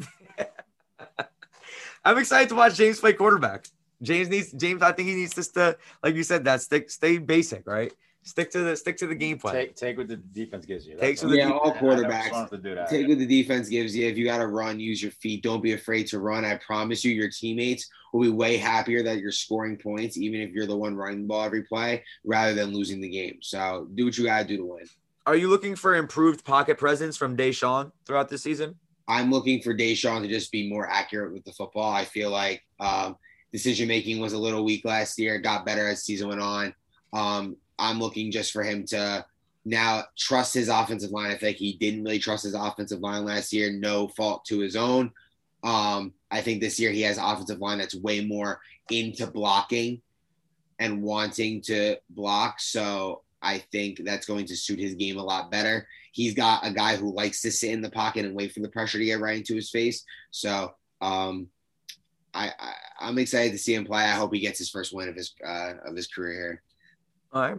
I'm 2.06 2.18
excited 2.18 2.50
to 2.50 2.56
watch 2.56 2.76
James 2.76 3.00
play 3.00 3.14
quarterback. 3.14 3.66
James 4.02 4.30
needs 4.30 4.52
James. 4.52 4.82
I 4.82 4.92
think 4.92 5.10
he 5.10 5.16
needs 5.16 5.34
to 5.36 5.44
st- 5.44 5.76
like 6.04 6.16
you 6.16 6.24
said 6.24 6.44
that 6.46 6.62
stick 6.62 6.90
stay 6.90 7.18
basic, 7.20 7.68
right? 7.68 7.94
Stick 8.24 8.52
to 8.52 8.60
the 8.60 8.76
stick 8.76 8.98
to 8.98 9.08
the 9.08 9.16
game 9.16 9.40
plan. 9.40 9.56
Take 9.56 9.76
take 9.76 9.98
what 9.98 10.08
the 10.08 10.18
defense 10.18 10.66
gives 10.68 10.86
you. 10.86 10.94
Take 10.94 11.02
That's 11.02 11.22
to 11.22 11.28
the 11.28 11.38
Yeah, 11.38 11.52
all 11.52 11.74
quarterbacks. 11.74 12.30
saw 12.30 12.46
to 12.46 12.58
do 12.58 12.76
that. 12.76 12.88
Take 12.88 13.08
what 13.08 13.18
the 13.18 13.26
defense 13.26 13.68
gives 13.68 13.96
you. 13.96 14.08
If 14.08 14.16
you 14.16 14.26
got 14.26 14.38
to 14.38 14.48
run, 14.48 14.80
use 14.80 15.02
your 15.02 15.12
feet. 15.12 15.42
Don't 15.42 15.62
be 15.62 15.74
afraid 15.74 16.06
to 16.08 16.20
run. 16.20 16.46
I 16.46 16.58
promise 16.58 17.04
you, 17.04 17.12
your 17.14 17.32
teammates 17.32 17.90
will 18.14 18.22
be 18.22 18.30
way 18.30 18.58
happier 18.58 19.02
that 19.02 19.20
you're 19.20 19.32
scoring 19.32 19.76
points, 19.76 20.18
even 20.18 20.40
if 20.40 20.52
you're 20.52 20.68
the 20.68 20.78
one 20.78 20.96
running 20.96 21.24
the 21.24 21.28
ball 21.28 21.44
every 21.44 21.64
play, 21.64 22.04
rather 22.24 22.54
than 22.54 22.74
losing 22.74 23.02
the 23.02 23.10
game. 23.10 23.40
So 23.42 23.88
do 23.96 24.06
what 24.06 24.18
you 24.18 24.26
got 24.26 24.44
to 24.44 24.48
do 24.48 24.58
to 24.58 24.66
win. 24.66 24.86
Are 25.26 25.36
you 25.36 25.50
looking 25.50 25.76
for 25.76 25.96
improved 25.96 26.46
pocket 26.46 26.78
presence 26.78 27.18
from 27.18 27.36
Deshaun 27.36 27.92
throughout 28.06 28.30
this 28.30 28.44
season? 28.44 28.76
I'm 29.08 29.32
looking 29.32 29.62
for 29.64 29.74
Deshaun 29.74 30.22
to 30.22 30.28
just 30.28 30.52
be 30.52 30.70
more 30.70 30.88
accurate 30.88 31.34
with 31.34 31.44
the 31.44 31.54
football. 31.54 31.92
I 31.92 32.06
feel 32.06 32.30
like 32.30 32.64
um, 32.80 33.16
decision 33.52 33.88
making 33.88 34.20
was 34.20 34.34
a 34.34 34.38
little 34.38 34.64
weak 34.64 34.86
last 34.86 35.18
year. 35.18 35.36
It 35.36 35.42
got 35.42 35.66
better 35.66 35.88
as 35.88 36.04
season 36.04 36.30
went 36.30 36.42
on. 36.42 36.74
Um, 37.14 37.58
I'm 37.80 38.00
looking 38.00 38.32
just 38.32 38.52
for 38.52 38.64
him 38.64 38.86
to 38.88 39.26
now 39.66 40.04
trust 40.18 40.54
his 40.54 40.70
offensive 40.70 41.12
line. 41.12 41.32
I 41.32 41.38
think 41.38 41.58
he 41.58 41.74
didn't 41.74 42.04
really 42.04 42.20
trust 42.20 42.44
his 42.44 42.54
offensive 42.54 43.00
line 43.00 43.26
last 43.26 43.54
year. 43.54 43.72
No 43.72 44.08
fault 44.10 44.46
to 44.46 44.60
his 44.60 44.76
own. 44.76 45.12
Um, 45.64 46.14
I 46.32 46.42
think 46.42 46.62
this 46.62 46.80
year 46.80 46.92
he 46.92 47.02
has 47.02 47.18
offensive 47.18 47.60
line 47.60 47.78
that's 47.78 47.96
way 47.96 48.26
more 48.26 48.60
into 48.90 49.28
blocking 49.28 50.02
and 50.80 51.04
wanting 51.04 51.62
to 51.62 51.98
block. 52.10 52.60
So 52.60 53.22
I 53.42 53.60
think 53.72 54.04
that's 54.04 54.26
going 54.26 54.46
to 54.48 54.56
suit 54.56 54.80
his 54.80 54.96
game 54.96 55.18
a 55.18 55.24
lot 55.24 55.52
better. 55.52 55.88
He's 56.12 56.34
got 56.34 56.66
a 56.66 56.72
guy 56.72 56.96
who 56.96 57.14
likes 57.14 57.42
to 57.42 57.52
sit 57.52 57.72
in 57.72 57.82
the 57.82 57.90
pocket 57.90 58.26
and 58.26 58.36
wait 58.36 58.52
for 58.52 58.60
the 58.62 58.70
pressure 58.70 58.98
to 58.98 59.06
get 59.06 59.20
right 59.20 59.38
into 59.38 59.56
his 59.56 59.70
face. 59.70 60.04
So 60.32 60.74
um, 61.02 61.48
I, 62.34 62.52
I 62.60 62.74
I'm 63.00 63.18
excited 63.18 63.52
to 63.54 63.58
see 63.58 63.74
him 63.74 63.86
play. 63.86 64.04
I 64.04 64.12
hope 64.12 64.34
he 64.34 64.40
gets 64.40 64.60
his 64.60 64.70
first 64.70 64.94
win 64.94 65.10
of 65.10 65.16
his 65.16 65.34
uh, 65.46 65.74
of 65.86 65.96
his 65.96 66.08
career 66.08 66.34
here. 66.34 66.64
All 67.34 67.42
right. 67.42 67.58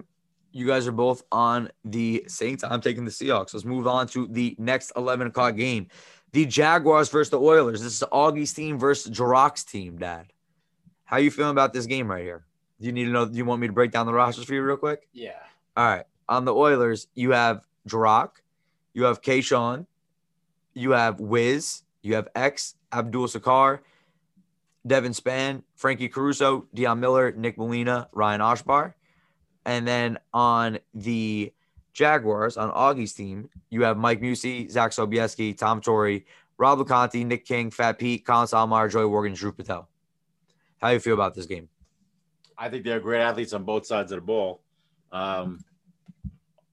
You 0.53 0.67
guys 0.67 0.87
are 0.87 0.93
both 0.93 1.23
on 1.33 1.71
the 1.85 2.25
Saints. 2.29 2.63
I'm 2.63 2.81
taking 2.83 3.05
the 3.05 3.11
Seahawks. 3.11 3.55
Let's 3.55 3.65
move 3.65 3.87
on 3.87 4.07
to 4.09 4.27
the 4.27 4.55
next 4.59 4.93
11 4.97 5.29
o'clock 5.29 5.57
game. 5.57 5.89
The 6.33 6.45
Jaguars 6.45 7.09
versus 7.09 7.31
the 7.31 7.41
Oilers. 7.41 7.83
This 7.83 7.95
is 7.95 8.05
Augie's 8.13 8.53
team 8.53 8.79
versus 8.79 9.11
Jiroc's 9.17 9.65
team, 9.65 9.99
Dad. 9.99 10.27
How 11.05 11.19
you 11.19 11.31
feeling 11.31 11.53
about 11.53 11.73
this 11.73 11.87
game 11.87 12.11
right 12.11 12.23
here? 12.23 12.45
Do 12.81 12.87
you 12.87 12.93
need 12.93 13.05
to 13.05 13.11
know? 13.11 13.27
Do 13.27 13.37
you 13.37 13.45
want 13.45 13.61
me 13.61 13.67
to 13.67 13.73
break 13.73 13.93
down 13.93 14.07
the 14.07 14.13
rosters 14.13 14.45
for 14.45 14.55
you 14.55 14.63
real 14.63 14.77
quick? 14.77 15.09
Yeah. 15.13 15.39
All 15.77 15.87
right. 15.87 16.05
On 16.29 16.45
the 16.45 16.55
Oilers, 16.55 17.07
you 17.15 17.33
have 17.33 17.67
Jiroc, 17.89 18.31
you 18.95 19.05
have 19.05 19.23
Kayshawn, 19.23 19.87
you 20.75 20.91
have 20.91 21.21
Wiz, 21.21 21.83
you 22.03 22.15
have 22.15 22.29
X, 22.35 22.75
Abdul 22.93 23.27
Sakar, 23.27 23.81
Devin 24.87 25.15
Span, 25.15 25.63
Frankie 25.77 26.09
Caruso, 26.09 26.67
Deion 26.75 26.99
Miller, 26.99 27.33
Nick 27.33 27.59
Molina, 27.59 28.09
Ryan 28.13 28.41
Oshbar. 28.41 28.95
And 29.65 29.87
then 29.87 30.19
on 30.33 30.79
the 30.95 31.53
Jaguars, 31.93 32.57
on 32.57 32.71
Augie's 32.71 33.13
team, 33.13 33.49
you 33.71 33.83
have 33.85 33.97
Mike 33.97 34.21
Musey, 34.21 34.69
Zach 34.69 34.91
Sobieski, 34.93 35.57
Tom 35.57 35.81
Torrey, 35.81 36.25
Rob 36.59 36.79
LeConte, 36.79 37.25
Nick 37.27 37.45
King, 37.45 37.71
Fat 37.71 37.99
Pete, 37.99 38.25
Colin 38.25 38.47
Salmar, 38.47 38.89
Joey 38.89 39.09
Morgan, 39.09 39.35
Drew 39.35 39.53
Patel. 39.53 39.89
How 40.81 40.89
do 40.89 40.95
you 40.95 41.01
feel 41.01 41.15
about 41.15 41.35
this 41.35 41.47
game? 41.47 41.69
I 42.59 42.69
think 42.69 42.85
they're 42.85 43.01
great 43.01 43.21
athletes 43.21 43.53
on 43.53 43.65
both 43.65 43.87
sides 43.87 44.13
of 44.13 44.17
the 44.17 44.27
ball. 44.27 44.61
Um, 45.11 45.61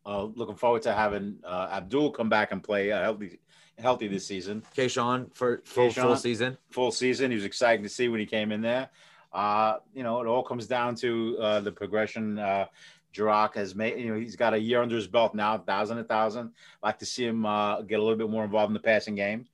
uh, 0.06 0.24
looking 0.24 0.56
forward 0.56 0.82
to 0.84 0.94
having 0.94 1.38
uh, 1.44 1.70
Abdul 1.72 2.12
come 2.12 2.30
back 2.30 2.52
and 2.52 2.64
play 2.64 2.92
uh, 2.92 3.02
healthy, 3.02 3.40
healthy 3.78 4.08
this 4.08 4.26
season, 4.26 4.64
Kayshawn 4.76 5.34
for 5.34 5.62
full, 5.66 5.92
full 5.92 6.16
season. 6.16 6.58
full 6.70 6.92
season. 6.92 7.32
He 7.32 7.36
was 7.36 7.46
exciting 7.46 7.84
to 7.84 7.90
see 7.90 8.08
when 8.08 8.20
he 8.20 8.26
came 8.26 8.52
in 8.52 8.62
there. 8.62 8.90
Uh, 9.32 9.78
you 9.94 10.04
know, 10.04 10.22
it 10.22 10.28
all 10.28 10.44
comes 10.44 10.68
down 10.68 10.96
to 10.96 11.38
uh, 11.40 11.60
the 11.60 11.72
progression. 11.72 12.40
Uh, 12.40 12.66
Jiroc 13.14 13.56
has 13.56 13.76
made, 13.76 14.00
you 14.00 14.14
know, 14.14 14.20
he's 14.20 14.36
got 14.36 14.54
a 14.54 14.60
year 14.60 14.82
under 14.82 14.96
his 14.96 15.08
belt 15.08 15.34
now, 15.34 15.58
thousand, 15.58 15.98
a 15.98 16.04
thousand. 16.04 16.52
Like 16.84 17.00
to 17.00 17.06
see 17.06 17.26
him 17.26 17.46
uh, 17.46 17.82
get 17.82 18.00
a 18.00 18.02
little 18.04 18.18
bit 18.18 18.30
more 18.30 18.44
involved 18.44 18.70
in 18.70 18.74
the 18.74 18.80
passing 18.80 19.16
game. 19.16 19.48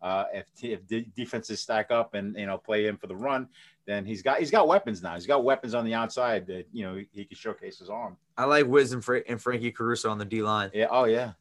Uh, 0.00 0.24
if 0.34 0.46
if 0.62 0.86
de- 0.88 1.06
defenses 1.16 1.60
stack 1.60 1.92
up 1.92 2.14
and 2.14 2.36
you 2.36 2.46
know 2.46 2.58
play 2.58 2.84
him 2.86 2.96
for 2.96 3.06
the 3.06 3.14
run, 3.14 3.48
then 3.86 4.04
he's 4.04 4.20
got 4.20 4.40
he's 4.40 4.50
got 4.50 4.66
weapons 4.66 5.00
now. 5.00 5.14
He's 5.14 5.26
got 5.26 5.44
weapons 5.44 5.74
on 5.74 5.84
the 5.84 5.94
outside 5.94 6.44
that 6.48 6.66
you 6.72 6.84
know 6.84 6.96
he, 6.96 7.06
he 7.12 7.24
can 7.24 7.36
showcase 7.36 7.78
his 7.78 7.88
arm. 7.88 8.16
I 8.36 8.44
like 8.44 8.66
Wiz 8.66 8.92
and, 8.92 9.04
Fra- 9.04 9.22
and 9.28 9.40
Frankie 9.40 9.70
Caruso 9.70 10.10
on 10.10 10.18
the 10.18 10.24
D 10.24 10.42
line. 10.42 10.70
Yeah. 10.74 10.88
Oh 10.90 11.04
yeah. 11.04 11.32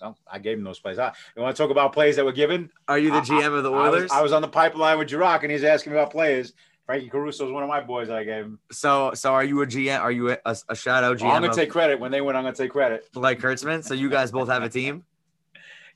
No, 0.00 0.16
I 0.30 0.38
gave 0.38 0.56
him 0.56 0.64
those 0.64 0.78
plays. 0.78 0.98
I, 0.98 1.12
you 1.36 1.42
want 1.42 1.54
to 1.54 1.62
talk 1.62 1.70
about 1.70 1.92
plays 1.92 2.16
that 2.16 2.24
were 2.24 2.32
given? 2.32 2.70
Are 2.88 2.98
you 2.98 3.10
the 3.10 3.18
I- 3.18 3.20
GM 3.20 3.52
of 3.54 3.62
the 3.62 3.70
I 3.70 3.90
was, 3.90 3.94
Oilers? 3.94 4.10
I 4.10 4.22
was 4.22 4.32
on 4.32 4.40
the 4.40 4.48
pipeline 4.48 4.98
with 4.98 5.08
Jiroc, 5.10 5.42
and 5.42 5.52
he's 5.52 5.64
asking 5.64 5.92
me 5.92 5.98
about 5.98 6.10
players, 6.10 6.54
Frankie 6.86 7.08
Caruso 7.08 7.46
is 7.46 7.52
one 7.52 7.64
of 7.64 7.68
my 7.68 7.80
boys. 7.80 8.06
that 8.08 8.16
I 8.16 8.24
gave 8.24 8.44
him. 8.44 8.58
So, 8.70 9.10
so 9.14 9.32
are 9.32 9.42
you 9.44 9.60
a 9.62 9.66
GM? 9.66 10.00
Are 10.00 10.12
you 10.12 10.30
a, 10.30 10.38
a, 10.46 10.56
a 10.68 10.76
shadow 10.76 11.14
GM? 11.14 11.24
I'm 11.24 11.42
gonna 11.42 11.48
of- 11.48 11.56
take 11.56 11.70
credit 11.70 11.98
when 11.98 12.12
they 12.12 12.20
win. 12.20 12.36
I'm 12.36 12.44
gonna 12.44 12.54
take 12.54 12.70
credit. 12.70 13.08
like 13.14 13.40
Kurtzman. 13.40 13.82
So 13.84 13.92
you 13.94 14.08
guys 14.08 14.30
both 14.30 14.48
have 14.48 14.62
a 14.62 14.68
team. 14.68 15.04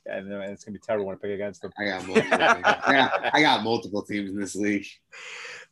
And 0.07 0.33
uh, 0.33 0.39
it's 0.39 0.65
gonna 0.65 0.79
be 0.79 0.81
terrible 0.81 1.07
when 1.07 1.15
I 1.17 1.19
pick 1.19 1.31
against 1.33 1.61
them. 1.61 1.71
I 1.79 1.85
got 1.85 2.07
multiple. 2.07 2.31
teams. 2.31 2.43
I, 2.43 2.93
got, 2.95 3.35
I 3.35 3.43
got 3.43 3.63
multiple 3.63 4.03
teams 4.03 4.31
in 4.31 4.41
this 4.41 4.57
league. 4.57 4.87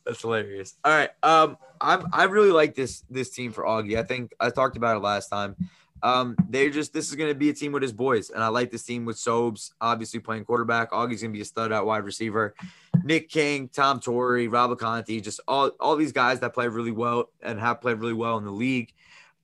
That's 0.05 0.21
hilarious. 0.21 0.77
All 0.85 0.93
right. 0.93 1.09
Um, 1.23 1.57
I'm 1.81 2.05
I 2.13 2.25
really 2.25 2.51
like 2.51 2.75
this 2.75 3.03
this 3.09 3.31
team 3.31 3.51
for 3.51 3.63
Augie. 3.63 3.97
I 3.97 4.03
think 4.03 4.33
I 4.39 4.51
talked 4.51 4.77
about 4.77 4.95
it 4.95 4.99
last 4.99 5.29
time. 5.29 5.55
Um, 6.03 6.35
they're 6.47 6.69
just 6.69 6.93
this 6.93 7.09
is 7.09 7.15
gonna 7.15 7.33
be 7.33 7.49
a 7.49 7.53
team 7.53 7.71
with 7.71 7.81
his 7.81 7.91
boys, 7.91 8.29
and 8.29 8.43
I 8.43 8.49
like 8.49 8.69
this 8.69 8.83
team 8.83 9.03
with 9.03 9.17
Sobes 9.17 9.73
obviously 9.81 10.19
playing 10.19 10.45
quarterback. 10.45 10.91
Augie's 10.91 11.21
gonna 11.23 11.33
be 11.33 11.41
a 11.41 11.45
stud 11.45 11.71
at 11.71 11.83
wide 11.83 12.05
receiver. 12.05 12.53
Nick 13.09 13.27
King, 13.27 13.69
Tom 13.69 13.99
Torrey, 13.99 14.47
Rob 14.47 14.77
Conti, 14.77 15.19
just 15.19 15.39
all 15.47 15.71
all 15.79 15.95
these 15.95 16.11
guys 16.11 16.41
that 16.41 16.53
play 16.53 16.67
really 16.67 16.91
well 16.91 17.31
and 17.41 17.59
have 17.59 17.81
played 17.81 17.97
really 17.97 18.13
well 18.13 18.37
in 18.37 18.45
the 18.45 18.51
league. 18.51 18.93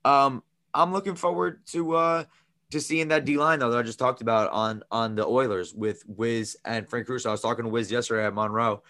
Um, 0.06 0.44
I'm 0.76 0.94
looking 0.94 1.16
forward 1.16 1.66
to 1.68 1.96
uh 1.96 2.24
to 2.70 2.80
seeing 2.80 3.08
that 3.08 3.26
D 3.26 3.38
line 3.38 3.58
though 3.58 3.72
that 3.72 3.80
I 3.80 3.82
just 3.82 3.98
talked 3.98 4.22
about 4.22 4.52
on 4.52 4.84
on 4.92 5.16
the 5.16 5.26
Oilers 5.26 5.74
with 5.74 6.04
Wiz 6.06 6.56
and 6.64 6.88
Frank 6.88 7.10
Russo. 7.10 7.30
I 7.30 7.32
was 7.32 7.42
talking 7.42 7.66
to 7.66 7.70
Wiz 7.70 7.92
yesterday 7.92 8.28
at 8.28 8.36
Monroe, 8.36 8.84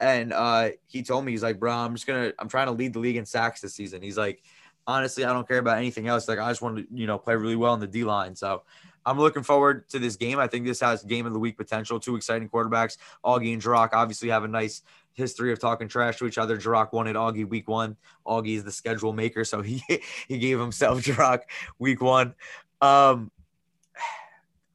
and 0.00 0.32
uh, 0.32 0.70
he 0.86 1.02
told 1.02 1.26
me 1.26 1.32
he's 1.32 1.42
like, 1.42 1.60
bro, 1.60 1.70
I'm 1.70 1.94
just 1.94 2.06
gonna 2.06 2.32
I'm 2.38 2.48
trying 2.48 2.68
to 2.68 2.72
lead 2.72 2.94
the 2.94 3.00
league 3.00 3.16
in 3.16 3.26
sacks 3.26 3.60
this 3.60 3.74
season. 3.74 4.00
He's 4.00 4.16
like, 4.16 4.42
honestly, 4.86 5.26
I 5.26 5.34
don't 5.34 5.46
care 5.46 5.58
about 5.58 5.76
anything 5.76 6.08
else. 6.08 6.26
Like 6.26 6.38
I 6.38 6.48
just 6.50 6.62
want 6.62 6.78
to 6.78 6.86
you 6.90 7.06
know 7.06 7.18
play 7.18 7.36
really 7.36 7.56
well 7.56 7.74
in 7.74 7.80
the 7.80 7.86
D 7.86 8.02
line. 8.02 8.34
So. 8.34 8.62
I'm 9.04 9.18
looking 9.18 9.42
forward 9.42 9.88
to 9.90 9.98
this 9.98 10.16
game. 10.16 10.38
I 10.38 10.46
think 10.46 10.64
this 10.64 10.80
has 10.80 11.02
game 11.02 11.26
of 11.26 11.32
the 11.32 11.38
week 11.38 11.56
potential. 11.56 11.98
Two 11.98 12.16
exciting 12.16 12.48
quarterbacks. 12.48 12.96
Augie 13.24 13.52
and 13.52 13.60
Drock 13.60 13.94
obviously 13.94 14.28
have 14.28 14.44
a 14.44 14.48
nice 14.48 14.82
history 15.14 15.52
of 15.52 15.58
talking 15.58 15.88
trash 15.88 16.18
to 16.18 16.26
each 16.26 16.38
other. 16.38 16.56
Drock 16.56 16.92
wanted 16.92 17.16
Augie 17.16 17.48
week 17.48 17.68
one. 17.68 17.96
Augie 18.26 18.56
is 18.56 18.64
the 18.64 18.72
schedule 18.72 19.12
maker, 19.12 19.44
so 19.44 19.62
he 19.62 19.82
he 20.28 20.38
gave 20.38 20.58
himself 20.58 21.02
Drock 21.02 21.42
week 21.78 22.00
one. 22.00 22.34
Um, 22.80 23.30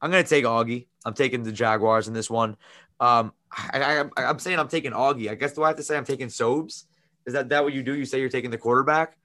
I'm 0.00 0.10
gonna 0.10 0.24
take 0.24 0.44
Augie. 0.44 0.86
I'm 1.04 1.14
taking 1.14 1.42
the 1.42 1.52
Jaguars 1.52 2.08
in 2.08 2.14
this 2.14 2.30
one. 2.30 2.56
Um, 3.00 3.32
I, 3.50 4.04
I, 4.16 4.24
I'm 4.24 4.38
saying 4.38 4.58
I'm 4.58 4.68
taking 4.68 4.92
Augie. 4.92 5.30
I 5.30 5.34
guess 5.34 5.54
do 5.54 5.62
I 5.62 5.68
have 5.68 5.76
to 5.76 5.82
say 5.82 5.96
I'm 5.96 6.04
taking 6.04 6.28
Sobes? 6.28 6.84
Is 7.26 7.34
that 7.34 7.48
that 7.50 7.64
what 7.64 7.72
you 7.72 7.82
do? 7.82 7.94
You 7.94 8.04
say 8.04 8.20
you're 8.20 8.28
taking 8.28 8.50
the 8.50 8.58
quarterback. 8.58 9.17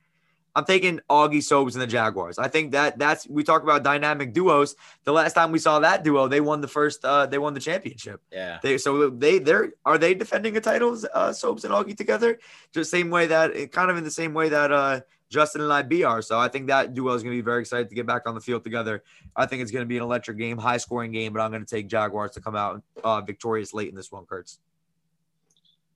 I'm 0.56 0.66
taking 0.66 1.00
Augie 1.10 1.42
Sobes 1.42 1.74
and 1.74 1.82
the 1.82 1.88
Jaguars. 1.88 2.38
I 2.38 2.48
think 2.48 2.74
that 2.74 3.00
that's 3.00 3.28
we 3.28 3.44
talk 3.44 3.64
about 3.64 3.84
dynamic 3.84 4.34
duos. 4.34 4.76
The 5.04 5.12
last 5.12 5.34
time 5.34 5.52
we 5.52 5.60
saw 5.60 5.80
that 5.80 6.04
duo, 6.04 6.28
they 6.28 6.42
won 6.42 6.62
the 6.62 6.68
first. 6.68 7.04
Uh, 7.04 7.26
they 7.26 7.40
won 7.40 7.54
the 7.54 7.60
championship. 7.60 8.22
Yeah. 8.32 8.60
They 8.62 8.78
so 8.78 9.10
they 9.10 9.40
they're 9.40 9.74
are 9.86 9.98
they 9.98 10.14
defending 10.14 10.56
a 10.56 10.62
titles? 10.62 11.06
Uh, 11.12 11.32
Sobes 11.32 11.64
and 11.64 11.74
Augie 11.74 11.98
together, 11.98 12.40
just 12.72 12.92
same 12.92 13.10
way 13.10 13.28
that 13.28 13.72
kind 13.72 13.90
of 13.90 13.98
in 13.98 14.04
the 14.04 14.12
same 14.12 14.34
way 14.34 14.50
that 14.50 14.72
uh 14.72 15.02
Justin 15.34 15.62
and 15.62 15.74
IB 15.74 16.04
are. 16.04 16.22
So 16.22 16.40
I 16.40 16.48
think 16.48 16.68
that 16.68 16.94
duo 16.94 17.14
is 17.14 17.24
going 17.24 17.36
to 17.36 17.42
be 17.42 17.44
very 17.44 17.62
excited 17.62 17.90
to 17.90 17.96
get 17.96 18.06
back 18.06 18.28
on 18.28 18.36
the 18.36 18.42
field 18.42 18.64
together. 18.64 19.04
I 19.36 19.48
think 19.48 19.64
it's 19.64 19.72
going 19.72 19.82
to 19.82 19.88
be 19.88 19.98
an 19.98 20.04
electric 20.04 20.38
game, 20.38 20.60
high 20.60 20.78
scoring 20.78 21.12
game, 21.12 21.34
but 21.34 21.42
I'm 21.42 21.50
going 21.50 21.66
to 21.66 21.76
take 21.76 21.88
Jaguars 21.88 22.32
to 22.32 22.42
come 22.42 22.56
out 22.56 22.84
uh, 23.04 23.20
victorious 23.22 23.74
late 23.74 23.90
in 23.90 23.96
this 23.96 24.12
one, 24.12 24.26
Kurtz. 24.26 24.60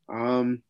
Um, 0.10 0.64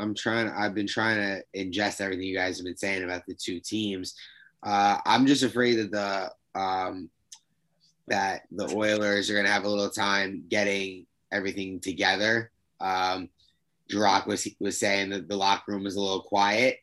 I'm 0.00 0.14
trying. 0.14 0.48
I've 0.48 0.74
been 0.74 0.86
trying 0.86 1.16
to 1.16 1.44
ingest 1.54 2.00
everything 2.00 2.26
you 2.26 2.36
guys 2.36 2.58
have 2.58 2.64
been 2.64 2.76
saying 2.76 3.04
about 3.04 3.26
the 3.26 3.34
two 3.34 3.60
teams. 3.60 4.14
Uh, 4.62 4.98
I'm 5.04 5.26
just 5.26 5.42
afraid 5.42 5.76
that 5.76 5.90
the 5.90 6.60
um, 6.60 7.10
that 8.08 8.42
the 8.50 8.74
Oilers 8.74 9.30
are 9.30 9.34
going 9.34 9.46
to 9.46 9.52
have 9.52 9.64
a 9.64 9.68
little 9.68 9.90
time 9.90 10.44
getting 10.48 11.06
everything 11.30 11.80
together. 11.80 12.50
Um, 12.80 13.28
Drock 13.88 14.26
was 14.26 14.48
was 14.58 14.78
saying 14.78 15.10
that 15.10 15.28
the 15.28 15.36
locker 15.36 15.72
room 15.72 15.84
was 15.84 15.96
a 15.96 16.00
little 16.00 16.22
quiet. 16.22 16.78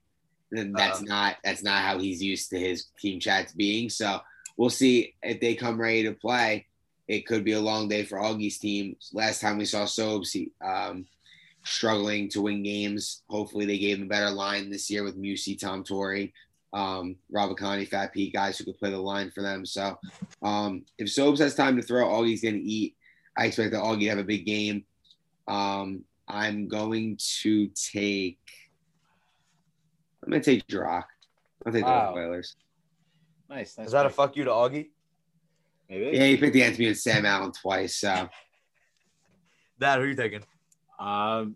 And 0.52 0.74
that's 0.74 1.00
Uh-oh. 1.00 1.06
not 1.06 1.38
that's 1.44 1.64
not 1.64 1.82
how 1.82 2.00
he's 2.00 2.24
used 2.24 2.50
to 2.52 2.60
his 2.60 2.86
team 3.00 3.20
chats 3.20 3.52
being. 3.52 3.90
So 3.90 4.22
we'll 4.56 4.70
see 4.70 5.14
if 5.22 5.42
they 5.42 5.56
come 5.56 5.80
ready 5.80 6.04
to 6.04 6.14
play. 6.14 6.68
It 7.08 7.26
could 7.26 7.44
be 7.44 7.54
a 7.54 7.60
long 7.60 7.88
day 7.88 8.04
for 8.04 8.20
Augie's 8.20 8.58
team. 8.58 8.96
Last 9.14 9.42
time 9.42 9.58
we 9.58 9.66
saw 9.66 9.86
Sobes, 9.86 10.32
he, 10.32 10.52
um, 10.62 11.06
struggling 11.68 12.30
to 12.30 12.42
win 12.42 12.64
games. 12.64 13.24
Hopefully, 13.30 13.66
they 13.66 13.78
gave 13.78 13.98
him 13.98 14.04
a 14.06 14.10
better 14.10 14.30
line 14.30 14.70
this 14.70 14.90
year 14.90 15.04
with 15.04 15.22
Musi, 15.22 15.60
Tom 15.60 15.84
Torrey, 15.84 16.34
um, 16.74 17.16
Rob 17.32 17.56
Conti, 17.58 17.86
Fat 17.86 18.14
Pete, 18.14 18.34
guys 18.34 18.58
who 18.58 18.66
could 18.66 18.78
play 18.78 18.90
the 18.92 18.98
line 18.98 19.32
for 19.32 19.42
them. 19.42 19.66
So, 19.66 19.98
um, 20.42 20.86
if 20.98 21.08
Sobes 21.08 21.40
has 21.40 21.56
time 21.56 21.76
to 21.78 21.82
throw, 21.82 22.06
Augie's 22.08 22.42
going 22.42 22.56
to 22.56 22.62
eat. 22.62 22.96
I 23.38 23.46
expect 23.46 23.72
that 23.72 23.84
Augie 23.84 24.02
to 24.02 24.10
have 24.10 24.18
a 24.18 24.24
big 24.24 24.46
game. 24.46 24.84
Um, 25.48 26.04
I'm 26.28 26.68
going 26.68 27.18
to 27.42 27.68
take. 27.68 28.40
I'm 30.24 30.32
going 30.32 30.42
to 30.42 30.52
take 30.56 30.68
Drock. 30.68 31.08
I'll 31.66 31.72
take 31.72 31.86
Wow. 31.86 32.14
the 32.14 32.20
Oilers. 32.22 32.56
Nice. 33.50 33.78
nice 33.78 33.88
Is 33.88 33.94
that 33.94 34.06
a 34.06 34.10
fuck 34.10 34.36
you 34.36 34.44
to 34.44 34.52
Augie? 34.52 34.90
Maybe. 35.90 36.18
Yeah, 36.18 36.26
he 36.26 36.38
picked 36.38 36.54
the 36.54 36.64
Anthony 36.64 36.88
and 36.88 36.98
Sam 36.98 37.26
Allen 37.26 37.52
twice. 37.54 37.96
So 37.96 38.28
That 39.80 40.00
who 40.00 40.06
are 40.06 40.08
you 40.08 40.16
taking? 40.16 40.44
Um, 41.00 41.56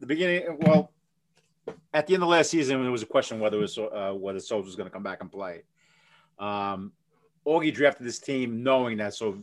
the 0.00 0.06
beginning, 0.06 0.58
well, 0.60 0.90
at 1.92 2.06
the 2.06 2.14
end 2.14 2.22
of 2.22 2.28
last 2.28 2.50
season, 2.50 2.82
there 2.82 2.90
was 2.90 3.02
a 3.02 3.06
question 3.06 3.40
whether 3.40 3.56
it 3.56 3.60
was 3.60 3.78
uh, 3.78 4.12
whether 4.14 4.38
Sobes 4.38 4.66
was 4.66 4.76
going 4.76 4.88
to 4.88 4.92
come 4.92 5.02
back 5.02 5.20
and 5.20 5.30
play. 5.30 5.62
Um, 6.38 6.92
Augie 7.46 7.72
drafted 7.72 8.06
this 8.06 8.18
team 8.18 8.62
knowing 8.62 8.98
that 8.98 9.14
so 9.14 9.38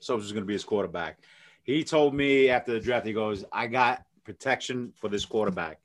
Sobes 0.00 0.22
was 0.22 0.32
going 0.32 0.42
to 0.42 0.46
be 0.46 0.52
his 0.52 0.64
quarterback. 0.64 1.18
He 1.64 1.82
told 1.82 2.14
me 2.14 2.48
after 2.48 2.72
the 2.72 2.80
draft, 2.80 3.06
he 3.06 3.12
goes, 3.12 3.44
"I 3.52 3.66
got 3.66 4.04
protection 4.24 4.92
for 4.96 5.08
this 5.08 5.24
quarterback." 5.24 5.80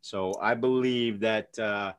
So 0.00 0.34
I 0.40 0.54
believe 0.54 1.20
that 1.20 1.56
uh, 1.58 1.92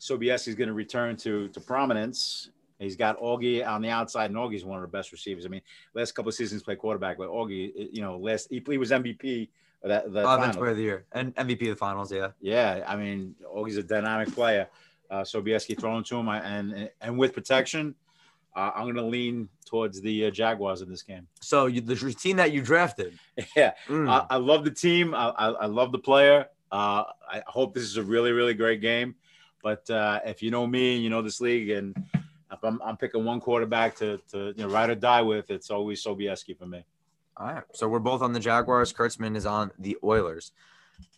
Sobieski 0.00 0.48
is 0.48 0.54
going 0.54 0.68
to 0.68 0.74
return 0.74 1.16
to 1.18 1.48
to 1.48 1.60
prominence. 1.60 2.50
He's 2.78 2.96
got 2.96 3.18
Augie 3.20 3.66
on 3.66 3.80
the 3.82 3.88
outside, 3.90 4.30
and 4.30 4.36
Augie's 4.38 4.64
one 4.64 4.76
of 4.76 4.82
the 4.82 4.88
best 4.96 5.12
receivers. 5.12 5.46
I 5.46 5.48
mean, 5.48 5.62
last 5.94 6.12
couple 6.12 6.28
of 6.28 6.34
seasons 6.34 6.62
played 6.62 6.78
quarterback, 6.78 7.16
but 7.18 7.28
Augie, 7.28 7.72
you 7.92 8.02
know, 8.02 8.18
last 8.18 8.48
he, 8.50 8.62
he 8.68 8.76
was 8.78 8.90
MVP 8.90 9.48
of 9.82 9.88
that 9.88 10.12
the 10.12 10.20
Offense 10.20 10.38
finals. 10.38 10.56
player 10.56 10.70
of 10.70 10.76
the 10.76 10.82
year 10.82 11.04
and 11.12 11.34
MVP 11.36 11.62
of 11.62 11.68
the 11.68 11.76
finals. 11.76 12.12
Yeah. 12.12 12.28
Yeah, 12.40 12.84
I 12.86 12.96
mean, 12.96 13.34
Augie's 13.54 13.76
a 13.78 13.82
dynamic 13.82 14.32
player. 14.34 14.68
Uh, 15.10 15.20
Sobieski 15.20 15.78
throwing 15.78 16.02
to 16.04 16.16
him, 16.16 16.28
and 16.28 16.90
and 17.00 17.16
with 17.16 17.32
protection, 17.32 17.94
uh, 18.56 18.72
I'm 18.74 18.82
going 18.84 18.96
to 18.96 19.02
lean 19.04 19.48
towards 19.64 20.00
the 20.00 20.26
uh, 20.26 20.30
Jaguars 20.30 20.82
in 20.82 20.88
this 20.90 21.02
game. 21.02 21.28
So 21.40 21.66
you, 21.66 21.80
the 21.80 21.94
team 22.12 22.36
that 22.38 22.52
you 22.52 22.60
drafted. 22.62 23.18
Yeah, 23.56 23.72
Mm. 23.88 24.10
I, 24.10 24.26
I 24.30 24.36
love 24.36 24.64
the 24.64 24.70
team. 24.70 25.14
I, 25.14 25.28
I, 25.28 25.48
I 25.50 25.66
love 25.66 25.92
the 25.92 25.98
player. 25.98 26.46
Uh, 26.72 27.04
I 27.30 27.42
hope 27.46 27.74
this 27.74 27.84
is 27.84 27.96
a 27.96 28.02
really, 28.02 28.32
really 28.32 28.54
great 28.54 28.80
game. 28.80 29.14
But 29.62 29.88
uh, 29.90 30.20
if 30.24 30.42
you 30.42 30.50
know 30.50 30.66
me 30.66 30.94
and 30.96 31.04
you 31.04 31.10
know 31.10 31.22
this 31.22 31.40
league, 31.40 31.70
and 31.70 31.94
if 32.56 32.64
I'm, 32.64 32.80
I'm 32.82 32.96
picking 32.96 33.24
one 33.24 33.40
quarterback 33.40 33.96
to, 33.96 34.20
to 34.32 34.52
you 34.56 34.66
know 34.66 34.68
ride 34.68 34.90
or 34.90 34.94
die 34.94 35.22
with, 35.22 35.50
it's 35.50 35.70
always 35.70 36.02
Sobieski 36.02 36.56
for 36.58 36.66
me. 36.66 36.84
All 37.36 37.46
right. 37.46 37.64
So 37.74 37.88
we're 37.88 37.98
both 37.98 38.22
on 38.22 38.32
the 38.32 38.40
Jaguars. 38.40 38.92
Kurtzman 38.92 39.36
is 39.36 39.46
on 39.46 39.70
the 39.78 39.96
Oilers. 40.02 40.52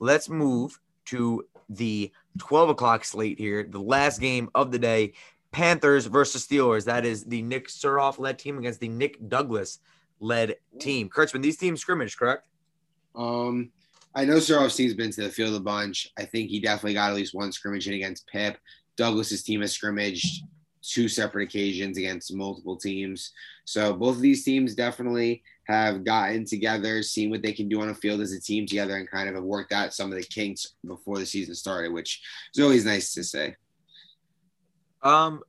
Let's 0.00 0.28
move 0.28 0.80
to 1.06 1.46
the 1.68 2.12
12 2.38 2.70
o'clock 2.70 3.04
slate 3.04 3.38
here. 3.38 3.62
The 3.62 3.80
last 3.80 4.20
game 4.20 4.50
of 4.54 4.72
the 4.72 4.78
day 4.78 5.12
Panthers 5.52 6.06
versus 6.06 6.46
Steelers. 6.46 6.84
That 6.84 7.04
is 7.04 7.24
the 7.24 7.42
Nick 7.42 7.68
Suroff 7.68 8.18
led 8.18 8.38
team 8.38 8.58
against 8.58 8.80
the 8.80 8.88
Nick 8.88 9.28
Douglas 9.28 9.78
led 10.20 10.56
team. 10.80 11.08
Kurtzman, 11.08 11.42
these 11.42 11.56
teams 11.56 11.80
scrimmage, 11.80 12.16
correct? 12.16 12.48
Um, 13.14 13.70
I 14.14 14.24
know 14.24 14.36
Suroff's 14.36 14.76
team's 14.76 14.94
been 14.94 15.10
to 15.12 15.22
the 15.22 15.30
field 15.30 15.54
a 15.54 15.60
bunch. 15.60 16.10
I 16.18 16.24
think 16.24 16.50
he 16.50 16.60
definitely 16.60 16.94
got 16.94 17.10
at 17.10 17.16
least 17.16 17.34
one 17.34 17.52
scrimmage 17.52 17.86
in 17.86 17.94
against 17.94 18.26
Pip. 18.26 18.58
Douglas's 18.96 19.42
team 19.42 19.60
has 19.60 19.72
scrimmaged 19.72 20.44
two 20.88 21.08
separate 21.08 21.44
occasions 21.44 21.98
against 21.98 22.34
multiple 22.34 22.76
teams. 22.76 23.32
So 23.64 23.92
both 23.92 24.16
of 24.16 24.22
these 24.22 24.44
teams 24.44 24.74
definitely 24.74 25.42
have 25.64 26.04
gotten 26.04 26.44
together, 26.44 27.02
seen 27.02 27.30
what 27.30 27.42
they 27.42 27.52
can 27.52 27.68
do 27.68 27.82
on 27.82 27.90
a 27.90 27.94
field 27.94 28.20
as 28.20 28.32
a 28.32 28.40
team 28.40 28.66
together, 28.66 28.96
and 28.96 29.10
kind 29.10 29.28
of 29.28 29.34
have 29.34 29.44
worked 29.44 29.72
out 29.72 29.92
some 29.92 30.10
of 30.10 30.18
the 30.18 30.24
kinks 30.24 30.74
before 30.86 31.18
the 31.18 31.26
season 31.26 31.54
started, 31.54 31.92
which 31.92 32.22
is 32.54 32.62
always 32.62 32.84
nice 32.84 33.12
to 33.14 33.22
say. 33.22 33.54
Um, 35.02 35.42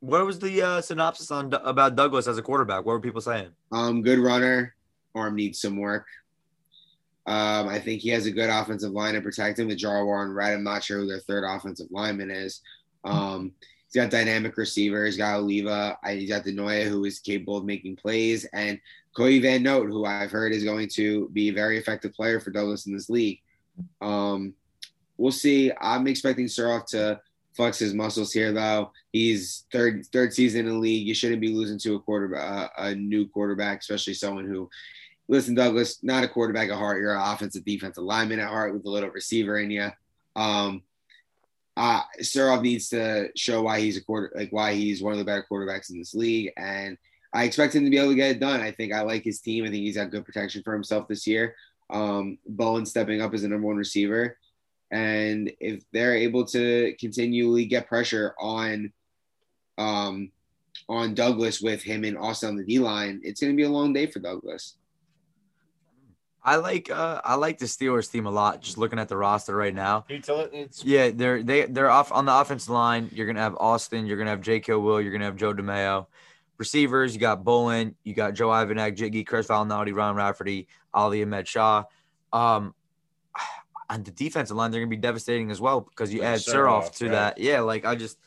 what 0.00 0.24
was 0.24 0.38
the 0.38 0.62
uh, 0.62 0.80
synopsis 0.80 1.30
on 1.30 1.52
about 1.52 1.96
Douglas 1.96 2.26
as 2.26 2.38
a 2.38 2.42
quarterback? 2.42 2.84
What 2.84 2.92
were 2.92 3.00
people 3.00 3.20
saying? 3.20 3.48
Um, 3.72 4.02
good 4.02 4.18
runner. 4.18 4.74
Arm 5.14 5.34
needs 5.34 5.60
some 5.60 5.78
work. 5.78 6.06
Um, 7.26 7.68
I 7.68 7.78
think 7.78 8.02
he 8.02 8.10
has 8.10 8.26
a 8.26 8.30
good 8.30 8.50
offensive 8.50 8.92
line 8.92 9.14
to 9.14 9.22
protect 9.22 9.58
him 9.58 9.68
with 9.68 9.78
Jarwar 9.78 10.24
and 10.24 10.34
Red. 10.34 10.52
I'm 10.52 10.64
not 10.64 10.84
sure 10.84 10.98
who 10.98 11.06
their 11.06 11.20
third 11.20 11.44
offensive 11.44 11.86
lineman 11.90 12.30
is. 12.30 12.60
Um, 13.04 13.52
he's 13.94 14.02
got 14.02 14.10
dynamic 14.10 14.56
receivers. 14.56 15.14
He's 15.14 15.18
got 15.18 15.38
Oliva. 15.38 15.96
He's 16.08 16.28
got 16.28 16.44
Denoya, 16.44 16.88
who 16.88 17.04
is 17.04 17.20
capable 17.20 17.56
of 17.56 17.64
making 17.64 17.96
plays, 17.96 18.44
and 18.52 18.80
Cody 19.16 19.38
Van 19.38 19.62
Note, 19.62 19.88
who 19.88 20.04
I've 20.04 20.32
heard 20.32 20.52
is 20.52 20.64
going 20.64 20.88
to 20.94 21.28
be 21.32 21.48
a 21.48 21.54
very 21.54 21.78
effective 21.78 22.12
player 22.12 22.40
for 22.40 22.50
Douglas 22.50 22.86
in 22.86 22.92
this 22.92 23.08
league. 23.08 23.40
Um, 24.00 24.54
we'll 25.16 25.30
see. 25.30 25.70
I'm 25.80 26.08
expecting 26.08 26.46
Suroff 26.46 26.86
to 26.86 27.20
flex 27.54 27.78
his 27.78 27.94
muscles 27.94 28.32
here, 28.32 28.52
though. 28.52 28.90
He's 29.12 29.66
third 29.72 30.04
third 30.06 30.32
season 30.32 30.66
in 30.66 30.72
the 30.72 30.78
league. 30.78 31.06
You 31.06 31.14
shouldn't 31.14 31.40
be 31.40 31.54
losing 31.54 31.78
to 31.80 31.94
a 31.94 32.00
quarterback, 32.00 32.72
uh, 32.78 32.82
a 32.82 32.94
new 32.96 33.28
quarterback, 33.28 33.80
especially 33.80 34.14
someone 34.14 34.46
who 34.46 34.68
listen, 35.28 35.54
Douglas, 35.54 36.02
not 36.02 36.24
a 36.24 36.28
quarterback 36.28 36.68
at 36.68 36.76
heart. 36.76 37.00
You're 37.00 37.14
an 37.14 37.32
offensive 37.32 37.64
defensive 37.64 38.02
lineman 38.02 38.40
at 38.40 38.48
heart 38.48 38.74
with 38.74 38.84
a 38.86 38.90
little 38.90 39.10
receiver 39.10 39.58
in 39.58 39.70
you. 39.70 39.88
Um, 40.34 40.82
uh, 41.76 42.02
needs 42.62 42.88
to 42.90 43.30
show 43.36 43.62
why 43.62 43.80
he's 43.80 43.96
a 43.96 44.04
quarter, 44.04 44.32
like 44.34 44.50
why 44.52 44.74
he's 44.74 45.02
one 45.02 45.12
of 45.12 45.18
the 45.18 45.24
better 45.24 45.46
quarterbacks 45.50 45.90
in 45.90 45.98
this 45.98 46.14
league, 46.14 46.52
and 46.56 46.96
I 47.32 47.44
expect 47.44 47.74
him 47.74 47.84
to 47.84 47.90
be 47.90 47.98
able 47.98 48.10
to 48.10 48.14
get 48.14 48.30
it 48.30 48.40
done. 48.40 48.60
I 48.60 48.70
think 48.70 48.92
I 48.92 49.00
like 49.00 49.24
his 49.24 49.40
team. 49.40 49.64
I 49.64 49.68
think 49.68 49.82
he's 49.82 49.96
got 49.96 50.10
good 50.10 50.24
protection 50.24 50.62
for 50.62 50.72
himself 50.72 51.08
this 51.08 51.26
year. 51.26 51.56
Um, 51.90 52.38
Bowen 52.46 52.86
stepping 52.86 53.20
up 53.20 53.34
as 53.34 53.42
the 53.42 53.48
number 53.48 53.66
one 53.66 53.76
receiver, 53.76 54.38
and 54.90 55.50
if 55.58 55.82
they're 55.92 56.14
able 56.14 56.44
to 56.46 56.94
continually 57.00 57.64
get 57.64 57.88
pressure 57.88 58.34
on, 58.38 58.92
um, 59.76 60.30
on 60.88 61.14
Douglas 61.14 61.60
with 61.60 61.82
him 61.82 62.04
and 62.04 62.16
Austin 62.16 62.50
on 62.50 62.56
the 62.56 62.64
D 62.64 62.78
line, 62.78 63.20
it's 63.24 63.40
going 63.40 63.52
to 63.52 63.56
be 63.56 63.64
a 63.64 63.68
long 63.68 63.92
day 63.92 64.06
for 64.06 64.20
Douglas. 64.20 64.76
I 66.44 66.56
like 66.56 66.90
uh 66.90 67.22
I 67.24 67.36
like 67.36 67.58
the 67.58 67.64
Steelers 67.64 68.10
team 68.10 68.26
a 68.26 68.30
lot. 68.30 68.60
Just 68.60 68.76
looking 68.76 68.98
at 68.98 69.08
the 69.08 69.16
roster 69.16 69.56
right 69.56 69.74
now. 69.74 70.04
Yeah, 70.84 71.10
they're 71.10 71.42
they 71.42 71.64
they're 71.64 71.90
off 71.90 72.12
on 72.12 72.26
the 72.26 72.38
offensive 72.38 72.68
line. 72.68 73.08
You're 73.12 73.26
gonna 73.26 73.40
have 73.40 73.56
Austin. 73.56 74.06
You're 74.06 74.18
gonna 74.18 74.30
have 74.30 74.42
J.K. 74.42 74.74
Will. 74.74 75.00
You're 75.00 75.12
gonna 75.12 75.24
have 75.24 75.36
Joe 75.36 75.54
DeMayo. 75.54 76.06
Receivers, 76.58 77.14
you 77.14 77.20
got 77.20 77.42
Bolin. 77.44 77.94
You 78.04 78.14
got 78.14 78.34
Joe 78.34 78.48
Ivanek, 78.48 78.94
Jiggy, 78.94 79.24
Chris 79.24 79.48
Valinati, 79.48 79.94
Ron 79.94 80.14
Rafferty, 80.14 80.68
Ali 80.92 81.22
Ahmed 81.22 81.48
Shah. 81.48 81.84
Um, 82.32 82.74
on 83.90 84.02
the 84.02 84.10
defensive 84.10 84.56
line, 84.56 84.70
they're 84.70 84.80
gonna 84.80 84.90
be 84.90 84.96
devastating 84.96 85.50
as 85.50 85.60
well 85.60 85.80
because 85.80 86.12
you 86.12 86.22
add 86.22 86.40
Suroff 86.40 86.94
to 86.98 87.06
right. 87.06 87.12
that. 87.12 87.38
Yeah, 87.38 87.60
like 87.60 87.86
I 87.86 87.94
just 87.94 88.18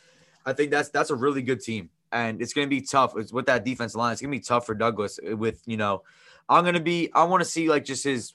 I 0.43 0.53
think 0.53 0.71
that's 0.71 0.89
that's 0.89 1.11
a 1.11 1.15
really 1.15 1.43
good 1.43 1.61
team, 1.61 1.89
and 2.11 2.41
it's 2.41 2.53
gonna 2.53 2.67
be 2.67 2.81
tough. 2.81 3.13
It's 3.15 3.31
with 3.31 3.45
that 3.45 3.63
defensive 3.63 3.97
line. 3.97 4.13
It's 4.13 4.21
gonna 4.21 4.31
be 4.31 4.39
tough 4.39 4.65
for 4.65 4.73
Douglas. 4.73 5.19
With 5.23 5.61
you 5.65 5.77
know, 5.77 6.01
I'm 6.49 6.63
gonna 6.63 6.79
be. 6.79 7.09
I 7.13 7.23
want 7.25 7.41
to 7.41 7.49
see 7.49 7.69
like 7.69 7.85
just 7.85 8.03
his 8.03 8.33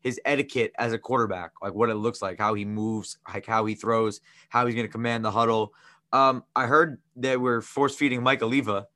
his 0.00 0.20
etiquette 0.24 0.72
as 0.78 0.92
a 0.92 0.98
quarterback, 0.98 1.52
like 1.62 1.74
what 1.74 1.90
it 1.90 1.94
looks 1.94 2.20
like, 2.20 2.38
how 2.38 2.54
he 2.54 2.64
moves, 2.64 3.18
like 3.32 3.46
how 3.46 3.64
he 3.66 3.74
throws, 3.74 4.20
how 4.48 4.66
he's 4.66 4.74
gonna 4.74 4.88
command 4.88 5.24
the 5.24 5.30
huddle. 5.30 5.72
Um, 6.12 6.44
I 6.54 6.66
heard 6.66 7.00
that 7.16 7.40
we're 7.40 7.60
force 7.60 7.96
feeding 7.96 8.22
Mike 8.22 8.42
Oliva 8.42 8.86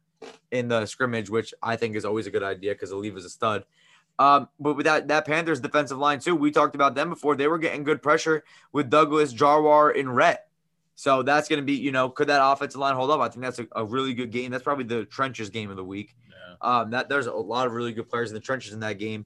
in 0.51 0.69
the 0.69 0.87
scrimmage, 0.87 1.31
which 1.31 1.53
I 1.63 1.77
think 1.77 1.97
is 1.97 2.05
always 2.05 2.27
a 2.27 2.31
good 2.31 2.43
idea 2.43 2.73
because 2.73 2.93
Oliva's 2.93 3.25
a 3.25 3.31
stud. 3.31 3.65
Um, 4.19 4.49
but 4.59 4.75
with 4.75 4.87
that 4.87 5.09
that 5.09 5.27
Panthers 5.27 5.61
defensive 5.61 5.99
line 5.99 6.21
too, 6.21 6.35
we 6.35 6.51
talked 6.51 6.75
about 6.75 6.95
them 6.95 7.11
before. 7.11 7.37
They 7.37 7.49
were 7.49 7.59
getting 7.59 7.85
good 7.85 8.03
pressure 8.03 8.45
with 8.73 8.91
Douglas, 8.91 9.33
Jarwar, 9.33 9.99
and 9.99 10.15
Rhett. 10.15 10.48
So 10.99 11.23
that's 11.23 11.49
going 11.49 11.61
to 11.61 11.65
be, 11.65 11.75
you 11.75 11.93
know, 11.93 12.11
could 12.11 12.27
that 12.27 12.41
offensive 12.45 12.81
line 12.81 12.97
hold 12.97 13.13
up? 13.13 13.21
I 13.21 13.29
think 13.29 13.43
that's 13.43 13.61
a, 13.61 13.69
a 13.77 13.85
really 13.85 14.15
good 14.15 14.33
game. 14.33 14.51
That's 14.51 14.65
probably 14.65 14.83
the 14.83 15.05
trenches 15.05 15.49
game 15.49 15.71
of 15.71 15.77
the 15.77 15.85
week. 15.85 16.17
Yeah. 16.29 16.81
Um, 16.81 16.91
that 16.91 17.09
there's 17.09 17.29
a 17.29 17.33
lot 17.33 17.69
of 17.69 17.73
really 17.73 17.93
good 17.93 18.09
players 18.09 18.31
in 18.31 18.35
the 18.35 18.41
trenches 18.41 18.73
in 18.73 18.81
that 18.81 18.99
game. 18.99 19.25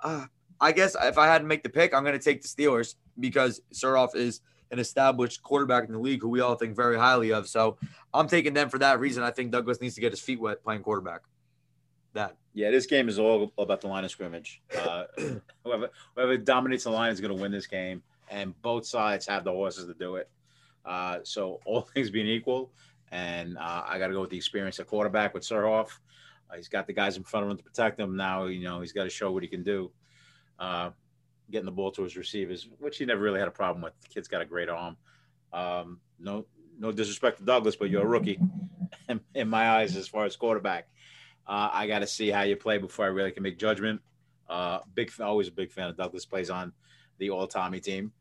Uh, 0.00 0.26
I 0.60 0.72
guess 0.72 0.94
if 1.00 1.16
I 1.16 1.26
had 1.26 1.38
to 1.38 1.46
make 1.46 1.62
the 1.62 1.70
pick, 1.70 1.94
I'm 1.94 2.04
going 2.04 2.12
to 2.12 2.22
take 2.22 2.42
the 2.42 2.48
Steelers 2.48 2.96
because 3.18 3.62
Suroff 3.72 4.14
is 4.14 4.42
an 4.70 4.78
established 4.78 5.42
quarterback 5.42 5.86
in 5.86 5.92
the 5.92 5.98
league 5.98 6.20
who 6.20 6.28
we 6.28 6.42
all 6.42 6.56
think 6.56 6.76
very 6.76 6.98
highly 6.98 7.32
of. 7.32 7.48
So 7.48 7.78
I'm 8.12 8.28
taking 8.28 8.52
them 8.52 8.68
for 8.68 8.78
that 8.80 9.00
reason. 9.00 9.22
I 9.22 9.30
think 9.30 9.50
Douglas 9.50 9.80
needs 9.80 9.94
to 9.94 10.02
get 10.02 10.12
his 10.12 10.20
feet 10.20 10.38
wet 10.38 10.62
playing 10.62 10.82
quarterback. 10.82 11.22
That 12.12 12.36
Yeah, 12.52 12.70
this 12.70 12.84
game 12.84 13.08
is 13.08 13.18
all 13.18 13.50
about 13.56 13.80
the 13.80 13.88
line 13.88 14.04
of 14.04 14.10
scrimmage. 14.10 14.60
Uh, 14.78 15.04
whoever 15.64 15.88
whoever 16.16 16.36
dominates 16.36 16.84
the 16.84 16.90
line 16.90 17.12
is 17.12 17.20
going 17.22 17.34
to 17.34 17.40
win 17.40 17.50
this 17.50 17.66
game, 17.66 18.02
and 18.28 18.60
both 18.60 18.84
sides 18.84 19.26
have 19.26 19.42
the 19.42 19.52
horses 19.52 19.86
to 19.86 19.94
do 19.94 20.16
it. 20.16 20.28
Uh, 20.84 21.18
so 21.22 21.60
all 21.66 21.82
things 21.82 22.10
being 22.10 22.26
equal, 22.26 22.72
and 23.10 23.56
uh, 23.58 23.82
I 23.86 23.98
got 23.98 24.08
to 24.08 24.14
go 24.14 24.20
with 24.20 24.30
the 24.30 24.36
experience 24.36 24.78
of 24.78 24.86
quarterback 24.86 25.34
with 25.34 25.42
Suroff. 25.42 25.88
Uh, 26.50 26.56
he's 26.56 26.68
got 26.68 26.86
the 26.86 26.92
guys 26.92 27.16
in 27.16 27.24
front 27.24 27.46
of 27.46 27.50
him 27.50 27.56
to 27.56 27.64
protect 27.64 27.98
him. 27.98 28.16
Now 28.16 28.46
you 28.46 28.64
know 28.64 28.80
he's 28.80 28.92
got 28.92 29.04
to 29.04 29.10
show 29.10 29.32
what 29.32 29.42
he 29.42 29.48
can 29.48 29.62
do. 29.62 29.90
Uh, 30.58 30.90
getting 31.50 31.66
the 31.66 31.72
ball 31.72 31.90
to 31.92 32.02
his 32.02 32.16
receivers, 32.16 32.68
which 32.78 32.98
he 32.98 33.04
never 33.04 33.20
really 33.20 33.38
had 33.38 33.48
a 33.48 33.52
problem 33.52 33.82
with. 33.82 33.92
The 34.00 34.08
kid's 34.08 34.28
got 34.28 34.42
a 34.42 34.46
great 34.46 34.68
arm. 34.68 34.96
Um, 35.52 36.00
no, 36.18 36.46
no 36.78 36.92
disrespect 36.92 37.38
to 37.38 37.44
Douglas, 37.44 37.76
but 37.76 37.90
you're 37.90 38.02
a 38.02 38.06
rookie 38.06 38.40
in, 39.08 39.20
in 39.34 39.48
my 39.48 39.70
eyes 39.70 39.96
as 39.96 40.08
far 40.08 40.24
as 40.24 40.36
quarterback. 40.36 40.88
Uh, 41.46 41.68
I 41.72 41.86
got 41.86 41.98
to 42.00 42.06
see 42.06 42.30
how 42.30 42.42
you 42.42 42.56
play 42.56 42.78
before 42.78 43.04
I 43.04 43.08
really 43.08 43.30
can 43.30 43.42
make 43.42 43.58
judgment. 43.58 44.00
Uh, 44.48 44.80
big, 44.94 45.10
always 45.20 45.48
a 45.48 45.52
big 45.52 45.70
fan 45.70 45.88
of 45.88 45.96
Douglas. 45.96 46.24
Plays 46.24 46.50
on 46.50 46.72
the 47.18 47.30
all 47.30 47.46
Tommy 47.46 47.80
team. 47.80 48.12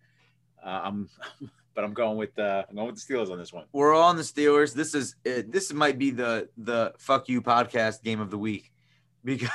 Uh, 0.64 0.82
I'm, 0.84 1.10
but 1.74 1.84
I'm 1.84 1.94
going 1.94 2.18
with 2.18 2.38
uh, 2.38 2.64
I'm 2.70 2.76
going 2.76 2.88
with 2.88 3.06
the 3.06 3.14
Steelers 3.14 3.32
on 3.32 3.38
this 3.38 3.54
one. 3.54 3.66
we're 3.72 3.94
all 3.94 4.04
on 4.10 4.18
the 4.18 4.24
Steelers. 4.24 4.74
This 4.74 4.94
is 4.94 5.16
uh, 5.26 5.42
this 5.48 5.74
might 5.74 5.98
be 5.98 6.12
the 6.12 6.50
the 6.58 6.94
fuck 6.98 7.30
you 7.30 7.42
podcast 7.42 8.04
game 8.04 8.20
of 8.20 8.30
the 8.30 8.38
week 8.38 8.72
because 9.26 9.50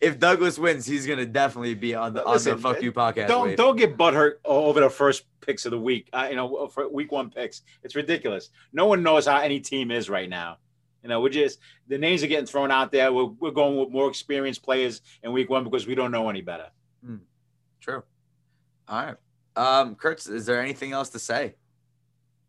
if 0.00 0.18
Douglas 0.18 0.58
wins, 0.58 0.84
he's 0.84 1.06
gonna 1.06 1.26
definitely 1.26 1.74
be 1.74 1.94
on 1.94 2.12
the 2.12 2.24
Listen, 2.24 2.52
on 2.52 2.58
the 2.58 2.62
fuck 2.62 2.82
you 2.82 2.92
podcast. 2.92 3.28
Don't 3.28 3.48
wave. 3.48 3.56
don't 3.56 3.76
get 3.76 3.96
butthurt 3.96 4.34
over 4.44 4.80
the 4.80 4.90
first 4.90 5.24
picks 5.40 5.64
of 5.64 5.70
the 5.70 5.78
week. 5.80 6.08
Uh, 6.12 6.26
you 6.28 6.36
know, 6.36 6.66
for 6.68 6.88
week 6.88 7.12
one 7.12 7.30
picks, 7.30 7.62
it's 7.82 7.94
ridiculous. 7.94 8.50
No 8.72 8.86
one 8.86 9.02
knows 9.02 9.26
how 9.26 9.38
any 9.38 9.60
team 9.60 9.90
is 9.90 10.10
right 10.10 10.28
now. 10.28 10.58
You 11.02 11.08
know, 11.08 11.20
we're 11.20 11.30
just 11.30 11.60
the 11.88 11.98
names 11.98 12.22
are 12.22 12.26
getting 12.26 12.46
thrown 12.46 12.70
out 12.70 12.90
there. 12.92 13.12
We're, 13.12 13.24
we're 13.26 13.52
going 13.52 13.78
with 13.78 13.90
more 13.90 14.08
experienced 14.08 14.62
players 14.62 15.00
in 15.22 15.32
week 15.32 15.48
one 15.48 15.64
because 15.64 15.86
we 15.86 15.94
don't 15.94 16.10
know 16.10 16.28
any 16.28 16.42
better. 16.42 16.66
True. 17.80 18.02
All 18.88 19.02
right. 19.04 19.14
Um, 19.60 19.94
Kurtz, 19.94 20.26
is 20.26 20.46
there 20.46 20.58
anything 20.58 20.92
else 20.92 21.10
to 21.10 21.18
say? 21.18 21.54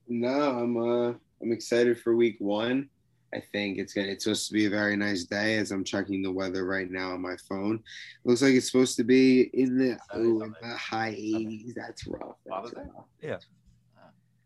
No, 0.07 0.30
I'm 0.30 0.78
uh 0.78 1.14
I'm 1.41 1.51
excited 1.51 1.99
for 1.99 2.16
week 2.16 2.38
one. 2.39 2.88
I 3.34 3.43
think 3.51 3.80
it's 3.80 3.93
gonna 3.93 4.07
it's 4.07 4.24
supposed 4.24 4.47
to 4.47 4.53
be 4.53 4.66
a 4.66 4.70
very 4.70 4.95
nice 4.95 5.26
day 5.26 5.57
as 5.57 5.72
I'm 5.72 5.84
checking 5.84 6.24
the 6.24 6.32
weather 6.32 6.64
right 6.64 6.89
now 6.89 7.12
on 7.12 7.22
my 7.22 7.36
phone. 7.49 7.84
Looks 8.24 8.41
like 8.41 8.53
it's 8.53 8.72
supposed 8.72 8.95
to 8.95 9.03
be 9.03 9.49
in 9.53 9.78
the, 9.78 9.97
oh, 10.14 10.43
in 10.43 10.55
the 10.62 10.78
high 10.78 11.12
80s. 11.12 11.74
That's 11.76 12.07
rough. 12.07 12.38
That's 12.45 12.55
Father's 12.55 12.72
Day? 12.72 12.91
rough. 12.95 13.05
Yeah. 13.22 13.38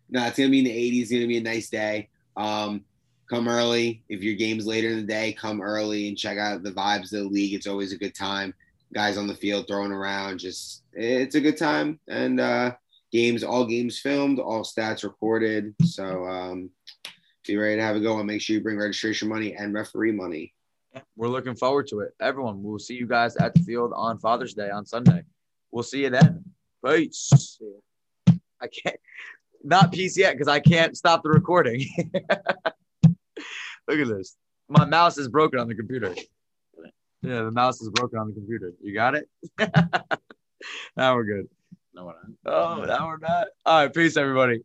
No, 0.10 0.26
it's 0.26 0.38
gonna 0.40 0.50
be 0.50 0.60
in 0.60 0.66
the 0.66 0.72
80s, 0.72 1.02
it's 1.04 1.12
gonna 1.12 1.28
be 1.28 1.38
a 1.38 1.42
nice 1.42 1.70
day. 1.70 2.10
Um 2.36 2.84
come 3.30 3.48
early. 3.48 4.02
If 4.10 4.24
your 4.24 4.36
game's 4.36 4.66
later 4.66 4.90
in 4.90 4.98
the 4.98 5.04
day, 5.04 5.34
come 5.34 5.62
early 5.62 6.08
and 6.08 6.18
check 6.18 6.40
out 6.40 6.64
the 6.64 6.72
vibes 6.72 7.14
of 7.14 7.22
the 7.22 7.24
league. 7.26 7.54
It's 7.54 7.68
always 7.68 7.94
a 7.94 7.98
good 7.98 8.16
time. 8.16 8.56
Guys 8.96 9.18
on 9.18 9.28
the 9.28 9.36
field 9.36 9.68
throwing 9.68 9.92
around, 9.92 10.40
just 10.40 10.86
it's 10.94 11.36
a 11.36 11.42
good 11.42 11.58
time. 11.58 12.00
And 12.08 12.40
uh 12.40 12.76
games, 13.16 13.44
all 13.44 13.66
games 13.66 14.00
filmed, 14.00 14.40
all 14.40 14.64
stats 14.64 15.04
recorded. 15.04 15.74
So 15.84 16.26
um, 16.26 16.70
be 17.48 17.56
ready 17.56 17.78
to 17.78 17.82
have 17.82 17.96
a 17.96 18.02
go 18.02 18.18
and 18.18 18.28
make 18.28 18.42
sure 18.42 18.56
you 18.56 18.62
bring 18.62 18.78
registration 18.78 19.30
money 19.30 19.56
and 19.56 19.74
referee 19.74 20.12
money. 20.12 20.54
We're 21.16 21.30
looking 21.30 21.56
forward 21.56 21.88
to 21.88 22.02
it. 22.02 22.12
Everyone, 22.20 22.62
we'll 22.62 22.80
see 22.80 22.96
you 22.96 23.08
guys 23.08 23.38
at 23.38 23.54
the 23.54 23.62
field 23.62 23.94
on 23.96 24.20
Father's 24.20 24.54
Day 24.54 24.70
on 24.70 24.86
Sunday. 24.86 25.24
We'll 25.72 25.84
see 25.84 26.04
you 26.04 26.10
then. 26.10 26.44
Peace. 26.86 27.58
I 28.62 28.68
can't, 28.68 28.98
not 29.64 29.94
peace 29.94 30.18
yet 30.18 30.34
because 30.34 30.50
I 30.50 30.60
can't 30.60 30.96
stop 30.98 31.24
the 31.24 31.30
recording. 31.30 31.86
Look 33.06 34.00
at 34.00 34.08
this. 34.08 34.36
My 34.68 34.84
mouse 34.84 35.18
is 35.18 35.30
broken 35.30 35.60
on 35.60 35.70
the 35.70 35.76
computer. 35.76 36.14
Yeah, 37.28 37.44
the 37.44 37.52
mouse 37.52 37.82
is 37.82 37.90
broken 37.90 38.20
on 38.20 38.28
the 38.28 38.34
computer. 38.34 38.74
You 38.82 38.94
got 38.94 39.16
it? 39.16 39.30
now 40.98 41.16
we're 41.16 41.24
good. 41.24 41.48
No 41.94 42.06
one. 42.06 42.16
Oh, 42.46 42.84
now 42.86 43.08
we're 43.08 43.18
not. 43.18 43.48
All 43.66 43.84
right. 43.84 43.94
Peace, 43.94 44.18
everybody. 44.18 44.62